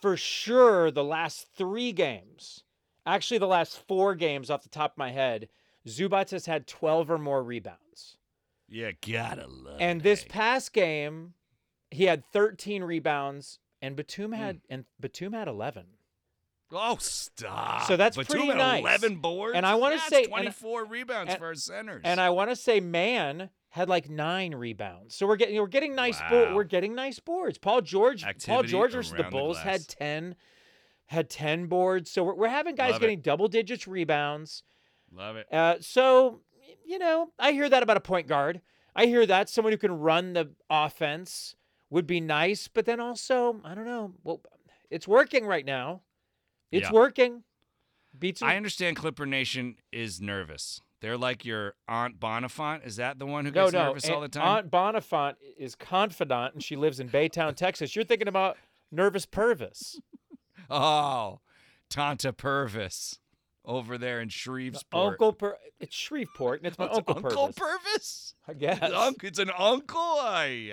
for 0.00 0.16
sure, 0.16 0.90
the 0.90 1.02
last 1.02 1.48
three 1.56 1.92
games, 1.92 2.62
actually 3.04 3.38
the 3.38 3.46
last 3.46 3.78
four 3.88 4.14
games 4.14 4.50
off 4.50 4.62
the 4.62 4.68
top 4.68 4.92
of 4.92 4.98
my 4.98 5.10
head, 5.10 5.48
Zubac 5.86 6.30
has 6.30 6.46
had 6.46 6.66
12 6.66 7.10
or 7.10 7.18
more 7.18 7.42
rebounds. 7.42 8.18
Yeah, 8.68 8.92
gotta 9.06 9.46
love 9.46 9.76
And 9.80 10.00
this 10.00 10.24
past 10.24 10.72
game, 10.72 11.34
he 11.90 12.04
had 12.04 12.24
13 12.32 12.82
rebounds, 12.82 13.58
and 13.82 13.96
Batum 13.96 14.32
had 14.32 14.56
hmm. 14.56 14.72
and 14.72 14.84
Batum 15.00 15.32
had 15.32 15.48
11. 15.48 15.86
Oh, 16.76 16.96
stop. 17.00 17.82
So 17.86 17.96
that's 17.96 18.16
Batum 18.16 18.36
pretty 18.38 18.54
nice. 18.54 18.80
11 18.82 19.16
boards. 19.16 19.56
And 19.56 19.64
I 19.64 19.74
wanna 19.76 19.96
That's 19.96 20.08
say- 20.08 20.22
and- 20.24 20.28
24 20.30 20.84
rebounds 20.84 21.30
and- 21.30 21.38
for 21.38 21.46
our 21.46 21.54
centers. 21.54 22.02
And 22.04 22.20
I 22.20 22.30
want 22.30 22.50
to 22.50 22.56
say 22.56 22.80
Mann 22.80 23.50
had 23.70 23.88
like 23.88 24.08
nine 24.08 24.54
rebounds. 24.54 25.14
So 25.16 25.26
we're 25.26 25.36
getting 25.36 25.56
we're 25.58 25.66
getting 25.66 25.94
nice 25.94 26.20
bo- 26.30 26.46
Wow. 26.50 26.54
we're 26.54 26.64
getting 26.64 26.94
nice 26.94 27.18
boards. 27.20 27.58
Paul 27.58 27.80
George 27.82 28.24
Paul 28.46 28.62
George 28.62 28.92
versus 28.92 29.12
the 29.12 29.22
around 29.22 29.32
the 29.32 29.38
Bulls 29.38 29.58
had 29.58 29.86
10 29.88 30.36
had 31.06 31.28
10 31.28 31.66
boards. 31.66 32.10
So 32.10 32.22
we're, 32.24 32.34
we're 32.34 32.48
having 32.48 32.74
guys 32.74 32.92
Love 32.92 33.02
it. 33.02 33.06
getting 33.06 33.20
double 33.20 33.48
digits 33.48 33.86
rebounds. 33.86 34.62
love 35.12 35.36
it. 35.36 35.46
Uh, 35.52 35.76
so 35.80 36.40
you 36.86 36.98
know, 36.98 37.30
I 37.38 37.52
hear 37.52 37.68
that 37.68 37.82
about 37.82 37.96
a 37.96 38.00
point 38.00 38.26
guard. 38.26 38.60
I 38.96 39.06
hear 39.06 39.26
that 39.26 39.48
someone 39.48 39.72
who 39.72 39.78
can 39.78 39.92
run 39.98 40.34
the 40.34 40.50
offense 40.70 41.56
would 41.90 42.06
be 42.06 42.20
nice, 42.20 42.68
but 42.68 42.84
then 42.84 43.00
also, 43.00 43.60
I 43.64 43.74
don't 43.74 43.86
know. 43.86 44.12
Well, 44.22 44.40
it's 44.90 45.08
working 45.08 45.46
right 45.46 45.64
now. 45.64 46.02
It's 46.74 46.86
Yeah. 46.88 46.92
working. 46.92 47.44
Beats 48.18 48.42
I 48.42 48.56
understand 48.56 48.96
Clipper 48.96 49.26
Nation 49.26 49.76
is 49.92 50.20
nervous. 50.20 50.80
They're 51.00 51.18
like 51.18 51.44
your 51.44 51.74
Aunt 51.88 52.18
Bonifant. 52.20 52.86
Is 52.86 52.96
that 52.96 53.18
the 53.18 53.26
one 53.26 53.44
who 53.44 53.50
No, 53.50 53.64
gets 53.64 53.72
no. 53.74 53.86
nervous 53.88 54.08
all 54.08 54.20
the 54.20 54.28
time? 54.28 54.46
Aunt 54.46 54.70
Bonifant 54.70 55.34
is 55.58 55.74
confidant, 55.74 56.54
and 56.54 56.62
she 56.62 56.76
lives 56.76 57.00
in 57.00 57.08
Baytown, 57.08 57.54
Texas. 57.56 57.94
You're 57.94 58.04
thinking 58.04 58.28
about 58.28 58.56
Nervous 58.90 59.26
Purvis. 59.26 60.00
Oh, 60.70 61.40
Tanta 61.90 62.32
Purvis 62.32 63.18
over 63.64 63.98
there 63.98 64.20
in 64.20 64.28
Shreveport. 64.28 65.12
Uncle 65.12 65.32
Pur. 65.32 65.58
It's 65.80 65.94
Shreveport, 65.94 66.60
and 66.60 66.66
it's 66.68 66.78
my 66.78 66.86
It's 66.86 66.96
Uncle, 66.98 67.16
Uncle 67.16 67.30
Purvis. 67.52 67.56
Purvis. 67.56 68.34
I 68.48 68.52
guess. 68.54 68.78
It's, 68.82 68.94
unc- 68.94 69.24
it's 69.24 69.38
an 69.38 69.50
uncle. 69.58 70.20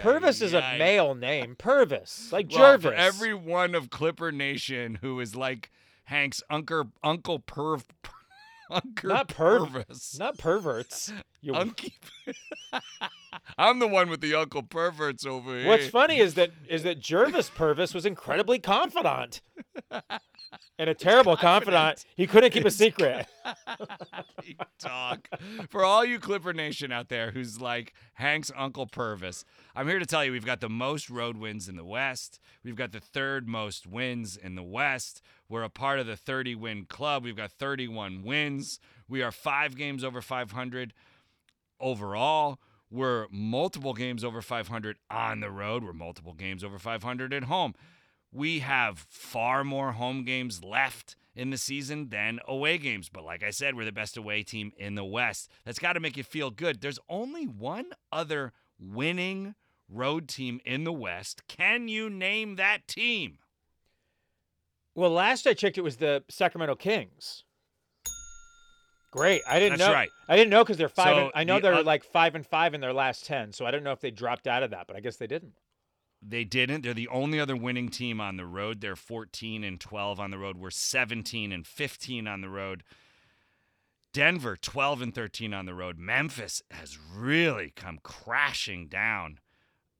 Purvis 0.01 0.41
is 0.41 0.53
a 0.53 0.77
male 0.77 1.15
name. 1.15 1.55
Purvis, 1.57 2.31
like 2.31 2.49
Well, 2.51 2.59
Jervis. 2.59 2.83
for 2.85 2.93
every 2.93 3.33
one 3.33 3.75
of 3.75 3.89
Clipper 3.89 4.31
Nation 4.31 4.99
who 5.01 5.19
is 5.19 5.35
like 5.35 5.71
Hank's 6.11 6.43
uncle, 6.49 6.91
Uncle 7.03 7.39
Perv, 7.39 7.85
Uncle 8.69 9.09
Not 9.09 9.29
perv- 9.29 9.71
Purvis. 9.71 10.19
not 10.19 10.37
perverts. 10.37 11.11
You- 11.43 11.53
Unky. 11.53 11.93
I'm 13.57 13.79
the 13.79 13.87
one 13.87 14.09
with 14.11 14.21
the 14.21 14.35
Uncle 14.35 14.61
Perverts 14.61 15.25
over 15.25 15.57
here. 15.57 15.67
What's 15.67 15.87
funny 15.87 16.19
is 16.19 16.35
that 16.35 16.51
is 16.67 16.83
that 16.83 16.99
Jervis 16.99 17.49
Purvis 17.49 17.95
was 17.95 18.05
incredibly 18.05 18.59
confidant. 18.59 19.41
And 20.77 20.89
a 20.89 20.93
terrible 20.93 21.35
confidant. 21.37 22.05
He 22.15 22.27
couldn't 22.27 22.51
keep 22.51 22.65
a 22.65 22.71
secret. 22.71 23.27
Dog. 24.79 25.27
For 25.69 25.83
all 25.83 26.03
you 26.03 26.19
Clipper 26.19 26.53
Nation 26.53 26.91
out 26.91 27.09
there 27.09 27.31
who's 27.31 27.61
like 27.61 27.93
Hank's 28.15 28.51
Uncle 28.55 28.87
Purvis, 28.87 29.45
I'm 29.75 29.87
here 29.87 29.99
to 29.99 30.05
tell 30.05 30.25
you 30.25 30.31
we've 30.31 30.45
got 30.45 30.59
the 30.59 30.69
most 30.69 31.09
road 31.09 31.37
wins 31.37 31.69
in 31.69 31.75
the 31.75 31.85
West. 31.85 32.39
We've 32.63 32.75
got 32.75 32.91
the 32.91 32.99
third 32.99 33.47
most 33.47 33.87
wins 33.87 34.37
in 34.37 34.55
the 34.55 34.63
West. 34.63 35.21
We're 35.49 35.63
a 35.63 35.69
part 35.69 35.99
of 35.99 36.07
the 36.07 36.15
30 36.15 36.55
win 36.55 36.85
club. 36.85 37.23
We've 37.23 37.35
got 37.35 37.51
31 37.51 38.23
wins. 38.23 38.79
We 39.07 39.21
are 39.21 39.31
five 39.31 39.75
games 39.75 40.03
over 40.03 40.21
500 40.21 40.93
overall. 41.79 42.59
We're 42.89 43.27
multiple 43.31 43.93
games 43.93 44.23
over 44.23 44.41
500 44.41 44.97
on 45.09 45.39
the 45.39 45.49
road. 45.49 45.83
We're 45.83 45.93
multiple 45.93 46.33
games 46.33 46.63
over 46.63 46.77
500 46.77 47.33
at 47.33 47.45
home. 47.45 47.73
We 48.31 48.59
have 48.59 49.05
far 49.09 49.63
more 49.63 49.91
home 49.93 50.23
games 50.23 50.63
left 50.63 51.15
in 51.35 51.49
the 51.49 51.57
season 51.57 52.09
than 52.09 52.39
away 52.47 52.77
games. 52.77 53.09
But 53.09 53.23
like 53.23 53.43
I 53.43 53.49
said, 53.49 53.75
we're 53.75 53.85
the 53.85 53.91
best 53.91 54.17
away 54.17 54.43
team 54.43 54.71
in 54.77 54.95
the 54.95 55.05
West. 55.05 55.49
That's 55.65 55.79
got 55.79 55.93
to 55.93 55.99
make 55.99 56.17
you 56.17 56.23
feel 56.23 56.49
good. 56.49 56.81
There's 56.81 56.99
only 57.09 57.45
one 57.45 57.87
other 58.11 58.53
winning 58.79 59.55
road 59.89 60.27
team 60.27 60.59
in 60.65 60.83
the 60.83 60.93
West. 60.93 61.47
Can 61.47 61.87
you 61.87 62.09
name 62.09 62.55
that 62.55 62.87
team? 62.87 63.39
Well, 64.95 65.11
last 65.11 65.47
I 65.47 65.53
checked, 65.53 65.77
it 65.77 65.81
was 65.83 65.97
the 65.97 66.23
Sacramento 66.29 66.75
Kings. 66.75 67.43
Great. 69.11 69.41
I 69.47 69.59
didn't 69.59 69.77
That's 69.79 69.89
know. 69.89 69.93
right. 69.93 70.09
I 70.29 70.37
didn't 70.37 70.51
know 70.51 70.63
because 70.63 70.77
they're 70.77 70.89
five. 70.89 71.15
So 71.15 71.21
and, 71.23 71.31
I 71.35 71.43
know 71.43 71.55
the 71.55 71.63
they're 71.63 71.75
oth- 71.75 71.85
like 71.85 72.03
five 72.05 72.33
and 72.35 72.45
five 72.45 72.73
in 72.73 72.79
their 72.79 72.93
last 72.93 73.25
ten. 73.25 73.51
So 73.51 73.65
I 73.65 73.71
don't 73.71 73.83
know 73.83 73.91
if 73.91 73.99
they 73.99 74.11
dropped 74.11 74.47
out 74.47 74.63
of 74.63 74.71
that, 74.71 74.87
but 74.87 74.95
I 74.95 75.01
guess 75.01 75.17
they 75.17 75.27
didn't. 75.27 75.53
They 76.21 76.43
didn't. 76.43 76.81
They're 76.83 76.93
the 76.93 77.07
only 77.07 77.39
other 77.39 77.55
winning 77.55 77.89
team 77.89 78.21
on 78.21 78.37
the 78.37 78.45
road. 78.45 78.81
They're 78.81 78.95
14 78.95 79.63
and 79.63 79.79
12 79.79 80.19
on 80.19 80.31
the 80.31 80.37
road. 80.37 80.57
We're 80.57 80.69
17 80.69 81.51
and 81.51 81.65
15 81.65 82.27
on 82.27 82.41
the 82.41 82.49
road. 82.49 82.83
Denver 84.13 84.55
12 84.55 85.01
and 85.01 85.15
13 85.15 85.53
on 85.53 85.65
the 85.65 85.73
road. 85.73 85.97
Memphis 85.97 86.61
has 86.69 86.99
really 87.15 87.71
come 87.75 87.99
crashing 88.03 88.87
down. 88.87 89.39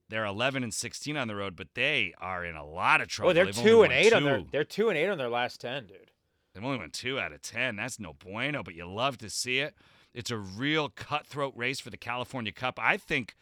They're 0.10 0.25
11 0.25 0.63
and 0.63 0.73
16 0.73 1.15
on 1.15 1.27
the 1.29 1.36
road, 1.36 1.55
but 1.55 1.69
they 1.73 2.13
are 2.19 2.43
in 2.45 2.55
a 2.55 2.65
lot 2.65 2.99
of 2.99 3.07
trouble. 3.07 3.31
Oh, 3.31 3.34
they're 3.34 3.45
They've 3.45 3.55
two 3.55 3.84
and 3.84 3.91
won 3.91 3.91
eight 3.91 4.13
on 4.13 4.23
their. 4.23 4.43
They're 4.51 4.63
two 4.65 4.89
and 4.89 4.97
eight 4.97 5.07
on 5.07 5.17
their 5.17 5.29
last 5.29 5.62
ten, 5.62 5.86
dude. 5.86 6.12
They've 6.53 6.63
only 6.63 6.79
won 6.79 6.89
two 6.89 7.17
out 7.17 7.31
of 7.31 7.41
10. 7.41 7.77
That's 7.77 7.99
no 7.99 8.13
bueno, 8.13 8.62
but 8.62 8.75
you 8.75 8.86
love 8.86 9.17
to 9.19 9.29
see 9.29 9.60
it. 9.60 9.73
It's 10.13 10.29
a 10.29 10.38
real 10.38 10.89
cutthroat 10.89 11.53
race 11.55 11.79
for 11.79 11.89
the 11.89 11.97
California 11.97 12.51
Cup. 12.51 12.77
I 12.81 12.97
think 12.97 13.36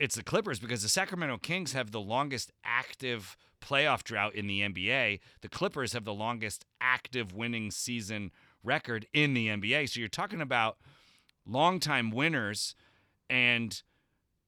it's 0.00 0.14
the 0.14 0.24
Clippers 0.24 0.58
because 0.58 0.82
the 0.82 0.88
Sacramento 0.88 1.36
Kings 1.36 1.74
have 1.74 1.90
the 1.90 2.00
longest 2.00 2.50
active 2.64 3.36
playoff 3.60 4.02
drought 4.02 4.34
in 4.34 4.46
the 4.46 4.62
NBA. 4.62 5.20
The 5.42 5.48
Clippers 5.48 5.92
have 5.92 6.04
the 6.04 6.14
longest 6.14 6.64
active 6.80 7.34
winning 7.34 7.70
season 7.70 8.32
record 8.64 9.06
in 9.12 9.34
the 9.34 9.48
NBA. 9.48 9.90
So 9.90 10.00
you're 10.00 10.08
talking 10.08 10.40
about 10.40 10.78
longtime 11.46 12.10
winners 12.10 12.74
and 13.28 13.82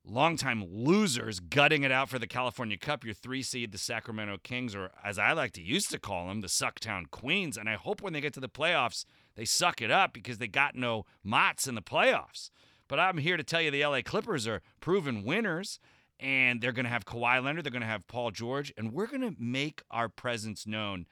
longtime 0.06 0.64
losers 0.68 1.38
gutting 1.38 1.82
it 1.82 1.92
out 1.92 2.08
for 2.08 2.18
the 2.18 2.26
California 2.26 2.78
Cup. 2.78 3.04
Your 3.04 3.14
three 3.14 3.42
seed, 3.42 3.72
the 3.72 3.78
Sacramento 3.78 4.38
Kings, 4.42 4.74
or 4.74 4.90
as 5.04 5.18
I 5.18 5.32
like 5.32 5.52
to 5.52 5.62
used 5.62 5.90
to 5.90 5.98
call 5.98 6.28
them, 6.28 6.40
the 6.40 6.48
Sucktown 6.48 7.10
Queens. 7.10 7.58
And 7.58 7.68
I 7.68 7.74
hope 7.74 8.00
when 8.00 8.14
they 8.14 8.22
get 8.22 8.32
to 8.34 8.40
the 8.40 8.48
playoffs, 8.48 9.04
they 9.34 9.44
suck 9.44 9.82
it 9.82 9.90
up 9.90 10.14
because 10.14 10.38
they 10.38 10.48
got 10.48 10.74
no 10.74 11.04
Mots 11.22 11.68
in 11.68 11.74
the 11.74 11.82
playoffs. 11.82 12.48
But 12.92 13.00
I'm 13.00 13.16
here 13.16 13.38
to 13.38 13.42
tell 13.42 13.62
you 13.62 13.70
the 13.70 13.86
LA 13.86 14.02
Clippers 14.04 14.46
are 14.46 14.60
proven 14.80 15.24
winners, 15.24 15.80
and 16.20 16.60
they're 16.60 16.72
going 16.72 16.84
to 16.84 16.90
have 16.90 17.06
Kawhi 17.06 17.42
Leonard, 17.42 17.64
they're 17.64 17.72
going 17.72 17.80
to 17.80 17.86
have 17.86 18.06
Paul 18.06 18.30
George, 18.32 18.70
and 18.76 18.92
we're 18.92 19.06
going 19.06 19.22
to 19.22 19.34
make 19.38 19.80
our 19.90 20.10
presence 20.10 20.66
known. 20.66 21.06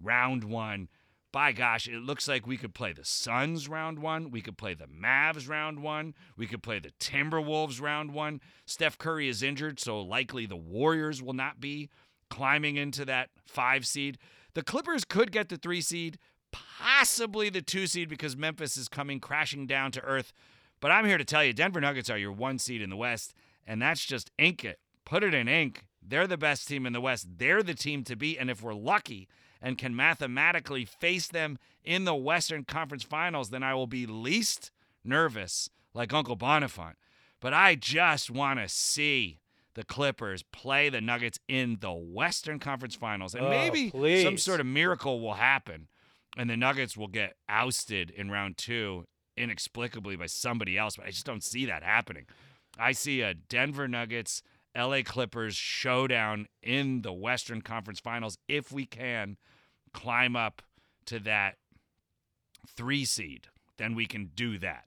Round 0.00 0.44
one. 0.44 0.86
By 1.32 1.50
gosh, 1.50 1.88
it 1.88 2.00
looks 2.00 2.28
like 2.28 2.46
we 2.46 2.56
could 2.56 2.74
play 2.74 2.92
the 2.92 3.04
Suns 3.04 3.68
round 3.68 3.98
one. 3.98 4.30
We 4.30 4.40
could 4.40 4.56
play 4.56 4.74
the 4.74 4.86
Mavs 4.86 5.48
round 5.48 5.82
one. 5.82 6.14
We 6.36 6.46
could 6.46 6.62
play 6.62 6.78
the 6.78 6.92
Timberwolves 7.00 7.82
round 7.82 8.14
one. 8.14 8.40
Steph 8.64 8.96
Curry 8.96 9.28
is 9.28 9.42
injured, 9.42 9.80
so 9.80 10.00
likely 10.00 10.46
the 10.46 10.54
Warriors 10.54 11.20
will 11.20 11.32
not 11.32 11.58
be 11.58 11.90
climbing 12.30 12.76
into 12.76 13.04
that 13.04 13.30
five 13.44 13.84
seed. 13.84 14.18
The 14.54 14.62
Clippers 14.62 15.04
could 15.04 15.32
get 15.32 15.48
the 15.48 15.56
three 15.56 15.80
seed, 15.80 16.20
possibly 16.52 17.50
the 17.50 17.62
two 17.62 17.88
seed 17.88 18.08
because 18.08 18.36
Memphis 18.36 18.76
is 18.76 18.86
coming 18.86 19.18
crashing 19.18 19.66
down 19.66 19.90
to 19.90 20.00
earth. 20.02 20.32
But 20.80 20.90
I'm 20.90 21.06
here 21.06 21.18
to 21.18 21.24
tell 21.24 21.44
you, 21.44 21.52
Denver 21.52 21.80
Nuggets 21.80 22.10
are 22.10 22.18
your 22.18 22.32
one 22.32 22.58
seed 22.58 22.82
in 22.82 22.90
the 22.90 22.96
West, 22.96 23.34
and 23.66 23.80
that's 23.80 24.04
just 24.04 24.30
ink 24.38 24.64
it. 24.64 24.78
Put 25.04 25.22
it 25.24 25.34
in 25.34 25.48
ink. 25.48 25.86
They're 26.02 26.26
the 26.26 26.36
best 26.36 26.68
team 26.68 26.86
in 26.86 26.92
the 26.92 27.00
West. 27.00 27.26
They're 27.38 27.62
the 27.62 27.74
team 27.74 28.04
to 28.04 28.16
beat. 28.16 28.38
And 28.38 28.50
if 28.50 28.62
we're 28.62 28.74
lucky 28.74 29.28
and 29.60 29.78
can 29.78 29.96
mathematically 29.96 30.84
face 30.84 31.26
them 31.28 31.58
in 31.84 32.04
the 32.04 32.14
Western 32.14 32.64
Conference 32.64 33.02
Finals, 33.02 33.50
then 33.50 33.62
I 33.62 33.74
will 33.74 33.86
be 33.86 34.06
least 34.06 34.70
nervous 35.04 35.68
like 35.94 36.12
Uncle 36.12 36.36
Bonifant. 36.36 36.94
But 37.40 37.54
I 37.54 37.74
just 37.74 38.30
want 38.30 38.60
to 38.60 38.68
see 38.68 39.40
the 39.74 39.84
Clippers 39.84 40.42
play 40.42 40.88
the 40.88 41.00
Nuggets 41.00 41.38
in 41.48 41.78
the 41.80 41.92
Western 41.92 42.58
Conference 42.58 42.94
Finals. 42.94 43.34
And 43.34 43.46
Oh, 43.46 43.50
maybe 43.50 43.90
some 44.24 44.38
sort 44.38 44.60
of 44.60 44.66
miracle 44.66 45.20
will 45.20 45.34
happen 45.34 45.88
and 46.36 46.48
the 46.48 46.56
Nuggets 46.56 46.96
will 46.96 47.08
get 47.08 47.34
ousted 47.48 48.10
in 48.10 48.30
round 48.30 48.56
two 48.58 49.06
inexplicably 49.36 50.16
by 50.16 50.26
somebody 50.26 50.78
else. 50.78 50.96
But 50.96 51.06
I 51.06 51.10
just 51.10 51.26
don't 51.26 51.44
see 51.44 51.66
that 51.66 51.82
happening. 51.82 52.26
I 52.78 52.92
see 52.92 53.22
a 53.22 53.34
Denver 53.34 53.88
Nuggets, 53.88 54.42
LA 54.76 55.00
Clippers 55.04 55.56
showdown 55.56 56.46
in 56.62 57.02
the 57.02 57.12
Western 57.12 57.62
Conference 57.62 58.00
Finals 58.00 58.38
if 58.48 58.70
we 58.70 58.84
can 58.84 59.36
climb 59.92 60.36
up 60.36 60.62
to 61.06 61.18
that 61.20 61.56
three 62.66 63.04
seed. 63.04 63.48
Then 63.78 63.94
we 63.94 64.06
can 64.06 64.30
do 64.34 64.58
that. 64.58 64.84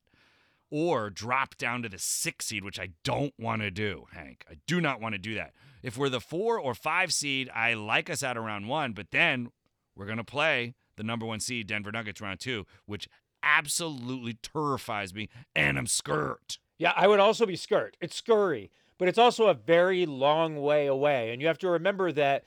Or 0.71 1.09
drop 1.09 1.57
down 1.57 1.81
to 1.81 1.89
the 1.89 1.97
six 1.97 2.45
seed, 2.45 2.63
which 2.63 2.79
I 2.79 2.89
don't 3.03 3.33
want 3.39 3.63
to 3.63 3.71
do, 3.71 4.05
Hank. 4.11 4.45
I 4.49 4.55
do 4.67 4.79
not 4.79 5.01
want 5.01 5.13
to 5.13 5.19
do 5.19 5.33
that. 5.35 5.53
If 5.81 5.97
we're 5.97 6.09
the 6.09 6.19
four 6.19 6.59
or 6.59 6.75
five 6.75 7.11
seed, 7.11 7.49
I 7.55 7.73
like 7.73 8.09
us 8.09 8.21
out 8.21 8.37
of 8.37 8.43
round 8.43 8.67
one, 8.67 8.93
but 8.93 9.09
then 9.09 9.49
we're 9.95 10.05
going 10.05 10.17
to 10.17 10.23
play 10.23 10.75
the 10.95 11.03
number 11.03 11.25
one 11.25 11.39
seed, 11.39 11.65
Denver 11.65 11.91
Nuggets, 11.91 12.21
round 12.21 12.39
two, 12.39 12.67
which 12.85 13.07
absolutely 13.43 14.33
terrifies 14.33 15.13
me, 15.13 15.29
and 15.55 15.77
I'm 15.77 15.87
skirt. 15.87 16.59
Yeah, 16.77 16.93
I 16.95 17.07
would 17.07 17.19
also 17.19 17.45
be 17.45 17.55
skirt. 17.55 17.97
It's 18.01 18.15
scurry, 18.15 18.71
but 18.97 19.07
it's 19.07 19.17
also 19.17 19.47
a 19.47 19.53
very 19.53 20.05
long 20.05 20.61
way 20.61 20.87
away. 20.87 21.31
And 21.31 21.41
you 21.41 21.47
have 21.47 21.57
to 21.59 21.69
remember 21.69 22.11
that 22.13 22.45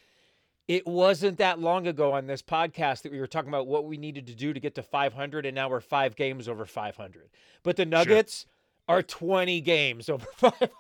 it 0.68 0.87
wasn't 0.87 1.38
that 1.38 1.59
long 1.59 1.87
ago 1.87 2.12
on 2.12 2.26
this 2.26 2.40
podcast 2.40 3.02
that 3.02 3.12
we 3.12 3.20
were 3.20 3.26
talking 3.26 3.48
about 3.48 3.66
what 3.66 3.85
we 3.85 3.96
needed 3.96 4.26
to 4.28 4.35
do 4.35 4.52
to 4.52 4.61
get 4.61 4.74
to 4.76 4.83
500, 4.83 5.44
and 5.44 5.55
now 5.55 5.68
we're 5.68 5.81
five 5.81 6.16
games 6.16 6.48
over 6.48 6.64
500. 6.64 7.28
But 7.62 7.76
the 7.76 7.85
Nuggets 7.85 8.46
are 8.88 9.02
20 9.02 9.61
games 9.61 10.09
over 10.09 10.26
500. 10.37 10.70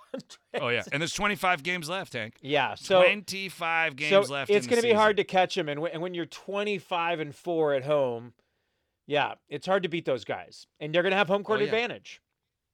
Oh, 0.60 0.68
yeah. 0.68 0.82
And 0.92 1.00
there's 1.00 1.12
25 1.12 1.62
games 1.62 1.88
left, 1.88 2.12
Hank. 2.12 2.36
Yeah, 2.40 2.74
so 2.74 3.02
25 3.02 3.96
games 3.96 4.26
so 4.26 4.32
left. 4.32 4.50
it's 4.50 4.66
going 4.66 4.80
to 4.80 4.86
be 4.86 4.94
hard 4.94 5.16
to 5.16 5.24
catch 5.24 5.54
them, 5.54 5.68
and 5.68 5.80
when, 5.80 5.92
and 5.92 6.02
when 6.02 6.14
you're 6.14 6.26
25 6.26 7.20
and 7.20 7.34
four 7.34 7.74
at 7.74 7.84
home, 7.84 8.32
yeah, 9.06 9.34
it's 9.48 9.66
hard 9.66 9.82
to 9.82 9.88
beat 9.88 10.04
those 10.04 10.24
guys, 10.24 10.66
and 10.80 10.94
they're 10.94 11.02
going 11.02 11.12
to 11.12 11.16
have 11.16 11.28
home 11.28 11.42
oh, 11.42 11.44
court 11.44 11.60
Oh, 11.60 11.62
yeah. 11.62 11.68
advantage. 11.68 12.20
Oh, 12.22 12.26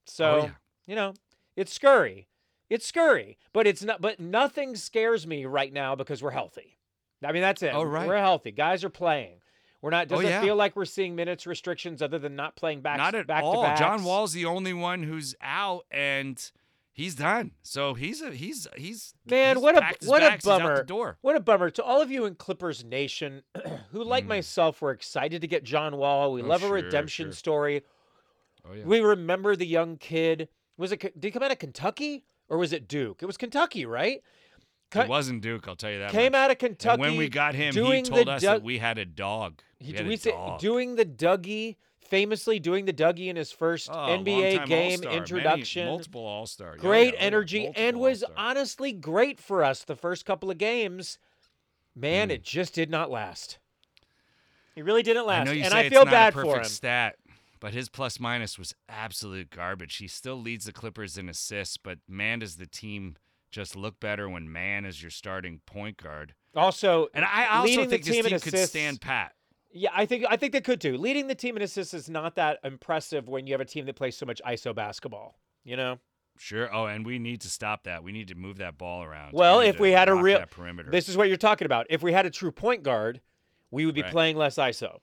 so 0.07 0.25
Oh, 0.31 0.43
yeah. 0.45 0.51
you 0.87 0.95
know, 0.95 1.14
it's 1.57 1.73
scurry, 1.73 2.29
it's 2.71 2.87
scurry, 2.87 3.38
but 3.53 3.67
it's 3.67 3.83
not. 3.83 4.01
But 4.01 4.21
nothing 4.21 4.77
scares 4.77 5.27
me 5.27 5.45
right 5.47 5.73
now 5.73 5.95
because 5.95 6.23
we're 6.23 6.31
healthy. 6.31 6.79
I 7.25 7.33
mean, 7.33 7.43
that's 7.43 7.62
it. 7.62 7.73
Oh, 7.75 7.83
right. 7.83 8.07
We're 8.07 8.19
healthy. 8.19 8.53
Guys 8.53 8.85
are 8.85 8.91
playing. 8.91 9.41
We're 9.83 9.91
not. 9.91 10.07
Oh, 10.11 10.17
Doesn't 10.17 10.27
yeah. 10.27 10.41
feel 10.41 10.57
like 10.57 10.77
we're 10.77 10.85
seeing 10.85 11.17
minutes 11.17 11.47
restrictions 11.47 12.03
other 12.03 12.19
than 12.19 12.37
not 12.37 12.57
playing 12.57 12.81
back. 12.81 12.99
Not 12.99 13.14
at 13.14 13.27
back 13.27 13.43
all. 13.43 13.64
John. 13.77 14.05
Wall's 14.05 14.33
the 14.33 14.45
only 14.45 14.73
one 14.73 15.03
who's 15.03 15.35
out, 15.41 15.85
and 15.91 16.38
he's 16.99 17.15
done. 17.15 17.53
So 17.63 17.95
he's 17.95 18.21
a 18.21 18.31
he's 18.33 18.67
he's 18.77 19.15
Man, 19.25 19.57
he's 19.57 19.63
what 19.63 19.77
a 19.77 19.97
what 20.07 20.23
a 20.23 20.27
bags, 20.27 20.45
he's 20.45 20.53
the 20.55 20.59
bummer! 20.59 20.83
door. 20.85 21.17
What 21.23 21.37
a 21.37 21.41
bummer 21.41 21.71
to 21.71 21.83
all 21.83 22.03
of 22.03 22.11
you 22.11 22.27
in 22.27 22.35
Clippers 22.35 22.85
Nation, 22.85 23.43
who 23.93 24.05
like 24.05 24.25
Mm. 24.25 24.29
myself 24.29 24.83
were 24.83 24.91
excited 24.91 25.41
to 25.41 25.47
get 25.47 25.65
John 25.65 25.97
Wall. 25.97 26.33
We 26.33 26.43
Oh, 26.43 26.47
love 26.47 26.63
a 26.65 26.69
redemption 26.69 27.29
sure. 27.29 27.33
story. 27.33 27.83
Oh 28.69 28.75
yeah. 28.75 28.85
We 28.85 29.01
remember 29.01 29.57
the 29.57 29.67
young 29.67 29.97
kid. 29.97 30.49
Was 30.77 30.93
it? 30.93 31.01
Did 31.01 31.25
he 31.25 31.31
come 31.31 31.43
out 31.43 31.53
of 31.53 31.59
Kentucky 31.59 32.25
or 32.49 32.59
was 32.59 32.73
it 32.73 32.89
Duke? 32.89 33.23
It 33.23 33.27
was 33.27 33.37
Kentucky, 33.37 33.87
right? 33.87 34.21
It 34.94 35.09
wasn't 35.09 35.42
Duke. 35.42 35.68
I'll 35.68 35.77
tell 35.77 35.90
you 35.90 35.98
that. 35.98 36.12
Came 36.12 36.33
much. 36.33 36.38
out 36.38 36.51
of 36.51 36.59
Kentucky. 36.59 36.92
And 36.94 37.01
when 37.01 37.16
we 37.16 37.29
got 37.29 37.55
him, 37.55 37.74
he 37.74 38.03
told 38.03 38.29
us 38.29 38.42
Doug- 38.42 38.61
that 38.61 38.62
we 38.62 38.79
had 38.79 38.96
a 38.98 39.05
dog. 39.05 39.61
He, 39.79 39.92
we 39.92 39.98
had 39.98 40.07
we 40.07 40.14
a 40.14 40.18
say- 40.18 40.31
dog. 40.31 40.61
doing 40.61 40.96
the 40.96 41.05
Dougie, 41.05 41.77
famously 42.01 42.59
doing 42.59 42.87
the 42.87 42.92
Dougie 42.92 43.27
in 43.29 43.37
his 43.37 43.53
first 43.53 43.90
Oh, 43.90 43.94
NBA 43.94 44.64
game 44.66 44.90
All-Star, 44.92 45.11
many- 45.11 45.16
introduction. 45.18 45.87
multiple 45.87 46.24
All 46.24 46.46
Star. 46.46 46.77
great 46.77 47.14
energy 47.18 47.70
and 47.77 47.98
was 48.01 48.24
honestly 48.37 48.92
great 48.92 49.38
for 49.38 49.62
us 49.62 49.85
the 49.85 49.94
first 49.96 50.24
couple 50.24 50.51
of 50.51 50.57
games. 50.59 51.18
Man, 51.94 52.29
Mm. 52.29 52.33
it 52.33 52.42
just 52.42 52.74
did 52.74 52.90
not 52.90 53.11
last. 53.11 53.59
He 54.74 54.83
really 54.83 55.03
didn't 55.03 55.24
I 55.24 55.27
last, 55.27 55.53
you 55.55 55.62
and 55.64 55.74
I 55.74 55.88
feel 55.88 56.05
bad 56.05 56.33
for 56.35 56.59
him. 56.59 56.64
stat, 56.64 57.16
but 57.61 57.74
his 57.74 57.88
plus 57.88 58.20
minus 58.20 58.59
was 58.59 58.74
absolute 58.88 59.51
garbage. 59.51 59.96
He 59.96 60.07
still 60.07 60.40
leads 60.40 60.64
the 60.66 60.72
Clippers 60.72 61.18
in 61.18 61.29
assists, 61.29 61.77
but 61.77 61.98
man, 62.09 62.38
does 62.38 62.57
the 62.57 62.66
team 62.66 63.16
just 63.51 63.77
look 63.77 64.01
better 64.01 64.29
when 64.29 64.51
Mann 64.53 64.85
is 64.85 65.03
your 65.03 65.11
starting 65.11 65.61
point 65.67 65.97
guard. 66.03 66.35
Also, 66.55 67.09
And 67.15 67.25
I 67.25 67.47
also 67.59 67.87
think 67.87 68.05
the 68.05 68.11
this 68.11 68.27
team 68.27 68.39
could 68.41 68.69
stand 68.69 69.01
pat. 69.01 69.33
Yeah, 69.71 69.91
I 69.95 70.07
think 70.07 70.25
I 70.29 70.37
think 70.37 70.53
they 70.53 70.61
could 70.61 70.81
too. 70.81 70.97
Leading 70.97 71.27
the 71.27 71.35
team 71.35 71.57
in 71.57 71.63
assists 71.63 71.93
is 71.95 72.09
not 72.09 72.37
that 72.37 72.59
impressive 72.65 73.29
when 73.29 73.47
you 73.47 73.53
have 73.55 73.61
a 73.61 73.67
team 73.67 73.85
that 73.87 73.97
plays 73.97 74.17
so 74.17 74.25
much 74.27 74.41
ISO 74.47 74.75
basketball. 74.75 75.39
You 75.65 75.77
know. 75.77 75.99
Sure. 76.39 76.73
Oh, 76.73 76.87
and 76.87 77.05
we 77.05 77.19
need 77.19 77.41
to 77.43 77.51
stop 77.51 77.85
that. 77.85 78.03
We 78.05 78.13
need 78.13 78.29
to 78.29 78.35
move 78.37 78.59
that 78.59 78.79
ball 78.79 79.03
around. 79.03 79.33
Well, 79.33 79.61
need 79.61 79.69
if 79.69 79.81
we 79.81 79.91
had 79.91 80.09
a 80.09 80.15
real, 80.15 80.45
perimeter. 80.49 80.91
this 80.91 81.09
is 81.09 81.17
what 81.17 81.29
you're 81.29 81.37
talking 81.37 81.67
about. 81.67 81.87
If 81.91 82.01
we 82.03 82.13
had 82.13 82.27
a 82.27 82.31
true 82.31 82.53
point 82.53 82.83
guard, 82.85 83.21
we 83.71 83.85
would 83.85 83.95
be 83.95 84.03
Right. 84.03 84.11
playing 84.13 84.37
less 84.37 84.57
ISO. 84.57 85.01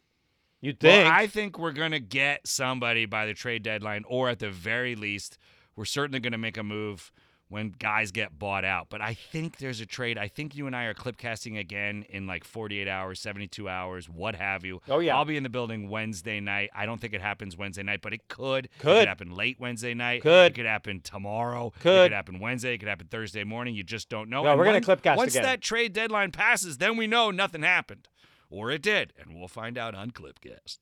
You'd 0.61 0.79
think. 0.79 1.03
Well, 1.05 1.11
I 1.13 1.27
think 1.27 1.59
we're 1.59 1.73
going 1.73 1.91
to 1.91 1.99
get 1.99 2.47
somebody 2.47 3.05
by 3.05 3.25
the 3.25 3.33
trade 3.33 3.63
deadline, 3.63 4.03
or 4.07 4.29
at 4.29 4.39
the 4.39 4.49
very 4.49 4.95
least, 4.95 5.37
we're 5.75 5.85
certainly 5.85 6.19
going 6.21 6.31
to 6.31 6.37
make 6.39 6.57
a 6.57 6.63
move 6.63 7.11
when 7.47 7.69
guys 7.77 8.11
get 8.11 8.39
bought 8.39 8.65
out. 8.65 8.87
But 8.89 9.01
I 9.01 9.13
think 9.13 9.57
there's 9.57 9.79
a 9.79 9.85
trade. 9.85 10.17
I 10.17 10.27
think 10.27 10.55
you 10.55 10.65
and 10.65 10.75
I 10.75 10.85
are 10.85 10.93
clip 10.95 11.15
casting 11.17 11.57
again 11.57 12.03
in 12.09 12.25
like 12.25 12.43
48 12.43 12.87
hours, 12.87 13.19
72 13.19 13.69
hours, 13.69 14.09
what 14.09 14.35
have 14.35 14.65
you. 14.65 14.81
Oh, 14.89 14.97
yeah. 14.99 15.15
I'll 15.15 15.25
be 15.25 15.37
in 15.37 15.43
the 15.43 15.49
building 15.49 15.87
Wednesday 15.89 16.39
night. 16.39 16.71
I 16.75 16.87
don't 16.87 16.99
think 16.99 17.13
it 17.13 17.21
happens 17.21 17.55
Wednesday 17.55 17.83
night, 17.83 17.99
but 18.01 18.13
it 18.13 18.27
could. 18.27 18.65
It 18.65 18.71
Could. 18.79 19.01
could 19.01 19.07
happen 19.07 19.29
late 19.35 19.59
Wednesday 19.59 19.93
night. 19.93 20.23
Could. 20.23 20.53
It 20.53 20.55
could 20.55 20.65
happen 20.65 21.01
tomorrow. 21.01 21.69
Could 21.69 21.77
It 21.79 21.81
Could. 21.83 22.05
could 22.05 22.15
happen 22.15 22.39
Wednesday. 22.39 22.73
It 22.73 22.77
could 22.79 22.89
happen 22.89 23.07
Thursday 23.07 23.43
morning. 23.43 23.75
You 23.75 23.83
just 23.83 24.09
don't 24.09 24.27
know. 24.29 24.43
No, 24.43 24.49
And 24.49 24.59
we're 24.59 24.65
gonna 24.65 24.81
clip 24.81 25.03
cast 25.03 25.17
Once 25.17 25.33
again. 25.35 25.43
that 25.43 25.61
trade 25.61 25.93
deadline 25.93 26.31
passes, 26.31 26.79
then 26.79 26.97
we 26.97 27.05
know 27.05 27.29
nothing 27.31 27.61
happened. 27.61 28.07
Or 28.49 28.71
it 28.71 28.81
did. 28.81 29.13
And 29.19 29.35
we'll 29.37 29.47
find 29.47 29.77
out 29.77 29.93
on 29.93 30.11
Clipcast. 30.11 30.79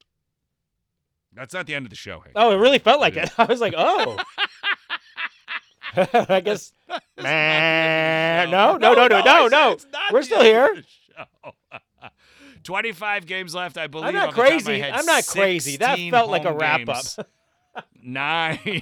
That's 1.33 1.53
not 1.53 1.65
the 1.65 1.73
end 1.75 1.85
of 1.85 1.89
the 1.89 1.95
show, 1.95 2.19
Hank. 2.19 2.33
oh, 2.35 2.51
it 2.51 2.57
really 2.57 2.77
felt 2.79 3.01
like 3.01 3.15
Yeah. 3.15 3.23
it. 3.23 3.31
I 3.37 3.45
was 3.45 3.59
like, 3.61 3.73
oh. 3.75 4.17
I 6.29 6.41
guess. 6.41 6.71
This 6.87 6.97
is 6.97 6.99
not 6.99 7.03
the 7.15 7.23
Nah, 7.23 7.29
end 7.29 8.53
of 8.53 8.79
the 8.79 8.79
no, 8.79 8.93
no, 8.93 9.07
no, 9.07 9.19
no, 9.19 9.47
no, 9.47 9.47
no. 9.47 9.77
We're 10.11 10.21
still 10.23 10.41
here. 10.43 10.71
of 10.71 10.75
the 10.77 10.83
show. 10.83 12.09
25 12.63 13.25
games 13.25 13.53
left, 13.55 13.77
I 13.77 13.87
believe. 13.87 14.07
I'm 14.07 14.13
not 14.13 14.29
off 14.29 14.35
the 14.35 14.41
top 14.41 14.51
of 14.51 14.65
my 14.65 14.71
crazy. 14.71 14.83
I'm 14.83 15.05
not 15.05 15.25
crazy. 15.27 15.77
That 15.77 15.99
felt 16.11 16.29
like 16.29 16.45
a 16.45 16.53
wrap 16.53 16.87
up. 16.87 17.05
Nine 18.01 18.81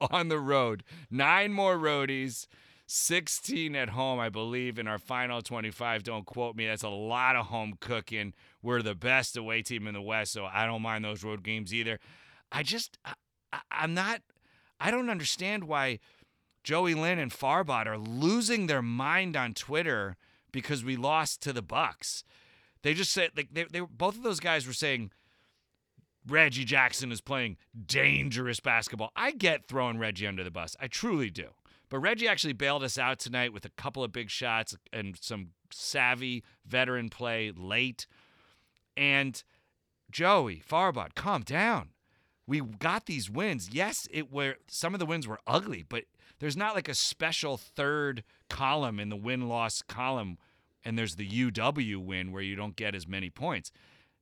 on 0.00 0.28
the 0.28 0.38
road. 0.38 0.84
Nine 1.10 1.52
more 1.52 1.76
roadies. 1.76 2.46
16 2.90 3.76
at 3.76 3.90
home, 3.90 4.18
I 4.18 4.30
believe, 4.30 4.78
in 4.78 4.88
our 4.88 4.98
final 4.98 5.42
25. 5.42 6.02
Don't 6.04 6.24
quote 6.24 6.56
me. 6.56 6.66
That's 6.66 6.82
a 6.82 6.88
lot 6.88 7.36
of 7.36 7.46
home 7.46 7.74
cooking. 7.80 8.32
We're 8.62 8.80
the 8.80 8.94
best 8.94 9.36
away 9.36 9.60
team 9.60 9.86
in 9.86 9.92
the 9.92 10.00
West, 10.00 10.32
so 10.32 10.46
I 10.46 10.64
don't 10.64 10.80
mind 10.80 11.04
those 11.04 11.22
road 11.22 11.42
games 11.42 11.74
either. 11.74 11.98
I 12.50 12.62
just, 12.62 12.96
I, 13.04 13.12
I- 13.52 13.60
I'm 13.70 13.92
not, 13.92 14.22
I 14.80 14.90
don't 14.90 15.10
understand 15.10 15.64
why 15.64 15.98
Joey 16.68 16.92
Lynn 16.92 17.18
and 17.18 17.32
Farbot 17.32 17.86
are 17.86 17.96
losing 17.96 18.66
their 18.66 18.82
mind 18.82 19.38
on 19.38 19.54
Twitter 19.54 20.18
because 20.52 20.84
we 20.84 20.96
lost 20.96 21.40
to 21.40 21.54
the 21.54 21.62
Bucks. 21.62 22.24
They 22.82 22.92
just 22.92 23.10
said 23.10 23.30
like 23.38 23.48
they, 23.50 23.64
they 23.64 23.80
both 23.80 24.18
of 24.18 24.22
those 24.22 24.38
guys 24.38 24.66
were 24.66 24.74
saying 24.74 25.10
Reggie 26.26 26.66
Jackson 26.66 27.10
is 27.10 27.22
playing 27.22 27.56
dangerous 27.86 28.60
basketball. 28.60 29.12
I 29.16 29.30
get 29.30 29.66
throwing 29.66 29.98
Reggie 29.98 30.26
under 30.26 30.44
the 30.44 30.50
bus. 30.50 30.76
I 30.78 30.88
truly 30.88 31.30
do. 31.30 31.46
But 31.88 32.00
Reggie 32.00 32.28
actually 32.28 32.52
bailed 32.52 32.82
us 32.82 32.98
out 32.98 33.18
tonight 33.18 33.54
with 33.54 33.64
a 33.64 33.70
couple 33.70 34.04
of 34.04 34.12
big 34.12 34.28
shots 34.28 34.76
and 34.92 35.16
some 35.18 35.52
savvy 35.72 36.44
veteran 36.66 37.08
play 37.08 37.50
late. 37.50 38.06
And 38.94 39.42
Joey 40.10 40.62
Farbot, 40.68 41.14
calm 41.14 41.44
down. 41.44 41.92
We 42.46 42.60
got 42.60 43.06
these 43.06 43.30
wins. 43.30 43.70
Yes, 43.72 44.06
it 44.10 44.30
were 44.30 44.56
some 44.68 44.92
of 44.92 45.00
the 45.00 45.06
wins 45.06 45.26
were 45.26 45.40
ugly, 45.46 45.82
but 45.88 46.04
there's 46.38 46.56
not 46.56 46.74
like 46.74 46.88
a 46.88 46.94
special 46.94 47.56
third 47.56 48.24
column 48.48 49.00
in 49.00 49.08
the 49.08 49.16
win-loss 49.16 49.82
column 49.82 50.38
and 50.84 50.98
there's 50.98 51.16
the 51.16 51.28
UW 51.28 51.98
win 51.98 52.32
where 52.32 52.42
you 52.42 52.56
don't 52.56 52.76
get 52.76 52.94
as 52.94 53.06
many 53.06 53.30
points. 53.30 53.70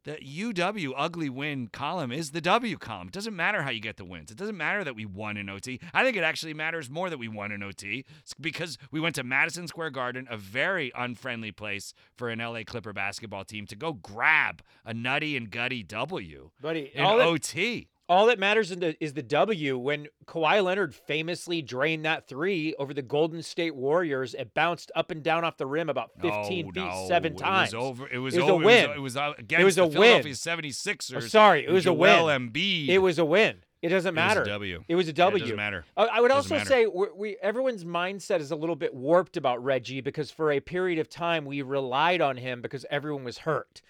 The 0.05 0.17
UW 0.17 0.93
ugly 0.97 1.29
win 1.29 1.67
column 1.67 2.13
is 2.13 2.31
the 2.31 2.41
W 2.41 2.77
column. 2.79 3.09
It 3.09 3.13
doesn't 3.13 3.35
matter 3.35 3.63
how 3.63 3.71
you 3.71 3.81
get 3.81 3.97
the 3.97 4.05
wins. 4.05 4.31
It 4.31 4.37
doesn't 4.37 4.57
matter 4.57 4.85
that 4.85 4.95
we 4.95 5.05
won 5.05 5.37
in 5.37 5.49
OT. 5.49 5.81
I 5.93 6.05
think 6.05 6.17
it 6.17 6.23
actually 6.23 6.55
matters 6.55 6.89
more 6.89 7.11
that 7.11 7.19
we 7.19 7.27
won 7.27 7.51
in 7.51 7.61
OT 7.61 8.05
It's 8.21 8.33
because 8.35 8.79
we 8.93 9.01
went 9.01 9.17
to 9.17 9.25
Madison 9.25 9.67
Square 9.67 9.91
Garden, 9.91 10.29
a 10.31 10.37
very 10.37 10.93
unfriendly 10.95 11.51
place 11.51 11.93
for 12.15 12.29
an 12.29 12.39
LA 12.39 12.61
Clipper 12.65 12.93
basketball 12.93 13.45
team 13.45 13.67
to 13.67 13.75
go 13.75 13.95
grab 13.95 14.63
a 14.85 14.95
nutty 14.95 15.37
and 15.37 15.51
gutty 15.51 15.83
W 15.83 16.51
Buddy, 16.61 16.93
in 16.95 17.05
all 17.05 17.19
that, 17.19 17.27
OT. 17.27 17.89
All 18.09 18.27
that 18.27 18.39
matters 18.39 18.71
in 18.71 18.81
the, 18.81 18.97
is 19.03 19.15
the 19.15 19.23
W. 19.23 19.79
When 19.79 20.07
Kawhi 20.27 20.63
Leonard 20.63 20.95
famously 20.95 21.63
drained 21.63 22.05
that 22.05 22.29
three 22.29 22.75
over 22.79 22.95
the 22.95 23.03
Golden 23.03 23.43
State 23.43 23.75
Warriors, 23.75 24.35
it 24.35 24.55
bounced 24.55 24.93
up 24.95 25.11
and 25.11 25.23
down 25.23 25.45
off 25.45 25.57
the 25.57 25.67
rim 25.67 25.89
about 25.89 26.13
15 26.21 26.33
no, 26.67 26.73
feet 26.73 26.75
no, 26.75 27.05
seven 27.09 27.33
it 27.33 27.39
times. 27.39 27.75
Was 27.75 27.83
over, 27.83 28.09
it 28.09 28.19
was 28.19 28.35
It 28.37 28.43
was 28.43 28.51
a 28.51 28.57
win. 28.57 28.91
It 28.91 29.01
was, 29.01 29.17
uh, 29.17 29.33
against 29.39 29.65
was 29.65 29.77
the 29.77 29.83
a 29.83 29.87
win. 29.87 30.23
Philadelphia 30.23 30.33
76ers. 30.33 31.17
Oh, 31.17 31.21
sorry, 31.21 31.65
it 31.65 31.71
was 31.71 31.87
a 31.87 31.93
win. 31.93 32.17
Embiid. 32.17 32.89
It 32.89 32.99
was 32.99 33.19
a 33.19 33.25
win. 33.25 33.57
It 33.83 33.91
doesn't 33.91 34.15
matter. 34.15 34.41
It 34.41 34.43
was 34.43 34.49
a 34.49 34.51
matter. 34.59 34.85
It 34.89 34.95
was 34.95 35.09
a 35.09 35.13
Yeah, 35.13 35.29
it 35.29 35.39
doesn't 35.39 35.57
matter. 35.57 35.85
I 35.97 36.05
I 36.07 36.21
would 36.21 36.31
also 36.31 36.57
matter. 36.57 36.69
say 36.69 36.87
we 36.87 37.07
we 37.15 37.37
everyone's 37.43 37.85
mindset 37.85 38.41
is 38.41 38.51
a 38.51 38.57
little 38.57 38.75
bit 38.75 38.95
warped 38.95 39.37
about 39.37 39.63
Reggie 39.63 40.01
because 40.01 40.31
for 40.31 40.51
a 40.51 40.61
period 40.61 40.99
of 40.99 41.09
time 41.09 41.45
we 41.45 41.63
relied 41.63 42.21
on 42.21 42.37
him 42.37 42.63
because 42.63 42.87
everyone 42.91 43.23
was 43.23 43.39
hurt. 43.39 43.83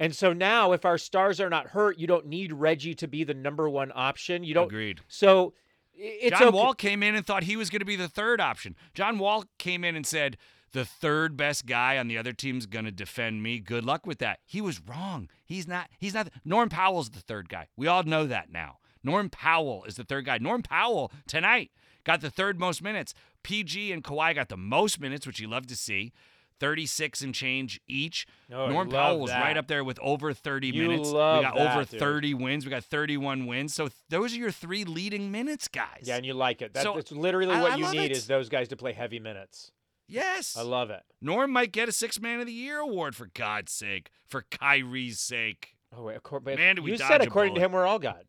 And 0.00 0.14
so 0.14 0.32
now 0.32 0.72
if 0.72 0.84
our 0.84 0.98
stars 0.98 1.40
are 1.40 1.50
not 1.50 1.68
hurt, 1.68 1.98
you 1.98 2.06
don't 2.06 2.26
need 2.26 2.52
Reggie 2.52 2.94
to 2.96 3.08
be 3.08 3.24
the 3.24 3.34
number 3.34 3.68
one 3.68 3.92
option. 3.94 4.44
You 4.44 4.54
don't 4.54 4.66
Agreed. 4.66 5.00
So 5.08 5.54
it's 5.94 6.38
John 6.38 6.48
okay. 6.48 6.56
Wall 6.56 6.74
came 6.74 7.02
in 7.02 7.14
and 7.14 7.26
thought 7.26 7.42
he 7.42 7.56
was 7.56 7.70
going 7.70 7.80
to 7.80 7.86
be 7.86 7.96
the 7.96 8.08
third 8.08 8.40
option. 8.40 8.76
John 8.94 9.18
Wall 9.18 9.44
came 9.58 9.84
in 9.84 9.96
and 9.96 10.06
said, 10.06 10.36
the 10.72 10.84
third 10.84 11.36
best 11.36 11.66
guy 11.66 11.96
on 11.98 12.08
the 12.08 12.18
other 12.18 12.32
team's 12.32 12.66
going 12.66 12.84
to 12.84 12.90
defend 12.90 13.42
me. 13.42 13.58
Good 13.58 13.84
luck 13.84 14.06
with 14.06 14.18
that. 14.18 14.40
He 14.44 14.60
was 14.60 14.80
wrong. 14.80 15.28
He's 15.44 15.66
not. 15.66 15.88
He's 15.98 16.14
not. 16.14 16.28
Norm 16.44 16.68
Powell's 16.68 17.10
the 17.10 17.20
third 17.20 17.48
guy. 17.48 17.68
We 17.76 17.86
all 17.86 18.02
know 18.02 18.26
that 18.26 18.52
now. 18.52 18.78
Norm 19.02 19.30
Powell 19.30 19.84
is 19.84 19.96
the 19.96 20.04
third 20.04 20.26
guy. 20.26 20.38
Norm 20.38 20.62
Powell 20.62 21.10
tonight 21.26 21.70
got 22.04 22.20
the 22.20 22.30
third 22.30 22.60
most 22.60 22.82
minutes. 22.82 23.14
PG 23.42 23.92
and 23.92 24.04
Kawhi 24.04 24.34
got 24.34 24.48
the 24.48 24.56
most 24.56 25.00
minutes, 25.00 25.26
which 25.26 25.40
you 25.40 25.48
love 25.48 25.66
to 25.68 25.76
see. 25.76 26.12
36 26.60 27.22
and 27.22 27.34
change 27.34 27.80
each. 27.86 28.26
Oh, 28.52 28.68
Norm 28.68 28.88
Powell 28.88 29.20
was 29.20 29.30
that. 29.30 29.42
right 29.42 29.56
up 29.56 29.66
there 29.68 29.84
with 29.84 29.98
over 30.00 30.32
30 30.32 30.68
You 30.68 30.88
minutes. 30.88 31.08
we 31.08 31.14
got 31.14 31.56
over 31.56 31.80
that, 31.80 31.90
dude. 31.90 32.00
30 32.00 32.34
wins. 32.34 32.64
We 32.64 32.70
got 32.70 32.84
31 32.84 33.46
wins. 33.46 33.74
So 33.74 33.84
th- 33.88 33.94
those 34.08 34.34
are 34.34 34.38
your 34.38 34.50
three 34.50 34.84
leading 34.84 35.30
minutes, 35.30 35.68
guys. 35.68 36.02
Yeah, 36.04 36.16
and 36.16 36.26
you 36.26 36.34
like 36.34 36.60
it. 36.62 36.74
That, 36.74 36.82
So, 36.82 36.94
that's 36.94 37.12
literally 37.12 37.54
I- 37.54 37.62
what 37.62 37.72
I 37.72 37.76
you 37.76 37.90
need 37.92 38.10
it. 38.10 38.16
is 38.16 38.26
those 38.26 38.48
guys 38.48 38.68
to 38.68 38.76
play 38.76 38.92
heavy 38.92 39.18
minutes. 39.20 39.70
Yes. 40.08 40.56
I 40.56 40.62
love 40.62 40.90
it. 40.90 41.02
Norm 41.20 41.50
might 41.50 41.70
get 41.70 41.88
a 41.88 41.92
six 41.92 42.18
man 42.20 42.40
of 42.40 42.46
the 42.46 42.52
year 42.52 42.78
award 42.78 43.14
for 43.14 43.26
God's 43.34 43.72
sake, 43.72 44.10
for 44.26 44.42
Kyrie's 44.50 45.20
sake. 45.20 45.74
Oh 45.94 46.02
wait, 46.04 46.18
but 46.22 46.44
Man, 46.44 46.76
did 46.76 46.84
we 46.84 46.92
you 46.92 46.96
dodge 46.96 47.08
said 47.08 47.22
according 47.22 47.54
to 47.56 47.60
him 47.60 47.72
we're 47.72 47.86
all 47.86 47.98
God. 47.98 48.24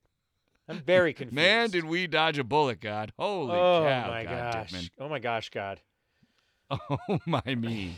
I'm 0.68 0.80
very 0.82 1.14
confused. 1.16 1.36
Man, 1.36 1.70
did 1.70 1.86
we 1.86 2.06
dodge 2.08 2.38
a 2.38 2.44
bullet, 2.44 2.80
God. 2.82 3.12
Holy 3.18 3.52
cow. 3.52 3.56
oh 3.56 3.84
cow, 3.88 4.08
my 4.10 4.24
God 4.26 4.54
gosh. 4.54 4.72
Dittman. 4.74 4.90
Oh 5.00 5.10
my 5.10 5.20
gosh, 5.20 5.50
God. 5.50 5.80
Oh 6.90 7.20
my 7.26 7.56
me. 7.56 7.98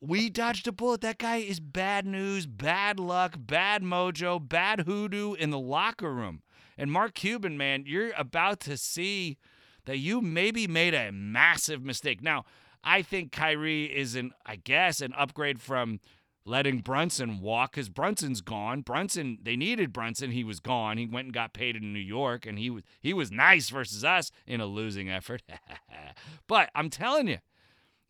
we 0.00 0.28
dodged 0.28 0.66
a 0.66 0.72
bullet. 0.72 1.00
That 1.02 1.18
guy 1.18 1.36
is 1.36 1.60
bad 1.60 2.06
news, 2.06 2.46
bad 2.46 2.98
luck, 2.98 3.36
bad 3.38 3.82
mojo, 3.82 4.46
bad 4.46 4.80
hoodoo 4.80 5.34
in 5.34 5.50
the 5.50 5.58
locker 5.58 6.12
room. 6.12 6.42
And 6.76 6.90
Mark 6.90 7.14
Cuban, 7.14 7.56
man, 7.56 7.84
you're 7.86 8.12
about 8.16 8.60
to 8.60 8.76
see 8.76 9.38
that 9.84 9.98
you 9.98 10.20
maybe 10.20 10.66
made 10.66 10.94
a 10.94 11.12
massive 11.12 11.84
mistake. 11.84 12.22
Now, 12.22 12.44
I 12.82 13.02
think 13.02 13.32
Kyrie 13.32 13.84
is 13.84 14.14
an, 14.16 14.32
I 14.44 14.56
guess, 14.56 15.00
an 15.00 15.12
upgrade 15.16 15.60
from 15.60 16.00
letting 16.46 16.78
Brunson 16.78 17.40
walk 17.40 17.72
because 17.72 17.88
Brunson's 17.88 18.40
gone. 18.40 18.82
Brunson, 18.82 19.38
they 19.42 19.56
needed 19.56 19.92
Brunson. 19.92 20.30
He 20.30 20.44
was 20.44 20.60
gone. 20.60 20.98
He 20.98 21.06
went 21.06 21.26
and 21.26 21.34
got 21.34 21.54
paid 21.54 21.76
in 21.76 21.92
New 21.92 21.98
York, 21.98 22.46
and 22.46 22.58
he 22.58 22.70
was 22.70 22.82
he 23.00 23.12
was 23.12 23.30
nice 23.30 23.70
versus 23.70 24.04
us 24.04 24.30
in 24.46 24.60
a 24.60 24.66
losing 24.66 25.08
effort. 25.10 25.42
but 26.46 26.70
I'm 26.74 26.90
telling 26.90 27.28
you, 27.28 27.38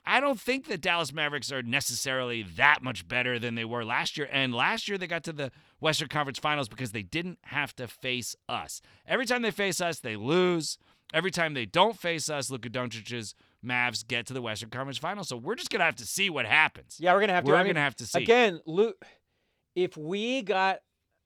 I 0.07 0.21
don't 0.21 0.41
think 0.41 0.67
the 0.67 0.77
Dallas 0.77 1.13
Mavericks 1.13 1.51
are 1.51 1.63
necessarily 1.63 2.43
that 2.43 2.83
much 2.83 3.09
better 3.09 3.39
than 3.39 3.55
they 3.55 3.65
were 3.65 3.85
last 3.85 4.19
year. 4.19 4.29
And 4.31 4.55
last 4.55 4.89
year 4.89 4.99
they 4.99 5.07
got 5.07 5.25
to 5.25 5.33
the 5.33 5.51
Western 5.81 6.09
Conference 6.09 6.39
Finals 6.39 6.69
because 6.69 6.93
they 6.93 7.03
didn't 7.03 7.39
have 7.45 7.75
to 7.77 7.89
face 7.89 8.37
us. 8.49 8.83
Every 9.07 9.25
time 9.25 9.43
they 9.43 9.51
face 9.51 9.81
us, 9.81 10.01
they 10.01 10.17
lose. 10.17 10.79
Every 11.13 11.31
time 11.31 11.55
they 11.55 11.67
don't 11.67 11.99
face 11.99 12.29
us, 12.29 12.51
Luka 12.51 12.69
Doncic's 12.69 13.35
Mavs 13.65 14.07
get 14.07 14.27
to 14.27 14.33
the 14.35 14.43
Western 14.43 14.71
Conference 14.71 14.99
Finals. 14.99 15.29
So 15.29 15.37
we're 15.37 15.55
just 15.57 15.71
gonna 15.71 15.85
have 15.85 15.97
to 15.97 16.07
see 16.07 16.31
what 16.31 16.47
happens. 16.47 16.97
Yeah, 17.01 17.15
we're 17.15 17.21
gonna 17.21 17.33
have 17.35 17.45
to. 17.45 17.51
We're 17.51 17.57
I 17.57 17.63
mean, 17.65 17.73
gonna 17.75 17.85
have 17.85 17.97
to 17.97 18.07
see. 18.07 18.23
Again, 18.23 18.61
Luke, 18.67 19.05
if 19.75 19.97
we 19.97 20.43
got 20.43 20.81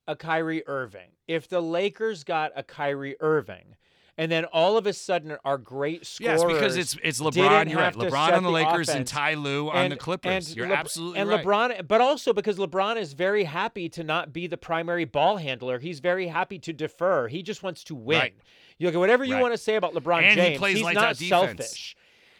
a 0.06 0.16
Kyrie 0.16 0.66
Irving, 0.66 1.10
if 1.26 1.48
the 1.48 1.60
Lakers 1.60 2.24
got 2.24 2.52
a 2.56 2.62
Kyrie 2.62 3.16
Irving, 3.20 3.74
and 4.16 4.32
then 4.32 4.46
all 4.46 4.76
of 4.76 4.86
a 4.86 4.92
sudden 4.92 5.36
our 5.44 5.58
great 5.58 6.04
scorers 6.04 6.40
Yes, 6.42 6.44
because 6.52 6.76
it's 6.76 6.96
it's 7.04 7.20
LeBron. 7.20 7.70
You're 7.70 7.78
right. 7.78 7.94
LeBron 7.94 8.32
on 8.32 8.42
the 8.42 8.48
the 8.48 8.52
Lakers 8.52 8.88
and. 8.88 9.06
Ty 9.06 9.34
Lue 9.34 9.70
on 9.70 9.90
the 9.90 9.96
Clippers. 9.96 10.48
and 10.48 10.56
You're 10.56 10.66
Lebr- 10.66 10.76
absolutely 10.76 11.20
and 11.20 11.28
right. 11.30 11.44
LeBron, 11.44 11.86
but 11.86 12.00
also 12.00 12.32
because 12.32 12.56
LeBron 12.56 12.96
is 12.96 13.12
very 13.12 13.44
happy 13.44 13.88
to 13.90 14.02
not 14.02 14.32
be 14.32 14.46
the 14.48 14.56
primary 14.56 15.04
ball 15.04 15.36
handler. 15.36 15.78
He's 15.78 16.00
very 16.00 16.26
happy 16.26 16.58
to 16.60 16.72
defer. 16.72 17.28
He 17.28 17.42
just 17.44 17.62
wants 17.62 17.84
to 17.84 17.94
win. 17.94 18.18
Right. 18.18 18.34
You 18.78 18.86
look 18.88 18.94
at 18.94 18.98
whatever 18.98 19.24
you 19.24 19.34
Right. 19.34 19.42
want 19.42 19.54
to 19.54 19.58
say 19.58 19.76
about 19.76 19.92
LeBron 19.94 20.22
And 20.22 20.40
he 20.40 20.46
James. 20.48 20.58
plays 20.58 20.76
he's 20.78 20.84
not 20.94 21.16
defense. 21.16 21.28
selfish. 21.28 21.96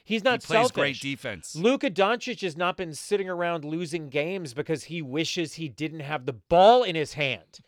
He's 0.09 0.25
not 0.25 0.41
he 0.43 0.47
plays 0.47 0.59
selfish. 0.61 0.75
great 0.75 1.01
defense. 1.01 1.55
Luka 1.55 1.91
Doncic 1.91 2.41
has 2.41 2.57
not 2.57 2.79
been 2.79 2.95
sitting 2.95 3.29
around 3.29 3.63
losing 3.63 4.09
games 4.09 4.55
because 4.55 4.85
he 4.85 5.03
wishes 5.03 5.55
he 5.55 5.69
didn't 5.69 6.01
have 6.01 6.25
the 6.25 6.33
ball 6.33 6.83
in 6.83 6.95
his 6.95 7.13
hand. 7.13 7.59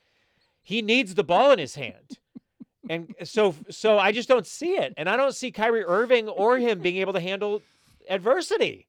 He 0.63 0.81
needs 0.81 1.17
the 1.17 1.23
ball 1.23 1.53
in 1.53 1.59
his 1.59 1.75
hand. 1.75 2.19
And 2.89 3.15
so 3.23 3.55
so 3.69 3.99
I 3.99 4.11
just 4.11 4.29
don't 4.29 4.47
see 4.47 4.73
it. 4.73 4.95
And 4.97 5.09
I 5.09 5.17
don't 5.17 5.33
see 5.35 5.53
Kyrie 5.53 5.85
Irving 5.85 6.29
or 6.29 6.59
him 6.59 6.81
being 6.81 6.97
able 6.97 7.13
to 7.13 7.21
handle 7.21 7.63
adversity. 8.09 8.89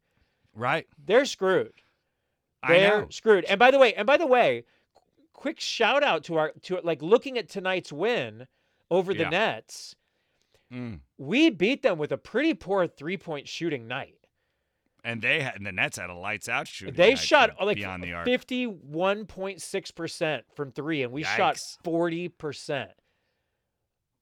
Right. 0.56 0.88
They're 1.06 1.26
screwed. 1.26 1.74
They're 2.68 3.02
know. 3.02 3.08
screwed. 3.12 3.44
And 3.46 3.60
by 3.60 3.70
the 3.70 3.78
way, 3.78 3.94
and 3.94 4.08
by 4.08 4.18
the 4.18 4.26
way, 4.26 4.64
quick 5.34 5.60
shout 5.60 6.02
out 6.02 6.24
to 6.24 6.38
our 6.38 6.52
to 6.64 6.80
like 6.84 7.04
looking 7.04 7.38
at 7.38 7.48
tonight's 7.48 7.94
win 7.94 8.48
over 8.90 9.14
the 9.14 9.24
Yeah. 9.24 9.30
Nets. 9.30 9.96
Mm. 10.74 11.02
We 11.22 11.52
beat 11.52 11.84
them 11.84 12.00
with 12.00 12.12
a 12.12 12.18
pretty 12.18 12.56
poor 12.56 12.88
three-point 12.88 13.48
shooting 13.48 13.88
night. 13.88 14.16
And 15.04 15.22
they 15.22 15.42
had, 15.42 15.56
and 15.56 15.66
the 15.66 15.72
Nets 15.72 15.98
had 15.98 16.10
a 16.10 16.16
lights 16.16 16.50
out 16.50 16.68
shooting. 16.68 16.96
They 16.96 17.14
shot 17.16 17.52
like 17.64 17.84
arc. 17.86 18.26
fifty-one 18.26 19.28
point 19.28 19.62
six 19.62 19.92
percent 19.92 20.46
from 20.56 20.72
three, 20.72 21.04
and 21.04 21.12
we 21.12 21.24
shot 21.24 21.60
forty 21.84 22.28
percent. 22.28 22.90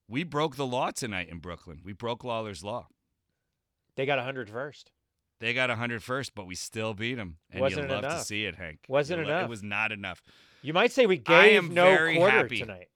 We 0.08 0.24
broke 0.24 0.56
the 0.56 0.66
law 0.66 0.90
tonight 0.90 1.28
in 1.30 1.38
Brooklyn. 1.38 1.80
We 1.84 1.94
broke 1.94 2.22
Lawler's 2.22 2.62
law. 2.62 2.88
They 3.96 4.04
got 4.04 4.18
hundred 4.18 4.50
first. 4.50 4.90
They 5.38 5.54
got 5.54 5.70
100 5.70 6.02
first, 6.02 6.34
but 6.34 6.46
we 6.46 6.54
still 6.54 6.92
beat 6.92 7.14
them. 7.14 7.38
And 7.50 7.62
Wasn't 7.62 7.88
you 7.88 7.94
love 7.94 8.04
enough. 8.04 8.18
to 8.18 8.24
see 8.26 8.44
it, 8.44 8.56
Hank. 8.56 8.80
Wasn't 8.88 9.18
You 9.20 9.24
lo- 9.24 9.30
enough. 9.32 9.44
It 9.44 9.48
was 9.48 9.62
not 9.62 9.90
enough. 9.90 10.22
You 10.60 10.74
might 10.74 10.92
say 10.92 11.06
we 11.06 11.16
gave 11.16 11.70
no 11.70 11.84
very 11.84 12.16
quarter 12.16 12.30
happy. 12.30 12.58
tonight. 12.58 12.88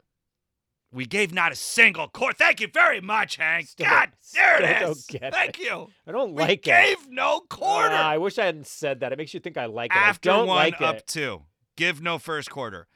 We 0.95 1.07
gave 1.07 1.33
not 1.35 1.51
a 1.51 1.57
single 1.57 2.07
quarter. 2.07 2.37
Thank 2.39 2.61
you 2.61 2.69
very 2.73 3.01
much, 3.01 3.35
Hank. 3.37 3.67
Still- 3.67 3.91
God, 3.91 4.13
there 4.33 4.63
it 4.63 4.97
get 5.09 5.33
Thank 5.33 5.59
it. 5.59 5.65
you. 5.65 5.89
I 6.07 6.13
don't 6.13 6.35
We 6.35 6.43
like 6.43 6.51
it. 6.51 6.71
We 6.71 6.95
gave 6.97 7.09
no 7.11 7.41
quarter. 7.41 7.95
Ah, 7.97 8.11
I 8.11 8.19
wish 8.19 8.39
I 8.39 8.45
hadn't 8.45 8.69
said 8.69 9.01
that. 9.01 9.13
It 9.13 9.19
makes 9.19 9.35
you 9.35 9.41
think 9.41 9.57
I 9.59 9.67
like 9.67 9.91
it. 9.91 9.97
I 9.97 10.09
After 10.09 10.29
don't 10.31 10.47
one, 10.47 10.57
like 10.57 10.81
up 10.81 10.97
it. 10.99 11.07
two. 11.09 11.43
Give 11.77 12.01
no 12.01 12.19
first 12.19 12.49
quarter. 12.49 12.87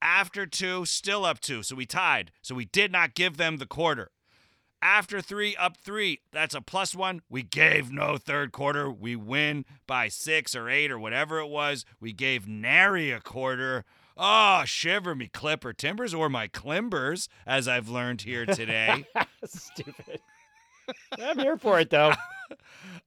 After 0.00 0.46
two, 0.46 0.86
still 0.86 1.26
up 1.26 1.40
two. 1.40 1.62
So 1.62 1.76
we 1.76 1.84
tied. 1.84 2.32
So 2.40 2.54
we 2.54 2.64
did 2.64 2.90
not 2.90 3.14
give 3.14 3.36
them 3.36 3.58
the 3.58 3.66
quarter. 3.66 4.10
After 4.80 5.20
three, 5.20 5.54
up 5.56 5.76
three. 5.76 6.22
That's 6.32 6.54
a 6.54 6.60
plus 6.62 6.94
one. 6.94 7.20
We 7.28 7.42
gave 7.42 7.92
no 7.92 8.16
third 8.16 8.50
quarter. 8.50 8.90
We 8.90 9.14
win 9.14 9.64
by 9.86 10.08
six 10.08 10.56
or 10.56 10.68
eight 10.70 10.90
or 10.90 10.98
whatever 10.98 11.38
it 11.38 11.46
was. 11.48 11.84
We 12.00 12.12
gave 12.14 12.48
nary 12.48 13.10
a 13.12 13.20
quarter. 13.20 13.84
Oh, 14.16 14.62
shiver 14.64 15.14
me 15.14 15.28
clipper 15.28 15.72
timbers 15.72 16.14
or 16.14 16.28
my 16.28 16.48
climbers, 16.48 17.28
as 17.46 17.66
I've 17.68 17.88
learned 17.88 18.22
here 18.22 18.46
today. 18.46 19.06
Stupid. 19.44 20.20
I'm 21.18 21.38
here 21.38 21.56
for 21.56 21.80
it 21.80 21.90
though. 21.90 22.12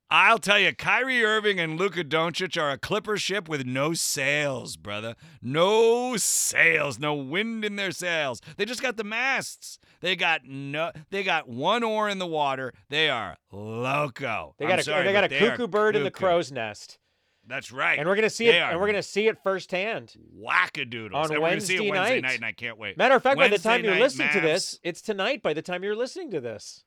I'll 0.10 0.40
tell 0.40 0.60
you, 0.60 0.74
Kyrie 0.74 1.24
Irving 1.24 1.60
and 1.60 1.80
Luka 1.80 2.04
Doncic 2.04 2.62
are 2.62 2.72
a 2.72 2.78
clipper 2.78 3.18
ship 3.18 3.50
with 3.50 3.66
no 3.66 3.94
sails, 3.94 4.78
brother. 4.78 5.16
No 5.42 6.16
sails, 6.18 7.00
no 7.00 7.14
wind 7.16 7.66
in 7.66 7.76
their 7.76 7.92
sails. 7.92 8.42
They 8.58 8.66
just 8.66 8.82
got 8.82 8.98
the 8.98 9.04
masts. 9.04 9.80
They 10.02 10.16
got 10.16 10.46
no. 10.46 10.92
They 11.10 11.24
got 11.24 11.48
one 11.50 11.84
oar 11.84 12.08
in 12.08 12.20
the 12.20 12.28
water. 12.28 12.74
They 12.90 13.10
are 13.10 13.38
loco. 13.52 14.56
They 14.58 14.66
I'm 14.66 14.70
got 14.70 14.80
a 14.80 14.84
sorry, 14.84 15.06
they 15.06 15.14
got 15.14 15.26
a 15.26 15.28
they 15.28 15.40
cuckoo 15.40 15.68
bird 15.68 15.96
in 15.96 16.04
the 16.04 16.12
crow's 16.12 16.52
nest, 16.52 17.00
That's 17.48 17.72
right. 17.72 18.00
and 18.00 18.08
we're 18.08 18.16
gonna 18.16 18.30
see 18.30 18.46
They 18.48 18.58
it. 18.60 18.64
And 18.64 18.80
we're 18.80 18.88
gonna 18.88 19.04
see 19.04 19.28
it 19.28 19.38
firsthand. 19.44 20.14
wackadoodles. 20.40 21.14
on 21.14 21.32
and 21.32 21.42
we're 21.42 21.50
gonna 21.50 21.62
see 21.62 21.76
it 21.76 21.80
Wednesday 21.82 21.90
Wednesday 21.92 22.16
night. 22.16 22.22
night, 22.24 22.36
and 22.38 22.46
I 22.46 22.52
can't 22.54 22.78
wait. 22.78 22.98
Matter 22.98 23.16
of 23.16 23.22
fact, 23.24 23.38
by 23.38 23.50
the 23.50 23.60
time 23.60 23.84
you're 23.84 24.00
listening 24.00 24.30
to 24.32 24.40
this, 24.42 24.80
it's 24.84 25.02
tonight. 25.02 25.44
By 25.44 25.54
the 25.54 25.62
time 25.62 25.84
you're 25.84 25.96
listening 25.96 26.32
to 26.32 26.40
this, 26.42 26.85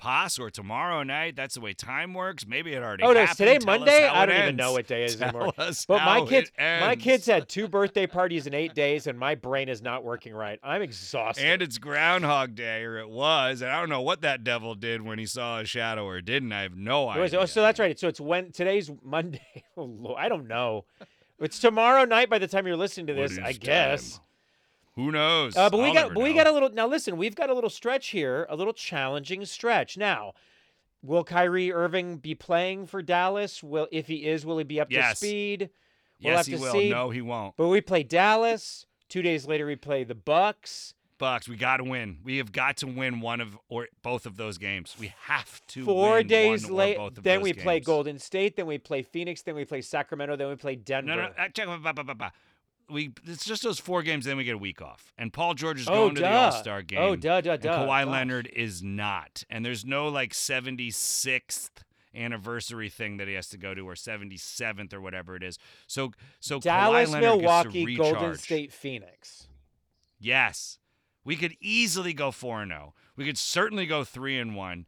Pass 0.00 0.38
or 0.38 0.48
tomorrow 0.48 1.02
night. 1.02 1.36
That's 1.36 1.56
the 1.56 1.60
way 1.60 1.74
time 1.74 2.14
works. 2.14 2.46
Maybe 2.46 2.72
it 2.72 2.82
already. 2.82 3.02
Happened. 3.02 3.18
Oh, 3.18 3.20
no, 3.20 3.26
happened. 3.26 3.36
today 3.36 3.58
Tell 3.58 3.66
Monday? 3.78 4.06
I 4.08 4.24
don't 4.24 4.38
even 4.38 4.56
know 4.56 4.72
what 4.72 4.86
day 4.86 5.02
it 5.02 5.10
is 5.10 5.16
Tell 5.18 5.28
anymore. 5.28 5.52
But 5.56 5.86
my 5.88 6.24
kids, 6.26 6.50
my 6.58 6.96
kids 6.96 7.26
had 7.26 7.50
two 7.50 7.68
birthday 7.76 8.06
parties 8.06 8.46
in 8.46 8.54
eight 8.54 8.72
days, 8.74 9.06
and 9.06 9.18
my 9.18 9.34
brain 9.34 9.68
is 9.68 9.82
not 9.82 10.02
working 10.02 10.32
right. 10.32 10.58
I'm 10.62 10.80
exhausted. 10.80 11.44
And 11.44 11.60
it's 11.60 11.76
Groundhog 11.76 12.54
Day, 12.54 12.82
or 12.84 12.96
it 12.98 13.10
was. 13.10 13.60
And 13.60 13.70
I 13.70 13.78
don't 13.78 13.90
know 13.90 14.00
what 14.00 14.22
that 14.22 14.42
devil 14.42 14.74
did 14.74 15.02
when 15.02 15.18
he 15.18 15.26
saw 15.26 15.58
a 15.60 15.66
shadow 15.66 16.06
or 16.06 16.22
didn't. 16.22 16.52
I 16.52 16.62
have 16.62 16.74
no 16.76 17.02
It 17.12 17.20
was- 17.20 17.34
oh, 17.34 17.36
idea. 17.36 17.40
oh, 17.40 17.46
so 17.46 17.60
that's 17.60 17.78
right. 17.78 17.98
So 17.98 18.08
it's 18.08 18.20
when 18.20 18.52
today's 18.52 18.90
Monday. 19.04 19.40
Oh, 19.76 19.84
Lord, 19.84 20.16
I 20.18 20.28
don't 20.30 20.48
know. 20.48 20.84
It's 21.38 21.58
tomorrow 21.58 22.04
night 22.04 22.28
by 22.28 22.38
the 22.38 22.48
time 22.48 22.66
you're 22.66 22.76
listening 22.76 23.06
to 23.08 23.14
this, 23.14 23.38
I 23.38 23.52
guess. 23.52 24.12
time? 24.14 24.20
Who 25.00 25.10
knows? 25.12 25.56
Uh, 25.56 25.70
but 25.70 25.78
we 25.78 25.84
I'll 25.88 25.94
got 25.94 26.14
but 26.14 26.22
we 26.22 26.34
got 26.34 26.46
a 26.46 26.52
little 26.52 26.70
now 26.70 26.86
listen, 26.86 27.16
we've 27.16 27.34
got 27.34 27.48
a 27.50 27.54
little 27.54 27.70
stretch 27.70 28.08
here, 28.08 28.46
a 28.50 28.56
little 28.56 28.72
challenging 28.72 29.44
stretch. 29.46 29.96
Now, 29.96 30.34
will 31.02 31.24
Kyrie 31.24 31.72
Irving 31.72 32.18
be 32.18 32.34
playing 32.34 32.86
for 32.86 33.00
Dallas? 33.02 33.62
Will 33.62 33.88
if 33.90 34.06
he 34.08 34.26
is, 34.26 34.44
will 34.44 34.58
he 34.58 34.64
be 34.64 34.80
up 34.80 34.90
Yes. 34.90 35.12
to 35.20 35.26
speed? 35.26 35.70
We'll 36.22 36.32
Yes, 36.34 36.38
have 36.38 36.46
he 36.46 36.52
to 36.56 36.60
will. 36.60 36.72
see. 36.72 36.90
No, 36.90 37.10
he 37.10 37.22
won't. 37.22 37.56
But 37.56 37.68
we 37.68 37.80
play 37.80 38.02
Dallas. 38.02 38.84
Two 39.08 39.22
days 39.22 39.46
later 39.46 39.66
we 39.66 39.76
play 39.76 40.04
the 40.04 40.14
Bucks. 40.14 40.94
Bucks, 41.18 41.48
we 41.48 41.56
got 41.56 41.78
to 41.78 41.84
win. 41.84 42.18
We 42.24 42.38
have 42.38 42.50
got 42.50 42.78
to 42.78 42.86
win 42.86 43.20
one 43.20 43.42
of 43.42 43.58
or 43.68 43.88
both 44.02 44.24
of 44.24 44.36
those 44.38 44.56
games. 44.56 44.96
We 44.98 45.12
have 45.24 45.60
to. 45.68 45.84
Four 45.84 46.22
days 46.22 46.70
later 46.70 47.10
then 47.20 47.42
we 47.42 47.52
play. 47.52 47.80
Golden 47.80 48.18
State, 48.18 48.56
then 48.56 48.66
we 48.66 48.78
play 48.78 49.02
Phoenix, 49.02 49.42
then 49.42 49.54
we 49.54 49.64
play 49.66 49.82
Sacramento, 49.82 50.36
then 50.36 50.48
we 50.48 50.56
play 50.56 50.76
Denver. 50.76 51.08
No, 51.08 51.16
no, 51.16 51.32
uh, 51.38 52.28
We 52.90 53.12
it's 53.24 53.44
just 53.44 53.62
those 53.62 53.78
four 53.78 54.02
games. 54.02 54.24
Then 54.24 54.36
we 54.36 54.44
get 54.44 54.54
a 54.54 54.58
week 54.58 54.82
off. 54.82 55.12
And 55.16 55.32
Paul 55.32 55.54
George 55.54 55.80
is 55.80 55.88
oh, 55.88 55.92
going 55.92 56.14
to 56.16 56.20
the 56.22 56.32
All 56.32 56.52
Star 56.52 56.78
oh, 56.78 56.82
game. 56.82 56.98
Oh, 56.98 57.16
duh, 57.16 57.40
duh, 57.40 57.52
And 57.52 57.62
duh. 57.62 57.78
Kawhi 57.78 58.04
Gosh. 58.04 58.12
Leonard 58.12 58.50
is 58.54 58.82
not. 58.82 59.44
And 59.50 59.64
there's 59.64 59.84
no 59.84 60.08
like 60.08 60.32
76th 60.32 61.70
anniversary 62.14 62.88
thing 62.88 63.18
that 63.18 63.28
he 63.28 63.34
has 63.34 63.48
to 63.48 63.56
go 63.56 63.74
to 63.74 63.88
or 63.88 63.94
77th 63.94 64.92
or 64.92 65.00
whatever 65.00 65.36
it 65.36 65.42
is. 65.42 65.58
So 65.86 66.12
so 66.40 66.58
Dallas, 66.58 67.10
Kawhi 67.10 67.20
Milwaukee, 67.20 67.84
gets 67.84 68.08
to 68.08 68.14
Golden. 68.14 68.36
State, 68.36 68.72
Phoenix. 68.72 69.48
Yes. 70.18 70.78
We 71.24 71.36
could 71.36 71.54
easily 71.60 72.12
go 72.12 72.30
4 72.30 72.62
and 72.62 72.70
0. 72.70 72.94
We 73.16 73.24
could 73.24 73.38
certainly 73.38 73.86
go 73.86 74.04
3 74.04 74.38
and 74.38 74.56
1. 74.56 74.86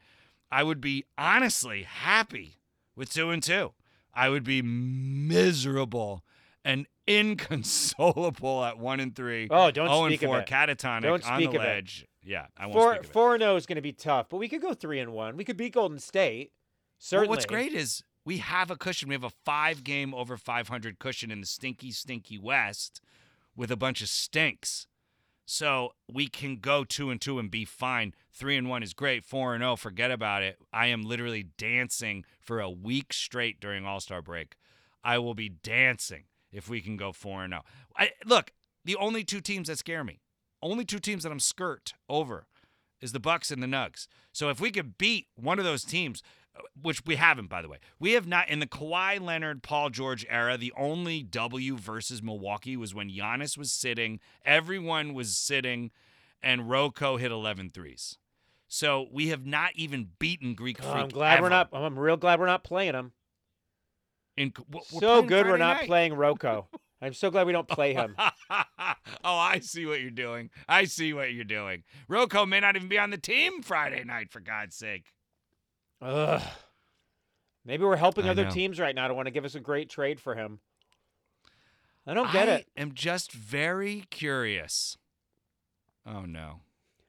I 0.50 0.62
would 0.62 0.80
be 0.80 1.04
honestly 1.16 1.82
happy 1.84 2.58
with 2.96 3.12
2 3.12 3.30
and 3.30 3.42
2. 3.42 3.72
I 4.14 4.28
would 4.28 4.44
be 4.44 4.62
miserable 4.62 6.24
and 6.64 6.86
inconsolable 7.18 8.64
at 8.64 8.78
1 8.78 9.00
and 9.00 9.14
3. 9.14 9.48
Oh, 9.50 9.70
don't 9.70 9.88
0 9.88 10.04
and 10.04 10.14
speak 10.14 10.22
of 10.28 10.34
it. 10.34 10.46
catatonic 10.46 11.02
Don't 11.02 11.30
on 11.30 11.38
speak 11.38 11.52
the 11.52 11.58
of 11.58 11.64
it. 11.64 12.04
Yeah, 12.24 12.46
I 12.56 12.66
won't 12.66 12.74
Four 12.74 12.92
speak 12.92 13.00
of 13.00 13.06
it. 13.06 13.12
four 13.12 13.34
and 13.34 13.42
zero 13.42 13.56
is 13.56 13.66
going 13.66 13.76
to 13.76 13.82
be 13.82 13.92
tough, 13.92 14.28
but 14.28 14.36
we 14.36 14.48
could 14.48 14.62
go 14.62 14.74
three 14.74 15.00
and 15.00 15.12
one. 15.12 15.36
We 15.36 15.44
could 15.44 15.56
beat 15.56 15.74
Golden 15.74 15.98
State. 15.98 16.52
Certainly. 16.98 17.28
Well, 17.28 17.36
what's 17.36 17.46
great 17.46 17.72
is 17.72 18.04
we 18.24 18.38
have 18.38 18.70
a 18.70 18.76
cushion. 18.76 19.08
We 19.08 19.14
have 19.16 19.24
a 19.24 19.32
five 19.44 19.82
game 19.82 20.14
over 20.14 20.36
500 20.36 20.98
cushion 21.00 21.32
in 21.32 21.40
the 21.40 21.46
stinky, 21.46 21.90
stinky 21.90 22.38
West 22.38 23.00
with 23.56 23.72
a 23.72 23.76
bunch 23.76 24.02
of 24.02 24.08
stinks. 24.08 24.86
So 25.44 25.94
we 26.10 26.28
can 26.28 26.58
go 26.58 26.84
two 26.84 27.10
and 27.10 27.20
two 27.20 27.40
and 27.40 27.50
be 27.50 27.64
fine. 27.64 28.14
Three 28.32 28.56
and 28.56 28.68
one 28.68 28.84
is 28.84 28.94
great. 28.94 29.24
Four 29.24 29.54
and 29.54 29.62
zero, 29.62 29.74
forget 29.74 30.12
about 30.12 30.44
it. 30.44 30.58
I 30.72 30.86
am 30.86 31.02
literally 31.02 31.48
dancing 31.58 32.24
for 32.40 32.60
a 32.60 32.70
week 32.70 33.12
straight 33.12 33.58
during 33.60 33.84
All 33.84 33.98
Star 33.98 34.22
break. 34.22 34.54
I 35.02 35.18
will 35.18 35.34
be 35.34 35.48
dancing 35.48 36.22
if 36.52 36.68
we 36.68 36.80
can 36.80 36.96
go 36.96 37.12
four 37.12 37.42
and 37.44 37.52
zero. 37.52 38.10
Look, 38.24 38.52
the 38.84 38.96
only 38.96 39.24
two 39.24 39.40
teams 39.40 39.68
that 39.68 39.78
scare 39.78 40.04
me, 40.04 40.20
only 40.62 40.84
two 40.84 40.98
teams 40.98 41.22
that 41.22 41.32
I'm 41.32 41.40
skirt 41.40 41.94
over, 42.08 42.46
is 43.00 43.12
the 43.12 43.20
Bucks 43.20 43.50
and 43.50 43.62
the 43.62 43.66
Nugs. 43.66 44.06
So 44.32 44.48
if 44.48 44.60
we 44.60 44.70
could 44.70 44.96
beat 44.98 45.26
one 45.34 45.58
of 45.58 45.64
those 45.64 45.84
teams, 45.84 46.22
uh, 46.56 46.60
which 46.80 47.02
we 47.06 47.16
haven't, 47.16 47.48
by 47.48 47.62
the 47.62 47.68
way, 47.68 47.78
we 47.98 48.12
have 48.12 48.26
not 48.26 48.48
in 48.48 48.58
the 48.60 48.66
Kawhi 48.66 49.20
Leonard, 49.20 49.62
Paul 49.62 49.90
George 49.90 50.24
era. 50.28 50.56
The 50.56 50.72
only 50.76 51.22
W 51.22 51.76
versus 51.76 52.22
Milwaukee 52.22 52.76
was 52.76 52.94
when 52.94 53.10
Giannis 53.10 53.56
was 53.58 53.72
sitting, 53.72 54.20
everyone 54.44 55.14
was 55.14 55.36
sitting, 55.36 55.90
and 56.42 56.68
Rocco 56.70 57.16
hit 57.16 57.32
11 57.32 57.70
threes. 57.70 58.18
So 58.68 59.06
we 59.12 59.28
have 59.28 59.44
not 59.44 59.70
even 59.74 60.08
beaten 60.18 60.54
Greek 60.54 60.78
Oh, 60.82 60.90
Freak. 60.92 61.02
I'm 61.04 61.08
glad 61.08 61.42
we're 61.42 61.48
not. 61.50 61.68
I'm 61.72 61.98
real 61.98 62.16
glad 62.16 62.40
we're 62.40 62.46
not 62.46 62.64
playing 62.64 62.92
them. 62.92 63.12
In 64.36 64.52
we're 64.70 64.80
so 65.00 65.22
good 65.22 65.46
we're 65.46 65.56
not 65.58 65.78
night. 65.78 65.86
playing 65.86 66.14
Rocco. 66.16 66.68
I'm 67.00 67.12
so 67.14 67.30
glad 67.30 67.46
we 67.46 67.52
don't 67.52 67.66
play 67.68 67.94
him. 67.94 68.14
oh, 68.50 68.64
I 69.24 69.58
see 69.60 69.86
what 69.86 70.00
you're 70.00 70.10
doing. 70.10 70.50
I 70.68 70.84
see 70.84 71.12
what 71.12 71.32
you're 71.32 71.44
doing. 71.44 71.82
Rocco 72.08 72.46
may 72.46 72.60
not 72.60 72.76
even 72.76 72.88
be 72.88 72.98
on 72.98 73.10
the 73.10 73.18
team 73.18 73.60
Friday 73.62 74.04
night, 74.04 74.30
for 74.30 74.38
God's 74.40 74.76
sake. 74.76 75.06
Ugh. 76.00 76.40
Maybe 77.64 77.84
we're 77.84 77.96
helping 77.96 78.26
I 78.26 78.30
other 78.30 78.44
know. 78.44 78.50
teams 78.50 78.78
right 78.80 78.94
now 78.94 79.08
to 79.08 79.14
want 79.14 79.26
to 79.26 79.32
give 79.32 79.44
us 79.44 79.54
a 79.56 79.60
great 79.60 79.88
trade 79.90 80.20
for 80.20 80.34
him. 80.36 80.60
I 82.06 82.14
don't 82.14 82.32
get 82.32 82.48
I 82.48 82.52
it. 82.52 82.66
I 82.76 82.82
am 82.82 82.92
just 82.94 83.32
very 83.32 84.04
curious. 84.10 84.96
Oh 86.06 86.22
no, 86.22 86.60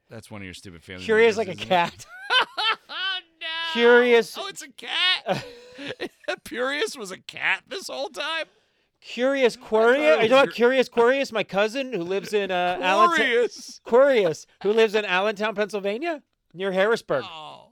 that's 0.09 0.29
one 0.29 0.41
of 0.41 0.45
your 0.45 0.53
stupid 0.53 0.83
family. 0.83 1.03
Curious 1.03 1.37
like 1.37 1.47
a 1.47 1.55
cat. 1.55 2.05
oh 2.31 2.75
no! 3.41 3.47
Curious- 3.73 4.35
Oh, 4.37 4.47
it's 4.47 4.61
a 4.61 4.69
cat. 4.71 5.45
Curious 6.45 6.95
was 6.97 7.11
a 7.11 7.17
cat 7.19 7.63
this 7.67 7.87
whole 7.87 8.09
time. 8.09 8.45
Curious 9.01 9.57
Quarius? 9.57 10.17
Are 10.17 10.23
you 10.23 10.29
talking 10.29 10.31
about 10.31 10.51
Curious 10.53 10.87
Quarius, 10.89 11.31
my 11.33 11.43
cousin 11.43 11.91
who 11.93 12.03
lives 12.03 12.31
in 12.33 12.51
uh, 12.51 12.77
Allentown? 12.81 13.17
Curious. 13.17 13.81
Quarius, 13.85 14.45
who 14.63 14.71
lives 14.71 14.95
in 14.95 15.03
Allentown, 15.03 15.55
Pennsylvania, 15.55 16.23
near 16.53 16.71
Harrisburg, 16.71 17.25
Oh. 17.27 17.71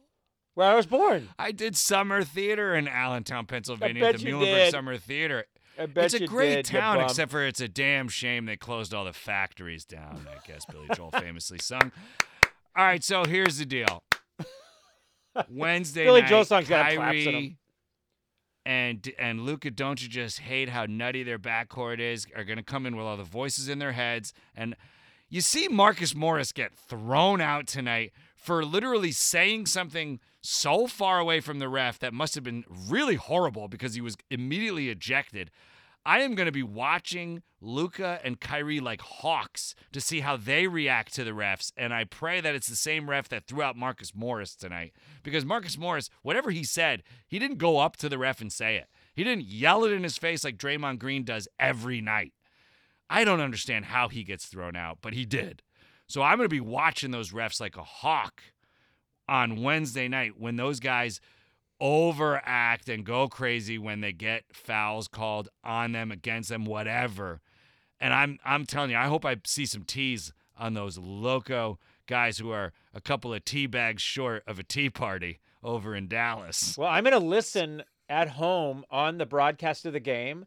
where 0.56 0.70
I 0.70 0.76
was 0.76 0.86
born. 0.86 1.30
I 1.40 1.52
did 1.54 1.78
summer 1.78 2.24
theater 2.24 2.76
in 2.76 2.88
Allentown, 2.90 3.46
Pennsylvania, 3.46 4.04
at 4.08 4.18
the 4.18 4.26
Muhlenberg 4.26 4.44
did. 4.44 4.72
Summer 4.72 4.98
Theater. 4.98 5.46
I 5.80 5.86
bet 5.86 6.06
it's 6.06 6.14
a 6.16 6.20
you 6.20 6.28
great 6.28 6.56
did, 6.56 6.66
town, 6.66 7.00
except 7.00 7.32
for 7.32 7.46
it's 7.46 7.62
a 7.62 7.68
damn 7.70 8.10
shame 8.10 8.46
they 8.46 8.58
closed 8.58 8.94
all 8.94 9.06
the 9.06 9.14
factories 9.14 9.86
down. 9.86 10.28
I 10.30 10.46
guess 10.46 10.66
Billy 10.70 10.88
Joel 10.94 11.12
famously 11.18 11.60
sung. 11.60 11.94
All 12.76 12.84
right, 12.84 13.02
so 13.04 13.24
here's 13.24 13.58
the 13.58 13.66
deal. 13.66 14.04
Wednesday 15.50 16.04
Billy 16.04 16.22
night, 16.22 16.30
Joel 16.30 16.44
songs 16.46 16.68
got 16.68 16.94
claps 16.94 17.16
in 17.16 17.28
'em. 17.28 17.34
Kyrie 17.34 17.58
and 18.66 19.12
and 19.18 19.42
Luka 19.42 19.72
don't 19.72 20.02
you 20.02 20.10
just 20.10 20.40
hate 20.40 20.70
how 20.70 20.86
nutty 20.86 21.24
their 21.24 21.40
backcourt 21.40 22.00
is? 22.00 22.28
Are 22.36 22.44
going 22.44 22.58
to 22.58 22.64
come 22.64 22.86
in 22.86 22.96
with 22.96 23.06
all 23.06 23.18
the 23.18 23.24
voices 23.24 23.70
in 23.70 23.80
their 23.80 23.94
heads, 23.94 24.34
and 24.56 24.76
you 25.30 25.42
see 25.42 25.68
Marcus 25.68 26.14
Morris 26.14 26.52
get 26.52 26.74
thrown 26.74 27.42
out 27.42 27.68
tonight 27.68 28.12
for 28.36 28.66
literally 28.66 29.12
saying 29.12 29.68
something 29.68 30.20
so 30.42 30.88
far 30.88 31.20
away 31.20 31.40
from 31.40 31.60
the 31.60 31.70
ref 31.70 32.00
that 32.00 32.14
must 32.14 32.36
have 32.36 32.44
been 32.44 32.66
really 32.90 33.16
horrible 33.16 33.68
because 33.68 33.94
he 33.94 34.02
was 34.02 34.18
immediately 34.30 34.90
ejected. 34.90 35.52
I 36.06 36.22
am 36.22 36.34
going 36.34 36.48
to 36.48 36.52
be 36.52 36.64
watching 36.64 37.44
Luka 37.60 38.20
and 38.24 38.40
Kyrie 38.40 38.80
like 38.80 39.02
hawks 39.02 39.76
to 39.92 40.02
see 40.02 40.22
how 40.22 40.36
they 40.36 40.66
react 40.66 41.14
to 41.16 41.24
the 41.24 41.32
refs, 41.32 41.72
and 41.78 41.94
I 41.94 42.06
pray 42.06 42.42
that 42.42 42.56
it's 42.56 42.68
the 42.68 42.76
same 42.76 43.10
ref 43.10 43.30
that 43.30 43.46
threw 43.46 43.62
out 43.62 43.76
Marcus 43.78 44.16
Morris 44.16 44.56
tonight. 44.56 44.94
Because 45.22 45.46
Marcus 45.46 45.78
Morris, 45.78 46.10
whatever 46.24 46.50
he 46.50 46.64
said, 46.64 47.04
he 47.28 47.38
didn't 47.38 47.60
go 47.60 47.78
up 47.78 47.98
to 47.98 48.10
the 48.10 48.18
ref 48.18 48.42
and 48.42 48.52
say 48.52 48.78
it. 48.78 48.88
He 49.14 49.24
didn't 49.24 49.46
yell 49.46 49.84
it 49.84 49.92
in 49.92 50.04
his 50.04 50.18
face 50.18 50.44
like 50.44 50.58
Draymond 50.58 50.98
Green 50.98 51.24
does 51.24 51.48
every 51.60 52.02
night. 52.02 52.34
I 53.10 53.24
don't 53.24 53.42
understand 53.42 53.86
how 53.86 54.08
he 54.08 54.24
gets 54.24 54.46
thrown 54.46 54.76
out, 54.76 55.00
but 55.02 55.14
he 55.14 55.26
did. 55.26 55.62
So 56.08 56.24
I'm 56.24 56.38
going 56.38 56.50
to 56.50 56.54
be 56.54 56.62
watching 56.62 57.12
those 57.12 57.32
refs 57.32 57.62
like 57.62 57.78
a 57.78 57.84
hawk 57.84 58.42
on 59.30 59.62
Wednesday 59.62 60.08
night 60.08 60.34
when 60.40 60.56
those 60.56 60.80
guys 60.80 61.22
overact 61.82 62.88
and 62.88 63.04
go 63.04 63.28
crazy 63.28 63.78
when 63.78 64.00
they 64.00 64.14
get 64.14 64.44
fouls 64.54 65.08
called 65.08 65.50
on 65.64 65.92
them, 65.92 66.12
against 66.12 66.50
them, 66.50 66.64
whatever. 66.64 67.42
And 68.00 68.14
I'm 68.14 68.40
I'm 68.46 68.66
telling 68.66 68.92
you, 68.92 68.98
I 68.98 69.08
hope 69.08 69.26
I 69.26 69.38
see 69.46 69.66
some 69.66 69.84
tees 69.84 70.32
on 70.58 70.76
those 70.76 70.98
loco 70.98 71.80
guys 72.08 72.38
who 72.38 72.52
are 72.52 72.72
a 72.94 73.02
couple 73.02 73.34
of 73.34 73.44
tea 73.44 73.66
bags 73.66 74.02
short 74.02 74.44
of 74.48 74.60
a 74.60 74.64
tea 74.64 74.90
party 74.90 75.40
over 75.64 75.96
in 75.96 76.08
Dallas. 76.08 76.78
Well, 76.78 76.90
I'm 76.90 77.04
going 77.04 77.20
to 77.20 77.26
listen 77.26 77.84
at 78.10 78.30
home 78.30 78.84
on 78.92 79.18
the 79.18 79.26
broadcast 79.26 79.86
of 79.86 79.94
the 79.94 80.00
game. 80.00 80.46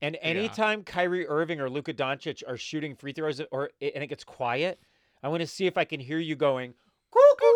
And 0.00 0.16
anytime 0.20 0.82
Kyrie 0.82 1.28
Irving 1.28 1.60
or 1.60 1.70
Luka 1.70 1.94
Doncic 1.94 2.42
are 2.48 2.56
shooting 2.56 2.96
free 2.96 3.12
throws 3.12 3.40
or 3.52 3.70
and 3.80 4.02
it 4.02 4.08
gets 4.08 4.24
quiet, 4.24 4.80
I 5.22 5.28
want 5.28 5.42
to 5.42 5.46
see 5.46 5.66
if 5.66 5.78
I 5.78 5.84
can 5.84 6.00
hear 6.00 6.18
you 6.18 6.34
going, 6.34 6.74
cuckoo, 7.12 7.46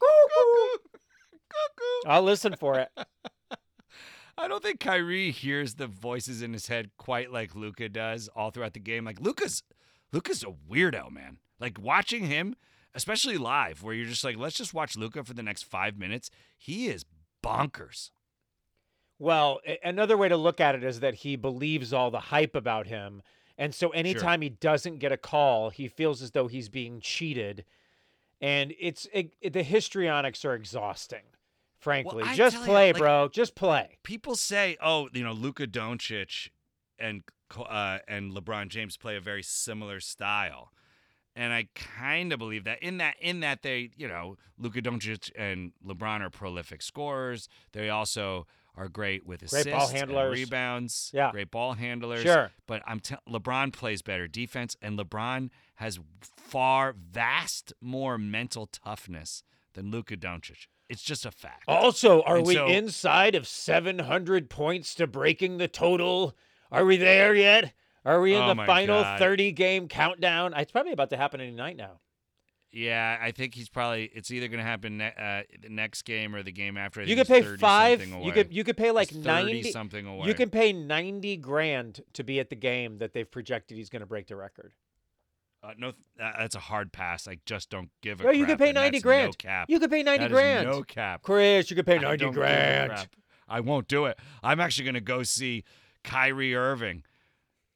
cuckoo. 0.00 0.93
I'll 2.06 2.22
listen 2.22 2.54
for 2.58 2.78
it. 2.78 2.88
I 4.38 4.48
don't 4.48 4.62
think 4.62 4.80
Kyrie 4.80 5.30
hears 5.30 5.74
the 5.74 5.86
voices 5.86 6.42
in 6.42 6.52
his 6.52 6.66
head 6.66 6.90
quite 6.98 7.30
like 7.32 7.54
Luka 7.54 7.88
does 7.88 8.28
all 8.34 8.50
throughout 8.50 8.74
the 8.74 8.80
game. 8.80 9.04
Like 9.04 9.20
Luka's 9.20 9.62
Luka's 10.12 10.42
a 10.42 10.46
weirdo, 10.70 11.10
man. 11.10 11.38
Like 11.60 11.78
watching 11.80 12.24
him, 12.24 12.56
especially 12.94 13.38
live, 13.38 13.82
where 13.82 13.94
you're 13.94 14.06
just 14.06 14.24
like, 14.24 14.36
let's 14.36 14.56
just 14.56 14.74
watch 14.74 14.96
Luka 14.96 15.22
for 15.22 15.34
the 15.34 15.42
next 15.42 15.62
five 15.62 15.96
minutes. 15.98 16.30
He 16.58 16.88
is 16.88 17.04
bonkers. 17.44 18.10
Well, 19.20 19.60
another 19.84 20.16
way 20.16 20.28
to 20.28 20.36
look 20.36 20.60
at 20.60 20.74
it 20.74 20.82
is 20.82 20.98
that 21.00 21.14
he 21.14 21.36
believes 21.36 21.92
all 21.92 22.10
the 22.10 22.18
hype 22.18 22.56
about 22.56 22.88
him. 22.88 23.22
And 23.56 23.72
so 23.72 23.90
anytime 23.90 24.40
he 24.42 24.48
doesn't 24.48 24.98
get 24.98 25.12
a 25.12 25.16
call, 25.16 25.70
he 25.70 25.86
feels 25.86 26.20
as 26.20 26.32
though 26.32 26.48
he's 26.48 26.68
being 26.68 27.00
cheated. 27.00 27.64
And 28.40 28.74
it's 28.80 29.06
it, 29.12 29.32
it- 29.40 29.52
the 29.52 29.62
histrionics 29.62 30.44
are 30.44 30.54
exhausting, 30.54 31.22
frankly. 31.84 32.22
I 32.24 32.34
Just 32.34 32.56
play, 32.64 32.92
like- 32.92 32.96
bro. 33.00 33.28
Just 33.28 33.54
play. 33.54 33.98
People 34.02 34.34
say, 34.34 34.76
oh, 34.82 35.08
you 35.12 35.22
know, 35.22 35.32
Luka 35.32 35.66
Doncic 35.66 36.48
and 36.98 37.22
uh, 37.56 37.98
and 38.08 38.32
LeBron 38.32 38.68
James 38.68 38.96
play 38.96 39.16
a 39.16 39.20
very 39.20 39.42
similar 39.42 40.00
style. 40.00 40.72
And 41.36 41.52
I 41.52 41.68
kind 41.74 42.32
of 42.32 42.38
believe 42.38 42.64
that 42.64 42.82
in 42.82 42.98
that 42.98 43.14
in 43.20 43.40
that 43.40 43.62
they, 43.62 43.90
you 43.96 44.08
know, 44.08 44.36
Luka 44.58 44.80
Doncic 44.82 45.30
and 45.36 45.72
LeBron 45.86 46.20
are 46.20 46.30
prolific 46.30 46.80
scorers. 46.82 47.48
They 47.72 47.90
also 47.90 48.46
are 48.76 48.88
great 48.88 49.24
with 49.24 49.42
assists, 49.42 49.64
Great 49.64 49.72
ball 49.76 49.88
and 49.88 49.96
handlers. 49.98 50.32
rebounds, 50.32 51.10
Yeah. 51.14 51.30
great 51.30 51.50
ball 51.52 51.74
handlers. 51.74 52.22
Sure. 52.22 52.50
But 52.66 52.82
I'm 52.86 52.98
t- 52.98 53.14
LeBron 53.28 53.72
plays 53.72 54.02
better 54.02 54.26
defense, 54.26 54.76
and 54.82 54.98
LeBron 54.98 55.50
has 55.76 56.00
far 56.20 56.92
vast 56.92 57.72
more 57.80 58.18
mental 58.18 58.66
toughness 58.66 59.44
than 59.74 59.90
Luka 59.92 60.16
Doncic. 60.16 60.66
It's 60.88 61.02
just 61.02 61.24
a 61.24 61.30
fact. 61.30 61.64
Also, 61.66 62.22
are 62.22 62.36
And 62.38 62.46
we 62.46 62.54
so- 62.54 62.66
inside 62.66 63.34
of 63.34 63.46
700 63.48 64.50
points 64.50 64.94
to 64.96 65.06
breaking 65.06 65.58
the 65.58 65.68
total? 65.68 66.36
Are 66.70 66.84
we 66.84 66.96
there 66.96 67.34
yet? 67.34 67.72
Are 68.04 68.20
we 68.20 68.34
in 68.34 68.42
Oh 68.42 68.54
the 68.54 68.66
final 68.66 69.02
God. 69.02 69.18
30 69.18 69.52
game 69.52 69.88
countdown? 69.88 70.52
It's 70.54 70.70
probably 70.72 70.92
about 70.92 71.10
to 71.10 71.16
happen 71.16 71.40
any 71.40 71.52
night 71.52 71.76
now. 71.76 72.00
Yeah, 72.70 73.18
I 73.22 73.30
think 73.30 73.54
he's 73.54 73.68
probably. 73.68 74.10
It's 74.12 74.32
either 74.32 74.48
going 74.48 74.58
to 74.58 74.64
happen 74.64 74.98
ne- 74.98 75.14
uh, 75.16 75.42
the 75.62 75.68
next 75.68 76.02
game 76.02 76.34
or 76.34 76.42
the 76.42 76.50
game 76.50 76.76
after. 76.76 77.00
I 77.00 77.04
You 77.04 77.14
could 77.14 77.28
pay 77.28 77.42
five. 77.56 78.04
You 78.04 78.32
could 78.32 78.52
you 78.52 78.64
could 78.64 78.76
pay 78.76 78.90
like 78.90 79.14
90 79.14 79.70
something 79.70 80.04
away. 80.04 80.26
You 80.26 80.34
can 80.34 80.50
pay 80.50 80.72
90 80.72 81.36
grand 81.36 82.00
to 82.14 82.24
be 82.24 82.40
at 82.40 82.50
the 82.50 82.56
game 82.56 82.98
that 82.98 83.12
they've 83.12 83.30
projected 83.30 83.78
he's 83.78 83.90
going 83.90 84.00
to 84.00 84.06
break 84.06 84.26
the 84.26 84.34
record. 84.34 84.72
Uh, 85.64 85.72
no, 85.78 85.92
that's 86.18 86.54
a 86.54 86.60
hard 86.60 86.92
pass. 86.92 87.26
I 87.26 87.38
just 87.46 87.70
don't 87.70 87.88
give 88.02 88.20
a. 88.20 88.24
Bro, 88.24 88.32
you 88.32 88.44
could 88.44 88.58
pay 88.58 88.72
90 88.72 89.00
grand. 89.00 89.28
No 89.28 89.32
cap. 89.32 89.70
You 89.70 89.80
could 89.80 89.90
pay 89.90 90.02
90 90.02 90.18
That 90.18 90.30
is 90.30 90.32
grand. 90.34 90.68
no 90.68 90.82
cap. 90.82 91.22
Chris, 91.22 91.70
you 91.70 91.76
could 91.76 91.86
pay 91.86 91.96
I 91.96 92.02
90 92.02 92.16
don't 92.18 92.32
give 92.32 92.36
a 92.36 92.40
grand. 92.40 93.08
I 93.48 93.60
won't 93.60 93.88
do 93.88 94.04
it. 94.06 94.18
I'm 94.42 94.60
actually 94.60 94.84
going 94.84 94.94
to 94.94 95.00
go 95.00 95.22
see 95.22 95.64
Kyrie 96.02 96.54
Irving 96.54 97.02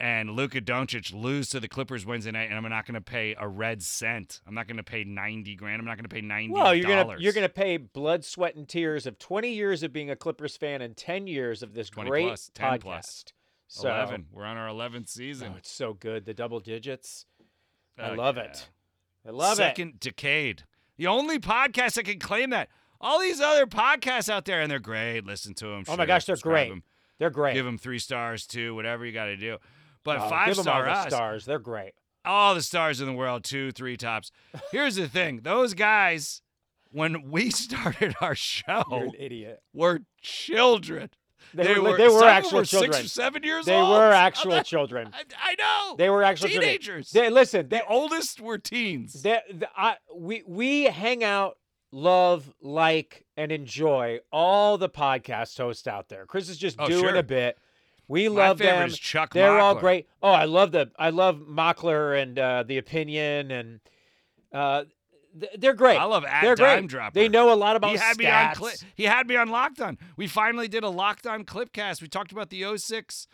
and 0.01 0.30
Luka 0.30 0.61
Doncic 0.61 1.12
lose 1.12 1.49
to 1.51 1.61
the 1.61 1.68
Clippers 1.68 2.07
Wednesday 2.07 2.30
night, 2.30 2.49
and 2.51 2.55
I'm 2.55 2.70
not 2.70 2.86
going 2.86 2.95
to 2.95 3.01
pay 3.01 3.34
a 3.39 3.49
red 3.49 3.82
cent. 3.82 4.41
I'm 4.47 4.55
not 4.55 4.66
going 4.66 4.76
to 4.76 4.82
pay 4.84 5.05
90 5.05 5.57
grand. 5.57 5.80
I'm 5.80 5.86
not 5.86 5.97
going 5.97 6.05
to 6.05 6.14
pay 6.14 6.20
90 6.20 6.53
Well, 6.53 6.74
you're 6.74 6.86
gonna 6.89 7.16
you're 7.18 7.32
gonna 7.32 7.49
pay 7.49 7.78
blood, 7.78 8.24
sweat, 8.24 8.55
and 8.55 8.68
tears 8.68 9.07
of 9.07 9.18
20 9.18 9.51
years 9.53 9.82
of 9.82 9.93
being 9.93 10.11
a 10.11 10.16
Clippers 10.16 10.57
fan 10.57 10.82
and 10.82 10.97
10 10.97 11.26
years 11.26 11.62
of 11.62 11.74
this 11.74 11.91
20 11.91 12.11
great 12.11 12.26
plus, 12.26 12.51
10 12.55 12.70
podcast. 12.72 12.80
plus. 12.82 13.24
So, 13.70 13.89
11. 13.89 14.26
We're 14.32 14.45
on 14.45 14.57
our 14.57 14.68
11th 14.68 15.09
season. 15.09 15.53
Oh, 15.55 15.59
it's 15.59 15.70
so 15.70 15.93
good. 15.93 16.24
The 16.24 16.32
double 16.32 16.59
digits. 16.61 17.26
I 17.99 18.11
Oh, 18.11 18.14
love 18.14 18.36
yeah. 18.36 18.44
it. 18.44 18.68
I 19.26 19.30
love 19.30 19.57
Second 19.57 20.01
decade. 20.01 20.64
The 20.96 21.07
only 21.07 21.38
podcast 21.38 21.94
that 21.94 22.05
can 22.05 22.18
claim 22.18 22.51
that. 22.51 22.68
All 23.01 23.20
these 23.20 23.40
other 23.40 23.66
podcasts 23.66 24.28
out 24.28 24.44
there, 24.44 24.61
and 24.61 24.70
they're 24.70 24.78
great. 24.80 25.24
Listen 25.24 25.55
to 25.55 25.66
them. 25.68 25.84
Oh 25.88 25.96
my 25.96 26.07
gosh, 26.07 26.24
they're 26.24 26.36
great. 26.36 26.68
Them. 26.70 26.82
They're 27.18 27.30
great. 27.30 27.55
Give 27.55 27.64
them 27.64 27.78
three 27.78 27.99
stars 28.01 28.46
too. 28.46 28.74
Whatever 28.74 29.05
you 29.07 29.12
got 29.12 29.26
to 29.26 29.36
do. 29.36 29.59
But 30.05 30.18
Oh, 30.18 30.28
five 30.28 30.57
star 30.57 30.88
us, 30.88 31.09
stars. 31.12 31.44
They're 31.44 31.59
great. 31.59 31.92
all 32.24 32.55
the 32.55 32.62
stars 32.62 33.01
in 33.01 33.07
the 33.07 33.12
world, 33.12 33.44
two, 33.44 33.70
three 33.72 33.96
tops. 33.96 34.30
Here's 34.72 34.96
the 34.96 35.09
thing: 35.09 35.40
those 35.42 35.74
guys, 35.74 36.42
when 36.90 37.30
we 37.30 37.51
started 37.64 38.14
our 38.20 38.30
You're 38.30 38.34
show, 38.34 38.82
an 38.90 39.12
idiot. 39.18 39.62
were 39.72 40.01
children. 40.20 41.11
They, 41.55 41.78
were, 41.78 41.96
they 41.96 42.09
were 42.09 42.14
of 42.14 42.20
them 42.20 42.28
actual 42.28 42.59
were 42.59 42.64
children. 42.64 42.92
Six 42.92 43.05
or 43.05 43.09
seven 43.09 43.42
years 43.42 43.64
They 43.66 43.74
old. 43.74 43.90
were 43.99 44.12
actual 44.12 44.53
not- 44.53 44.66
children. 44.66 45.11
I, 45.12 45.22
I 45.53 45.55
know. 45.59 45.96
They 45.96 46.11
were 46.11 46.22
actual 46.22 46.49
children. 46.49 46.68
teenagers. 46.68 47.11
They, 47.11 47.30
listen, 47.30 47.68
they, 47.68 47.78
the 47.78 47.86
oldest 47.86 48.40
were 48.40 48.59
teens. 48.59 49.22
they, 49.22 49.40
the, 49.53 49.68
I, 49.76 49.96
we 50.14 50.42
we 50.46 50.84
hang 50.84 51.24
out, 51.24 51.57
love, 51.92 52.53
like, 52.61 53.24
and 53.36 53.51
enjoy 53.53 54.18
all 54.32 54.78
the 54.78 54.88
podcast 54.88 55.57
hosts 55.57 55.86
out 55.86 56.09
there. 56.09 56.26
Chris 56.26 56.49
is 56.49 56.59
just 56.59 56.76
Oh, 56.78 56.86
doing 56.88 57.01
sure. 57.01 57.16
a 57.16 57.22
bit. 57.22 57.57
We 58.09 58.28
My 58.28 58.49
love 58.49 58.59
them. 58.59 58.90
They're 59.32 59.59
all 59.59 59.74
great. 59.74 60.09
Oh, 60.22 60.30
I 60.32 60.44
love 60.46 60.72
the 60.72 60.90
I 60.99 61.11
love 61.11 61.40
Mockler 61.49 62.20
and 62.22 62.38
uh, 62.38 62.62
the 62.66 62.78
opinion 62.78 63.51
and 63.51 63.80
uh, 64.53 64.84
they're 65.59 65.74
great. 65.74 65.97
I 65.99 66.05
love 66.05 66.24
at 66.24 66.43
they're 66.43 66.55
dime 66.55 66.81
great. 66.81 66.91
dropper. 66.91 67.14
They 67.14 67.29
know 67.29 67.53
a 67.53 67.55
lot 67.55 67.76
about 67.76 67.91
he 67.93 67.97
had 67.97 68.16
stats. 68.16 68.18
me 68.18 68.26
on 68.31 68.55
clip. 68.55 68.74
He 68.95 69.05
had 69.05 69.26
me 69.29 69.37
on 69.37 69.49
locked 69.49 69.81
on. 69.81 69.99
We 70.16 70.26
finally 70.26 70.68
did 70.68 70.83
a 70.85 70.89
locked 70.89 71.26
on 71.26 71.45
clipcast. 71.45 72.01
We 72.03 72.09
talked 72.09 72.33
about 72.33 72.51
the 72.51 72.64
06 72.76 73.29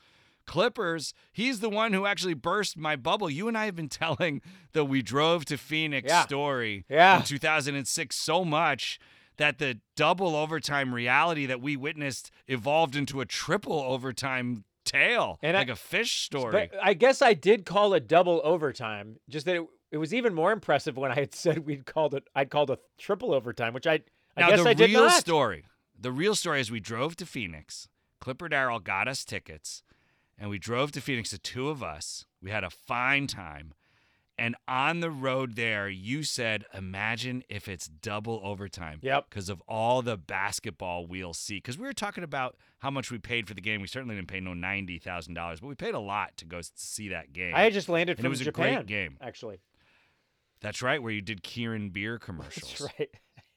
Clippers. 0.47 1.15
He's 1.33 1.61
the 1.61 1.71
one 1.71 1.93
who 1.95 2.05
actually 2.05 2.35
burst 2.35 2.77
my 2.77 2.97
bubble. 2.97 3.31
You 3.31 3.49
and 3.49 3.57
I 3.57 3.65
have 3.65 3.75
been 3.77 3.89
telling 3.89 4.43
the 4.73 4.85
we 4.85 5.01
drove 5.03 5.45
to 5.47 5.57
Phoenix 5.57 6.09
Yeah. 6.09 6.23
story 6.25 6.85
Yeah. 6.89 7.17
in 7.19 7.23
2006 7.23 8.15
so 8.17 8.45
much 8.45 8.99
that 9.37 9.59
the 9.59 9.81
double 9.97 10.37
overtime 10.37 10.95
reality 10.95 11.47
that 11.47 11.61
we 11.61 11.77
witnessed 11.77 12.31
evolved 12.47 12.95
into 12.95 13.21
a 13.21 13.25
triple 13.27 13.81
overtime 13.81 14.65
tale, 14.85 15.39
And 15.43 15.57
like 15.57 15.71
a 15.71 15.77
fish 15.77 16.21
story. 16.27 16.71
I 16.81 16.93
guess 16.93 17.23
I 17.23 17.33
did 17.33 17.65
call 17.65 17.95
it 17.95 18.07
double 18.07 18.43
overtime. 18.45 19.17
Just 19.31 19.47
that 19.47 19.57
it, 19.57 19.67
it 19.95 19.99
was 19.99 20.13
even 20.13 20.35
more 20.35 20.51
impressive 20.51 20.97
when 20.97 21.13
I 21.13 21.15
had 21.15 21.35
said 21.35 21.59
we'd 21.65 21.87
called 21.87 22.15
it. 22.15 22.25
I'd 22.35 22.51
called 22.51 22.71
a 22.71 22.79
triple 22.99 23.33
overtime, 23.33 23.73
which 23.75 23.87
I 23.87 24.01
I 24.37 24.41
now 24.41 24.51
guess 24.51 24.63
the 24.65 24.69
I 24.71 24.75
did 24.75 24.93
not. 24.93 24.99
the 24.99 25.03
real 25.05 25.11
story, 25.11 25.65
the 25.99 26.11
real 26.13 26.35
story 26.35 26.61
is 26.61 26.71
we 26.71 26.81
drove 26.81 27.15
to 27.17 27.27
Phoenix. 27.27 27.89
Clipper 28.21 28.49
Darrell 28.49 28.81
got 28.81 29.07
us 29.07 29.25
tickets, 29.25 29.83
and 30.37 30.51
we 30.51 30.59
drove 30.59 30.91
to 30.93 31.01
Phoenix. 31.01 31.31
The 31.31 31.39
two 31.39 31.69
of 31.69 31.83
us. 31.83 32.27
We 32.43 32.51
had 32.51 32.65
a 32.65 32.71
fine 32.71 33.27
time, 33.29 33.73
and 34.37 34.57
on 34.67 35.01
the 35.01 35.11
road 35.11 35.55
there, 35.57 35.89
you 35.89 36.25
said, 36.25 36.65
"Imagine 36.75 37.45
if 37.49 37.69
it's 37.69 37.87
double 37.87 38.41
overtime." 38.43 38.99
Yep. 39.03 39.27
Because 39.31 39.49
of 39.49 39.63
all 39.69 40.03
the 40.03 40.17
basketball 40.17 41.07
we'll 41.07 41.35
see. 41.35 41.57
Because 41.59 41.79
we 41.79 41.87
were 41.87 41.93
talking 41.93 42.25
about 42.25 42.57
how 42.81 42.91
much 42.91 43.11
we 43.13 43.19
paid 43.19 43.47
for 43.47 43.55
the 43.55 43.61
game. 43.61 43.81
We 43.81 43.87
certainly 43.87 44.15
didn't 44.17 44.29
pay 44.29 44.41
no 44.41 44.55
ninety 44.55 44.99
thousand 44.99 45.35
dollars, 45.35 45.61
but 45.61 45.69
we 45.69 45.75
paid 45.77 45.95
a 45.95 46.01
lot 46.01 46.37
to 46.39 46.45
go 46.45 46.61
see 46.75 47.09
that 47.11 47.33
game. 47.33 47.55
I 47.55 47.63
had 47.63 47.73
just 47.73 47.89
landed 47.89 48.19
And 48.19 48.21
it 48.21 48.23
from 48.25 48.31
was 48.31 48.41
a 48.41 48.45
Japan. 48.45 48.75
great 48.75 48.87
game. 48.87 49.17
actually. 49.21 49.61
That's 50.65 50.81
right, 50.81 51.03
where 51.03 51.13
you 51.13 51.21
did 51.21 51.43
Kirin 51.43 51.93
beer 51.93 52.19
commercials 52.19 52.77
That's 52.79 52.93
right. 52.99 53.11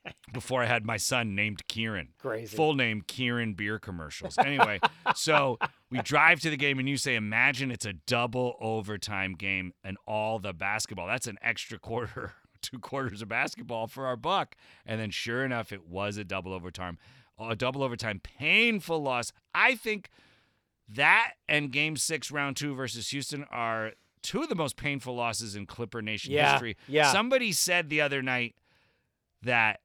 before 0.34 0.62
I 0.62 0.66
had 0.66 0.86
my 0.86 0.98
son 0.98 1.36
named 1.36 1.66
Kieran. 1.70 2.10
Crazy. 2.20 2.54
Full 2.58 2.74
name 2.74 3.02
Kirin 3.02 3.56
beer 3.56 3.80
commercials. 3.80 4.38
Anyway, 4.38 4.82
so 5.16 5.58
we 5.90 6.02
drive 6.02 6.42
to 6.42 6.50
the 6.50 6.58
game 6.58 6.80
and 6.80 6.90
you 6.90 6.98
say, 6.98 7.16
imagine 7.16 7.72
it's 7.72 7.86
a 7.86 7.94
double 7.94 8.58
overtime 8.60 9.36
game 9.36 9.72
and 9.86 9.96
all 10.06 10.38
the 10.38 10.52
basketball. 10.52 11.08
That's 11.08 11.28
an 11.28 11.38
extra 11.42 11.80
quarter, 11.80 12.34
two 12.62 12.78
quarters 12.78 13.22
of 13.22 13.30
basketball 13.30 13.88
for 13.88 14.06
our 14.06 14.18
buck. 14.18 14.58
And 14.86 15.00
then 15.00 15.10
sure 15.10 15.46
enough, 15.46 15.72
it 15.72 15.88
was 15.88 16.18
a 16.18 16.26
double 16.26 16.52
overtime. 16.52 16.98
A 17.40 17.56
double 17.56 17.84
overtime 17.84 18.20
painful 18.22 19.02
loss. 19.02 19.32
I 19.56 19.76
think 19.76 20.10
that 20.90 21.36
and 21.48 21.72
game 21.72 21.96
six, 21.96 22.32
round 22.32 22.58
two 22.58 22.76
versus 22.76 23.08
Houston 23.12 23.46
are 23.50 23.94
two 24.22 24.42
of 24.44 24.50
the 24.50 24.56
most 24.56 24.76
painful 24.78 25.16
losses 25.16 25.56
in 25.56 25.66
Clipper 25.66 26.02
Nation 26.02 26.34
Yeah, 26.34 26.52
history. 26.54 26.78
yeah. 26.88 27.12
Somebody 27.12 27.52
said 27.52 27.90
the 27.90 28.02
other 28.02 28.22
night 28.22 28.56
that 29.42 29.82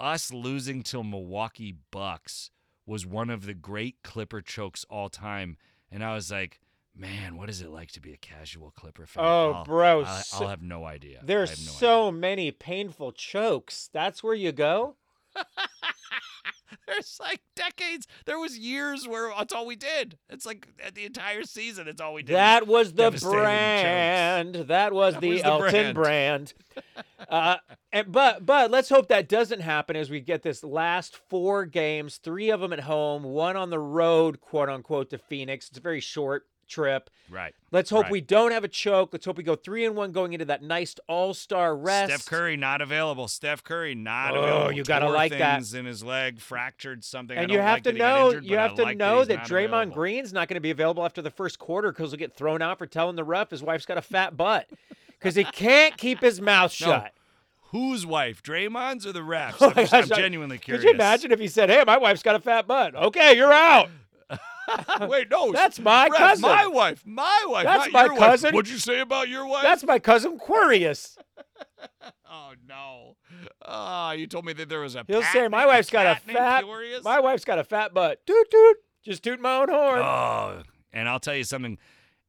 us 0.00 0.32
losing 0.32 0.82
to 0.84 1.02
Milwaukee 1.02 1.76
Bucks 1.90 2.50
was 2.86 3.06
one 3.06 3.30
of 3.30 3.46
the 3.46 3.54
great 3.54 3.96
Clipper 4.02 4.40
chokes 4.42 4.84
all 4.90 5.08
time. 5.08 5.56
And 5.90 6.04
I 6.04 6.14
was 6.14 6.30
like, 6.30 6.60
man, 6.94 7.36
what 7.36 7.48
is 7.48 7.60
it 7.60 7.70
like 7.70 7.90
to 7.92 8.00
be 8.00 8.12
a 8.12 8.16
casual 8.16 8.70
Clipper 8.72 9.06
fan? 9.06 9.24
Oh, 9.24 9.52
I'll- 9.52 9.64
bro, 9.64 10.04
I, 10.04 10.20
so- 10.20 10.40
will 10.40 10.48
have 10.48 10.62
no 10.62 10.84
idea. 10.84 11.20
There's 11.24 11.66
no 11.66 11.72
so 11.72 12.10
many 12.12 12.50
painful 12.50 13.12
chokes. 13.12 13.88
That's 13.92 14.22
where 14.22 14.34
you 14.34 14.52
go. 14.52 14.96
There's 16.86 17.18
like 17.20 17.40
decades. 17.56 18.06
There 18.26 18.38
was 18.38 18.58
years 18.58 19.08
where 19.08 19.30
that's 19.36 19.54
all 19.54 19.66
we 19.66 19.76
did. 19.76 20.18
It's 20.28 20.44
like 20.44 20.68
the 20.94 21.04
entire 21.04 21.44
season. 21.44 21.88
It's 21.88 22.00
all 22.00 22.14
we 22.14 22.22
did. 22.22 22.36
That 22.36 22.66
was 22.66 22.92
the 22.92 23.10
brand. 23.10 24.54
That 24.54 24.92
was 24.92 25.14
That 25.14 25.20
the 25.20 25.28
was 25.30 25.42
Elton 25.42 25.94
Brand. 25.94 26.52
uh, 27.28 27.56
and 27.92 28.10
but 28.10 28.44
but 28.44 28.70
let's 28.70 28.88
hope 28.88 29.08
that 29.08 29.28
doesn't 29.28 29.60
happen 29.60 29.96
as 29.96 30.10
we 30.10 30.20
get 30.20 30.42
this 30.42 30.62
last 30.62 31.16
four 31.28 31.64
games, 31.64 32.18
three 32.18 32.50
of 32.50 32.60
them 32.60 32.72
at 32.72 32.80
home, 32.80 33.22
one 33.22 33.56
on 33.56 33.70
the 33.70 33.78
road, 33.78 34.40
quote 34.40 34.68
unquote, 34.68 35.10
to 35.10 35.18
Phoenix. 35.18 35.68
It's 35.68 35.78
very 35.78 36.00
short 36.00 36.46
trip. 36.66 37.10
right. 37.30 37.54
Let's 37.70 37.90
hope 37.90 38.04
Right. 38.04 38.12
we 38.12 38.20
don't 38.20 38.52
have 38.52 38.62
a 38.64 38.68
choke. 38.68 39.10
Let's 39.12 39.24
hope 39.24 39.36
we 39.36 39.42
go 39.42 39.56
three 39.56 39.84
and 39.84 39.96
one 39.96 40.12
going 40.12 40.32
into 40.32 40.44
that 40.46 40.62
nice 40.62 40.94
All 41.08 41.34
Star 41.34 41.76
rest. 41.76 42.12
Steph 42.12 42.26
Curry 42.26 42.56
not 42.56 42.80
available. 42.80 43.26
Steph 43.28 43.64
Curry 43.64 43.94
not 43.94 44.30
available. 44.30 44.48
Oh, 44.48 44.54
available. 44.56 44.72
you 44.72 44.84
gotta 44.84 45.06
Tore 45.06 45.14
like 45.14 45.32
that. 45.32 45.74
in 45.74 45.84
his 45.86 46.04
leg, 46.04 46.40
fractured 46.40 47.02
something. 47.04 47.36
And 47.36 47.50
you 47.50 47.58
have 47.58 47.74
like 47.76 47.82
to 47.84 47.92
that 47.92 47.98
know, 47.98 48.26
injured, 48.28 48.44
you 48.44 48.56
have 48.56 48.74
to 48.76 48.94
know 48.94 49.18
he's 49.18 49.28
that 49.28 49.36
not 49.38 49.46
Draymond 49.46 49.64
available. 49.66 49.94
Green's 49.94 50.32
not 50.32 50.48
going 50.48 50.56
to 50.56 50.60
be 50.60 50.70
available 50.70 51.04
after 51.04 51.22
the 51.22 51.30
first 51.30 51.58
quarter 51.58 51.90
because 51.92 52.10
he'll 52.12 52.18
get 52.18 52.36
thrown 52.36 52.62
out 52.62 52.78
for 52.78 52.86
telling 52.86 53.16
the 53.16 53.24
ref 53.24 53.50
his 53.50 53.62
wife's 53.62 53.86
got 53.86 53.98
a 53.98 54.02
fat 54.02 54.36
butt 54.36 54.68
because 55.08 55.34
he 55.34 55.44
can't 55.44 55.96
keep 55.96 56.20
his 56.20 56.40
mouth 56.40 56.70
No. 56.80 56.86
shut. 56.86 57.12
Whose 57.70 58.06
wife, 58.06 58.40
Draymond's 58.40 59.04
or 59.04 59.12
the 59.12 59.18
refs? 59.20 59.54
Oh 59.60 59.68
I'm, 59.70 59.74
just- 59.74 59.92
I'm 59.94 60.06
genuinely 60.08 60.58
curious. 60.58 60.84
Could 60.84 60.90
you 60.90 60.94
imagine 60.94 61.32
if 61.32 61.40
he 61.40 61.48
said, 61.48 61.70
"Hey, 61.70 61.82
my 61.84 61.98
wife's 61.98 62.22
got 62.22 62.36
a 62.36 62.38
fat 62.40 62.68
butt"? 62.68 62.94
Okay, 62.94 63.36
you're 63.36 63.52
out. 63.52 63.88
Wait, 65.08 65.30
no, 65.30 65.52
That's 65.52 65.78
my 65.78 66.08
cousin. 66.08 66.42
My 66.42 66.66
wife, 66.66 67.02
my 67.06 67.44
wife. 67.46 67.64
That's 67.64 67.92
my 67.92 68.04
your 68.04 68.14
wife. 68.14 68.20
cousin. 68.20 68.54
What'd 68.54 68.70
you 68.70 68.78
say 68.78 69.00
about 69.00 69.28
your 69.28 69.46
wife? 69.46 69.62
That's 69.62 69.84
my 69.84 69.98
cousin 69.98 70.38
Quarius. 70.38 71.16
oh 72.30 72.52
no. 72.66 73.16
Oh, 73.64 74.12
you 74.12 74.26
told 74.26 74.44
me 74.44 74.52
that 74.54 74.68
there 74.68 74.80
was 74.80 74.94
a. 74.94 75.04
He'll 75.06 75.22
say, 75.22 75.48
"My 75.48 75.66
wife's 75.66 75.90
got 75.90 76.06
a 76.06 76.20
fat. 76.20 76.64
Curious?" 76.64 77.04
My 77.04 77.20
wife's 77.20 77.44
got 77.44 77.58
a 77.58 77.64
fat 77.64 77.92
butt." 77.94 78.24
Toot 78.26 78.50
toot. 78.50 78.76
Just 79.02 79.22
toot 79.22 79.40
my 79.40 79.58
own 79.58 79.68
horn. 79.68 79.98
Oh, 80.00 80.62
and 80.92 81.08
I'll 81.08 81.20
tell 81.20 81.36
you 81.36 81.44
something 81.44 81.78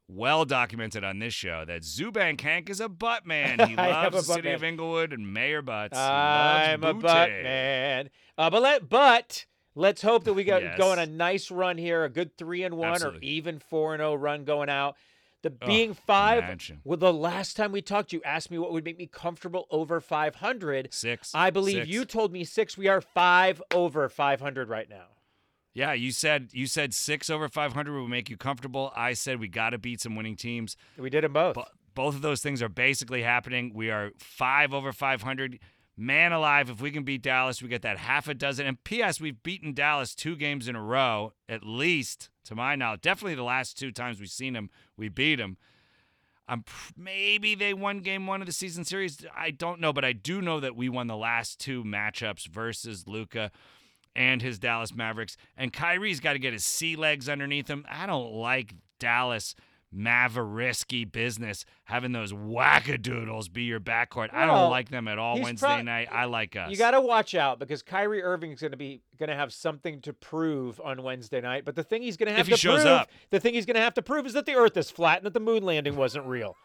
well 0.07 0.45
documented 0.45 1.03
on 1.03 1.19
this 1.19 1.33
show 1.33 1.63
that 1.65 1.81
Zuban 1.81 2.39
Hank 2.39 2.69
is 2.69 2.79
a 2.79 2.89
butt 2.89 3.25
man. 3.25 3.67
He 3.67 3.75
loves 3.77 4.15
the 4.27 4.33
city 4.33 4.49
man. 4.49 4.55
of 4.55 4.63
Inglewood 4.63 5.13
and 5.13 5.33
Mayor 5.33 5.61
Butts. 5.61 5.97
I'm 5.97 6.83
a 6.83 6.93
butt 6.93 7.29
man. 7.29 8.09
Uh, 8.37 8.49
but 8.49 8.61
let 8.61 8.89
but 8.89 9.45
let's 9.75 10.01
hope 10.01 10.23
that 10.23 10.33
we 10.33 10.43
go 10.43 10.57
Yes. 10.57 10.77
go 10.77 10.91
on 10.91 10.99
a 10.99 11.05
nice 11.05 11.51
run 11.51 11.77
here, 11.77 12.03
a 12.03 12.09
good 12.09 12.37
three 12.37 12.63
and 12.63 12.75
one 12.77 12.93
Absolutely. 12.93 13.19
or 13.19 13.23
even 13.31 13.59
four 13.59 13.93
and 13.93 14.01
zero 14.01 14.15
run 14.15 14.43
going 14.45 14.69
out. 14.69 14.95
The 15.43 15.51
being 15.51 15.93
five. 15.93 16.43
imagine. 16.45 16.81
Well, 16.83 16.97
the 16.97 17.13
last 17.13 17.55
time 17.55 17.71
we 17.71 17.83
talked, 17.83 18.11
you 18.11 18.19
asked 18.25 18.49
me 18.49 18.57
what 18.57 18.71
would 18.71 18.83
make 18.83 18.97
me 18.97 19.05
comfortable 19.05 19.67
over 19.69 20.01
500. 20.01 20.91
Six. 20.91 21.31
I 21.35 21.51
believe 21.51 21.83
Six. 21.83 21.87
you 21.87 22.03
told 22.05 22.31
me 22.33 22.43
six. 22.43 22.75
We 22.77 22.87
are 22.87 22.99
five 22.99 23.61
over 23.71 24.09
500 24.09 24.69
right 24.69 24.89
now. 24.89 25.05
Yeah, 25.75 25.91
you 25.93 26.11
said 26.11 26.49
you 26.53 26.65
said 26.67 26.93
six 26.93 27.29
over 27.29 27.49
five 27.49 27.73
hundred 27.73 27.99
would 28.01 28.07
make 28.09 28.29
you 28.29 28.37
comfortable. 28.37 28.93
I 28.95 29.11
said 29.13 29.39
we 29.41 29.49
got 29.49 29.71
to 29.71 29.77
beat 29.77 29.99
some 30.01 30.15
winning 30.15 30.37
teams. 30.37 30.77
We 30.97 31.09
did 31.09 31.25
them 31.25 31.33
both. 31.33 31.53
But 31.55 31.67
both 31.93 32.15
of 32.15 32.21
those 32.21 32.41
things 32.41 32.63
are 32.63 32.69
basically 32.69 33.21
happening. 33.23 33.73
We 33.75 33.91
are 33.91 34.11
five 34.17 34.73
over 34.73 34.93
500. 34.93 35.59
Man 35.97 36.33
alive, 36.33 36.69
if 36.69 36.81
we 36.81 36.91
can 36.91 37.03
beat 37.03 37.21
Dallas, 37.21 37.61
we 37.61 37.69
get 37.69 37.81
that 37.83 37.97
half 37.97 38.27
a 38.27 38.33
dozen. 38.33 38.65
And 38.65 38.83
P.S., 38.83 39.21
we've 39.21 39.41
beaten 39.41 39.73
Dallas 39.73 40.13
two 40.13 40.35
games 40.35 40.67
in 40.67 40.75
a 40.75 40.81
row, 40.81 41.33
at 41.47 41.63
least 41.63 42.29
to 42.45 42.55
my 42.55 42.75
knowledge. 42.75 43.01
Definitely 43.01 43.35
the 43.35 43.43
last 43.43 43.77
two 43.77 43.91
times 43.91 44.19
we've 44.19 44.29
seen 44.29 44.53
them, 44.53 44.69
we 44.97 45.07
beat 45.07 45.35
them. 45.35 45.57
I'm 46.47 46.63
maybe 46.95 47.55
they 47.55 47.73
won 47.73 48.01
game 48.01 48.27
one 48.27 48.41
of 48.41 48.45
the 48.45 48.53
season 48.53 48.83
series. 48.83 49.25
I 49.35 49.51
don't 49.51 49.79
know, 49.79 49.91
but 49.91 50.05
I 50.05 50.13
do 50.13 50.41
know 50.41 50.59
that 50.59 50.75
we 50.75 50.89
won 50.89 51.07
the 51.07 51.17
last 51.17 51.59
two 51.59 51.83
matchups 51.83 52.47
versus 52.47 53.07
Luka 53.07 53.51
and 54.15 54.41
his 54.41 54.59
Dallas 54.59 54.93
Mavericks. 54.93 55.37
And 55.57 55.73
Kyrie's 55.73 56.19
got 56.19 56.33
to 56.33 56.39
get 56.39 56.53
his 56.53 56.63
sea 56.63 56.95
legs 56.95 57.27
underneath 57.27 57.67
him. 57.67 57.85
I 57.89 58.05
don't 58.05 58.31
like 58.33 58.75
Dallas 58.99 59.55
Mavericky 59.95 61.09
business 61.09 61.65
having 61.85 62.11
those 62.11 62.33
wackadoodles 62.33 63.51
be 63.51 63.63
your 63.63 63.79
backcourt. 63.79 64.29
I 64.33 64.45
don't 64.45 64.69
like 64.69 64.89
them 64.89 65.07
at 65.07 65.17
all 65.17 65.39
Wednesday 65.41 65.67
prob- 65.67 65.85
night. 65.85 66.09
I 66.11 66.25
like 66.25 66.55
us. 66.55 66.69
You 66.71 66.77
got 66.77 66.91
to 66.91 67.01
watch 67.01 67.35
out 67.35 67.59
because 67.59 67.81
Kyrie 67.81 68.21
Irving's 68.23 68.61
going 68.61 68.71
to 68.71 68.77
be 68.77 69.01
going 69.17 69.29
to 69.29 69.35
have 69.35 69.53
something 69.53 70.01
to 70.01 70.13
prove 70.13 70.81
on 70.83 71.01
Wednesday 71.03 71.41
night. 71.41 71.63
But 71.65 71.75
the 71.75 71.83
thing 71.83 72.01
he's 72.01 72.17
going 72.17 72.27
to 72.29 72.35
have 72.35 72.49
If 72.49 72.59
to 72.61 72.67
prove, 72.69 72.85
up. 72.85 73.09
the 73.29 73.39
thing 73.39 73.53
he's 73.53 73.65
going 73.65 73.75
to 73.75 73.81
have 73.81 73.93
to 73.95 74.01
prove 74.01 74.25
is 74.25 74.33
that 74.33 74.45
the 74.45 74.55
Earth 74.55 74.75
is 74.77 74.89
flat 74.91 75.17
and 75.17 75.25
that 75.25 75.33
the 75.33 75.39
moon 75.39 75.63
landing 75.63 75.95
wasn't 75.95 76.25
real. 76.25 76.55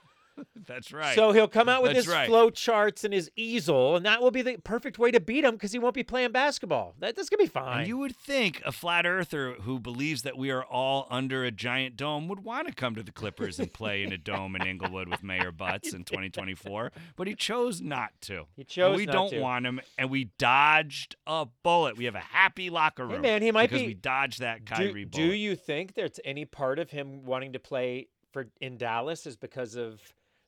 That's 0.66 0.92
right. 0.92 1.14
So 1.14 1.32
he'll 1.32 1.48
come 1.48 1.68
out 1.68 1.82
with 1.82 1.92
That's 1.94 2.06
his 2.06 2.14
right. 2.14 2.28
flow 2.28 2.50
charts 2.50 3.04
and 3.04 3.12
his 3.14 3.30
easel, 3.36 3.96
and 3.96 4.04
that 4.06 4.20
will 4.22 4.30
be 4.30 4.42
the 4.42 4.56
perfect 4.64 4.98
way 4.98 5.10
to 5.10 5.20
beat 5.20 5.44
him 5.44 5.52
because 5.52 5.72
he 5.72 5.78
won't 5.78 5.94
be 5.94 6.02
playing 6.02 6.32
basketball. 6.32 6.94
That, 6.98 7.16
that's 7.16 7.28
gonna 7.28 7.42
be 7.42 7.48
fine. 7.48 7.78
And 7.80 7.88
you 7.88 7.96
would 7.98 8.16
think 8.16 8.62
a 8.64 8.72
flat 8.72 9.06
earther 9.06 9.54
who 9.62 9.78
believes 9.78 10.22
that 10.22 10.36
we 10.36 10.50
are 10.50 10.64
all 10.64 11.06
under 11.10 11.44
a 11.44 11.50
giant 11.50 11.96
dome 11.96 12.28
would 12.28 12.44
want 12.44 12.68
to 12.68 12.74
come 12.74 12.94
to 12.94 13.02
the 13.02 13.12
Clippers 13.12 13.58
and 13.58 13.72
play 13.72 14.02
in 14.02 14.12
a 14.12 14.18
dome 14.30 14.56
in 14.56 14.66
Inglewood 14.66 15.08
with 15.08 15.22
Mayor 15.22 15.52
Butts 15.52 15.92
in 15.92 16.04
2024, 16.04 16.92
but 17.16 17.26
he 17.26 17.34
chose 17.34 17.80
not 17.80 18.10
to. 18.22 18.44
He 18.56 18.64
chose 18.64 18.88
And 18.88 18.96
we 18.96 19.06
don't 19.06 19.30
to. 19.30 19.40
want 19.40 19.66
him, 19.66 19.80
and 19.98 20.10
we 20.10 20.30
dodged 20.38 21.16
a 21.26 21.46
bullet. 21.62 21.96
We 21.96 22.04
have 22.06 22.14
a 22.14 22.20
happy 22.20 22.70
locker 22.70 23.06
room. 23.06 23.22
man, 23.22 23.42
he 23.42 23.50
might 23.50 23.68
because 23.70 23.82
be- 23.82 23.88
we 23.88 23.94
dodged 23.94 24.40
that 24.40 24.64
do, 24.64 24.74
Kyrie 24.74 25.04
do 25.04 25.22
bullet. 25.22 25.34
you 25.36 25.56
think 25.56 25.94
there's 25.94 26.20
any 26.24 26.44
part 26.44 26.78
of 26.78 26.90
him 26.90 27.24
wanting 27.24 27.52
to 27.54 27.58
play 27.58 28.08
for 28.32 28.46
in 28.60 28.76
Dallas 28.76 29.26
is 29.26 29.36
because 29.36 29.74
of 29.74 30.00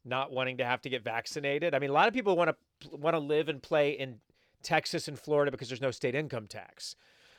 not 0.04 0.32
wanting 0.32 0.58
to 0.58 0.64
have 0.64 0.80
to 0.82 0.90
get 0.90 1.02
vaccinated? 1.02 1.74
I 1.74 1.78
mean, 1.78 1.90
a 1.90 1.92
lot 1.92 2.08
of 2.08 2.14
people 2.14 2.36
want 2.36 2.50
to 2.80 2.96
want 2.96 3.14
to 3.14 3.20
live 3.20 3.48
and 3.48 3.62
play 3.62 3.92
in 3.92 4.20
Texas 4.62 5.08
and 5.08 5.18
Florida 5.18 5.50
because 5.50 5.68
there's 5.68 5.80
no 5.80 5.90
state 5.90 6.14
income 6.14 6.46
tax. 6.46 6.96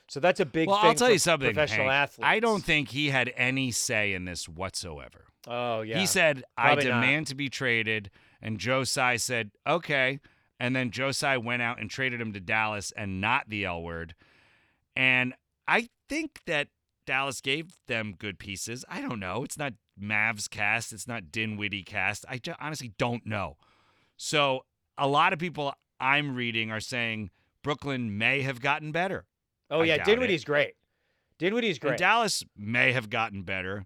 So 0.10 0.20
that's 0.20 0.40
a 0.40 0.46
big 0.46 0.68
well, 0.68 0.78
thing 0.78 0.90
I'll 0.90 0.96
tell 0.96 1.08
for 1.08 1.14
you 1.14 1.20
something, 1.20 1.54
professional 1.54 1.90
Hank. 1.90 2.04
athletes. 2.04 2.28
I 2.28 2.40
don't 2.40 2.64
think 2.64 2.90
he 2.90 3.10
had 3.10 3.32
any 3.38 3.72
say 3.72 4.14
in 4.14 4.26
this 4.26 4.50
whatsoever. 4.50 5.26
Oh 5.48 5.82
yeah. 5.82 6.00
He 6.00 6.06
said, 6.06 6.44
"I 6.58 6.68
Probably 6.74 6.90
not. 6.90 7.02
demand 7.02 7.28
to 7.28 7.36
be 7.36 7.50
traded," 7.50 8.10
and 8.42 8.60
Joe 8.60 8.84
Tsai 8.84 9.18
said, 9.18 9.52
"Okay." 9.66 10.20
And 10.60 10.76
then 10.76 10.92
Joe 10.92 11.12
Tsai 11.12 11.38
went 11.38 11.62
out 11.62 11.80
and 11.80 11.90
traded 11.90 12.22
him 12.22 12.32
to 12.34 12.40
Dallas 12.40 12.94
and 12.96 13.20
not 13.20 13.50
the 13.50 13.66
L 13.66 13.82
word. 13.82 14.16
And 14.96 15.34
I 15.68 15.90
think 16.08 16.42
that 16.46 16.70
Dallas 17.06 17.42
gave 17.42 17.74
them 17.88 18.16
good 18.18 18.40
pieces. 18.40 18.86
I 18.88 19.02
don't 19.02 19.20
know. 19.20 19.44
It's 19.44 19.58
not 19.58 19.74
Mavs 20.02 20.50
cast. 20.50 20.94
It's 20.94 21.08
not 21.08 21.32
Dinwiddie 21.32 21.84
cast. 21.84 22.26
I 22.28 22.38
ju- 22.38 22.54
honestly 22.60 22.94
don't 22.98 23.26
know. 23.26 23.58
So 24.18 24.66
a 24.98 25.08
lot 25.08 25.34
of 25.34 25.40
people 25.40 25.74
I'm 26.00 26.36
reading 26.36 26.72
are 26.72 26.80
saying 26.80 27.32
Brooklyn 27.64 28.18
may 28.18 28.42
have 28.42 28.62
gotten 28.62 28.92
better. 28.92 29.26
Oh 29.70 29.82
I 29.82 29.86
yeah, 29.86 30.04
Dinwiddie's 30.04 30.44
great. 30.44 30.74
Dinwiddie's 31.40 31.78
And 31.78 31.82
great. 31.82 32.00
Dallas 32.00 32.44
may 32.56 32.92
have 32.94 33.10
gotten 33.10 33.44
better. 33.44 33.86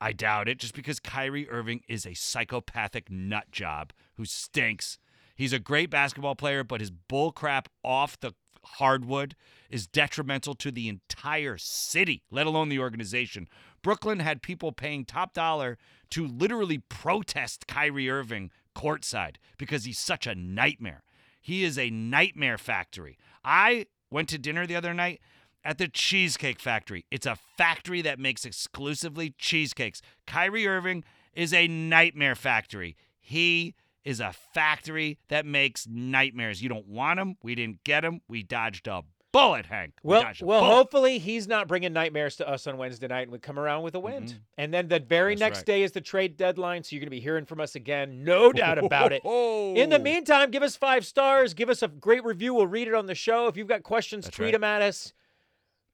I 0.00 0.12
doubt 0.12 0.48
it, 0.48 0.58
just 0.58 0.74
because 0.74 1.00
Kyrie 1.00 1.48
Irving 1.48 1.80
is 1.88 2.06
a 2.06 2.14
psychopathic 2.14 3.10
nut 3.10 3.50
job 3.50 3.92
who 4.16 4.24
stinks. 4.24 4.98
He's 5.34 5.52
a 5.52 5.58
great 5.58 5.90
basketball 5.90 6.36
player, 6.36 6.62
but 6.64 6.80
his 6.80 6.90
bullcrap 6.90 7.66
off 7.84 8.18
the 8.20 8.32
hardwood 8.64 9.34
is 9.70 9.86
detrimental 9.86 10.54
to 10.56 10.70
the 10.70 10.88
entire 10.88 11.58
city, 11.58 12.22
let 12.30 12.46
alone 12.46 12.68
the 12.68 12.78
organization. 12.78 13.48
Brooklyn 13.82 14.20
had 14.20 14.42
people 14.42 14.72
paying 14.72 15.04
top 15.04 15.34
dollar 15.34 15.78
to 16.10 16.26
literally 16.26 16.78
protest 16.78 17.66
Kyrie 17.66 18.10
Irving 18.10 18.50
courtside 18.74 19.36
because 19.56 19.84
he's 19.84 19.98
such 19.98 20.26
a 20.26 20.34
nightmare. 20.34 21.02
He 21.40 21.64
is 21.64 21.78
a 21.78 21.90
nightmare 21.90 22.58
factory. 22.58 23.18
I 23.44 23.86
went 24.10 24.28
to 24.30 24.38
dinner 24.38 24.66
the 24.66 24.76
other 24.76 24.94
night 24.94 25.20
at 25.64 25.78
the 25.78 25.88
Cheesecake 25.88 26.60
Factory. 26.60 27.04
It's 27.10 27.26
a 27.26 27.36
factory 27.56 28.02
that 28.02 28.18
makes 28.18 28.44
exclusively 28.44 29.34
cheesecakes. 29.38 30.00
Kyrie 30.26 30.66
Irving 30.66 31.04
is 31.34 31.52
a 31.52 31.68
nightmare 31.68 32.34
factory. 32.34 32.96
He 33.18 33.74
is 34.04 34.20
a 34.20 34.32
factory 34.32 35.18
that 35.28 35.44
makes 35.44 35.86
nightmares. 35.86 36.62
You 36.62 36.68
don't 36.68 36.86
want 36.86 37.20
him. 37.20 37.36
We 37.42 37.54
didn't 37.54 37.84
get 37.84 38.04
him. 38.04 38.20
We 38.28 38.42
dodged 38.42 38.88
a 38.88 39.02
bullet, 39.40 39.66
Hank. 39.66 39.94
Well, 40.02 40.22
a 40.22 40.44
well, 40.44 40.64
hopefully 40.64 41.18
he's 41.18 41.46
not 41.48 41.68
bringing 41.68 41.92
nightmares 41.92 42.36
to 42.36 42.48
us 42.48 42.66
on 42.66 42.76
Wednesday 42.76 43.06
night, 43.08 43.22
and 43.22 43.32
we 43.32 43.38
come 43.38 43.58
around 43.58 43.82
with 43.82 43.94
a 43.94 44.00
win. 44.00 44.24
Mhm. 44.24 44.38
And 44.56 44.74
then 44.74 44.88
the 44.88 45.00
very 45.00 45.34
That's 45.34 45.40
next 45.40 45.58
right. 45.58 45.66
day 45.66 45.82
is 45.82 45.92
the 45.92 46.00
trade 46.00 46.36
deadline, 46.36 46.82
so 46.82 46.94
you're 46.94 47.00
going 47.00 47.06
to 47.06 47.10
be 47.10 47.20
hearing 47.20 47.44
from 47.44 47.60
us 47.60 47.74
again, 47.74 48.24
no 48.24 48.52
doubt 48.52 48.78
about 48.78 49.12
it. 49.12 49.22
In 49.24 49.90
the 49.90 49.98
meantime, 49.98 50.50
give 50.50 50.62
us 50.62 50.76
five 50.76 51.06
stars, 51.06 51.54
give 51.54 51.70
us 51.70 51.82
a 51.82 51.88
great 51.88 52.24
review. 52.24 52.54
We'll 52.54 52.66
read 52.66 52.88
it 52.88 52.94
on 52.94 53.06
the 53.06 53.14
show. 53.14 53.46
If 53.46 53.56
you've 53.56 53.68
got 53.68 53.82
questions, 53.82 54.24
That's 54.24 54.36
tweet 54.36 54.46
right. 54.46 54.52
them 54.52 54.64
at 54.64 54.82
us. 54.82 55.12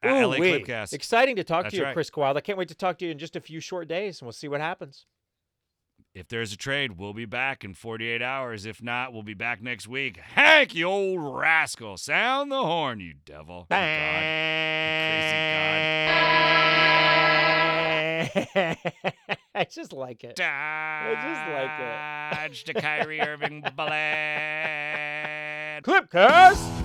At 0.02 0.22
LA. 0.22 0.36
Clipcast. 0.36 0.92
Exciting 0.92 1.36
to 1.36 1.44
talk 1.44 1.64
That's 1.64 1.72
to 1.74 1.78
you, 1.78 1.84
right. 1.84 1.94
Chris 1.94 2.10
Kowal. 2.10 2.36
I 2.36 2.40
can't 2.40 2.58
wait 2.58 2.68
to 2.68 2.74
talk 2.74 2.98
to 2.98 3.06
you 3.06 3.10
in 3.10 3.18
just 3.18 3.36
a 3.36 3.40
few 3.40 3.60
short 3.60 3.88
days, 3.88 4.20
and 4.20 4.26
we'll 4.26 4.32
see 4.32 4.48
what 4.48 4.60
happens. 4.60 5.06
If 6.14 6.28
there's 6.28 6.52
a 6.52 6.56
trade, 6.56 6.96
we'll 6.96 7.12
be 7.12 7.24
back 7.24 7.64
in 7.64 7.74
48 7.74 8.22
hours. 8.22 8.66
If 8.66 8.80
not, 8.80 9.12
we'll 9.12 9.24
be 9.24 9.34
back 9.34 9.60
next 9.60 9.88
week. 9.88 10.16
Hank, 10.18 10.72
you 10.72 10.84
old 10.86 11.18
rascal. 11.20 11.96
Sound 11.96 12.52
the 12.52 12.62
horn, 12.62 13.00
you 13.00 13.14
devil. 13.24 13.66
Oh, 13.68 13.74
you 13.74 13.80
God. 13.80 14.20
I 19.56 19.64
just 19.68 19.92
like 19.92 20.22
it. 20.22 20.38
I 20.40 21.14
just 21.16 21.50
like 21.52 21.80
it. 21.80 21.98
Dodge 22.48 22.62
to 22.64 22.74
Kyrie 22.74 23.20
Irving 23.20 23.64
bullet. 23.76 23.90
Clipcast. 25.82 26.83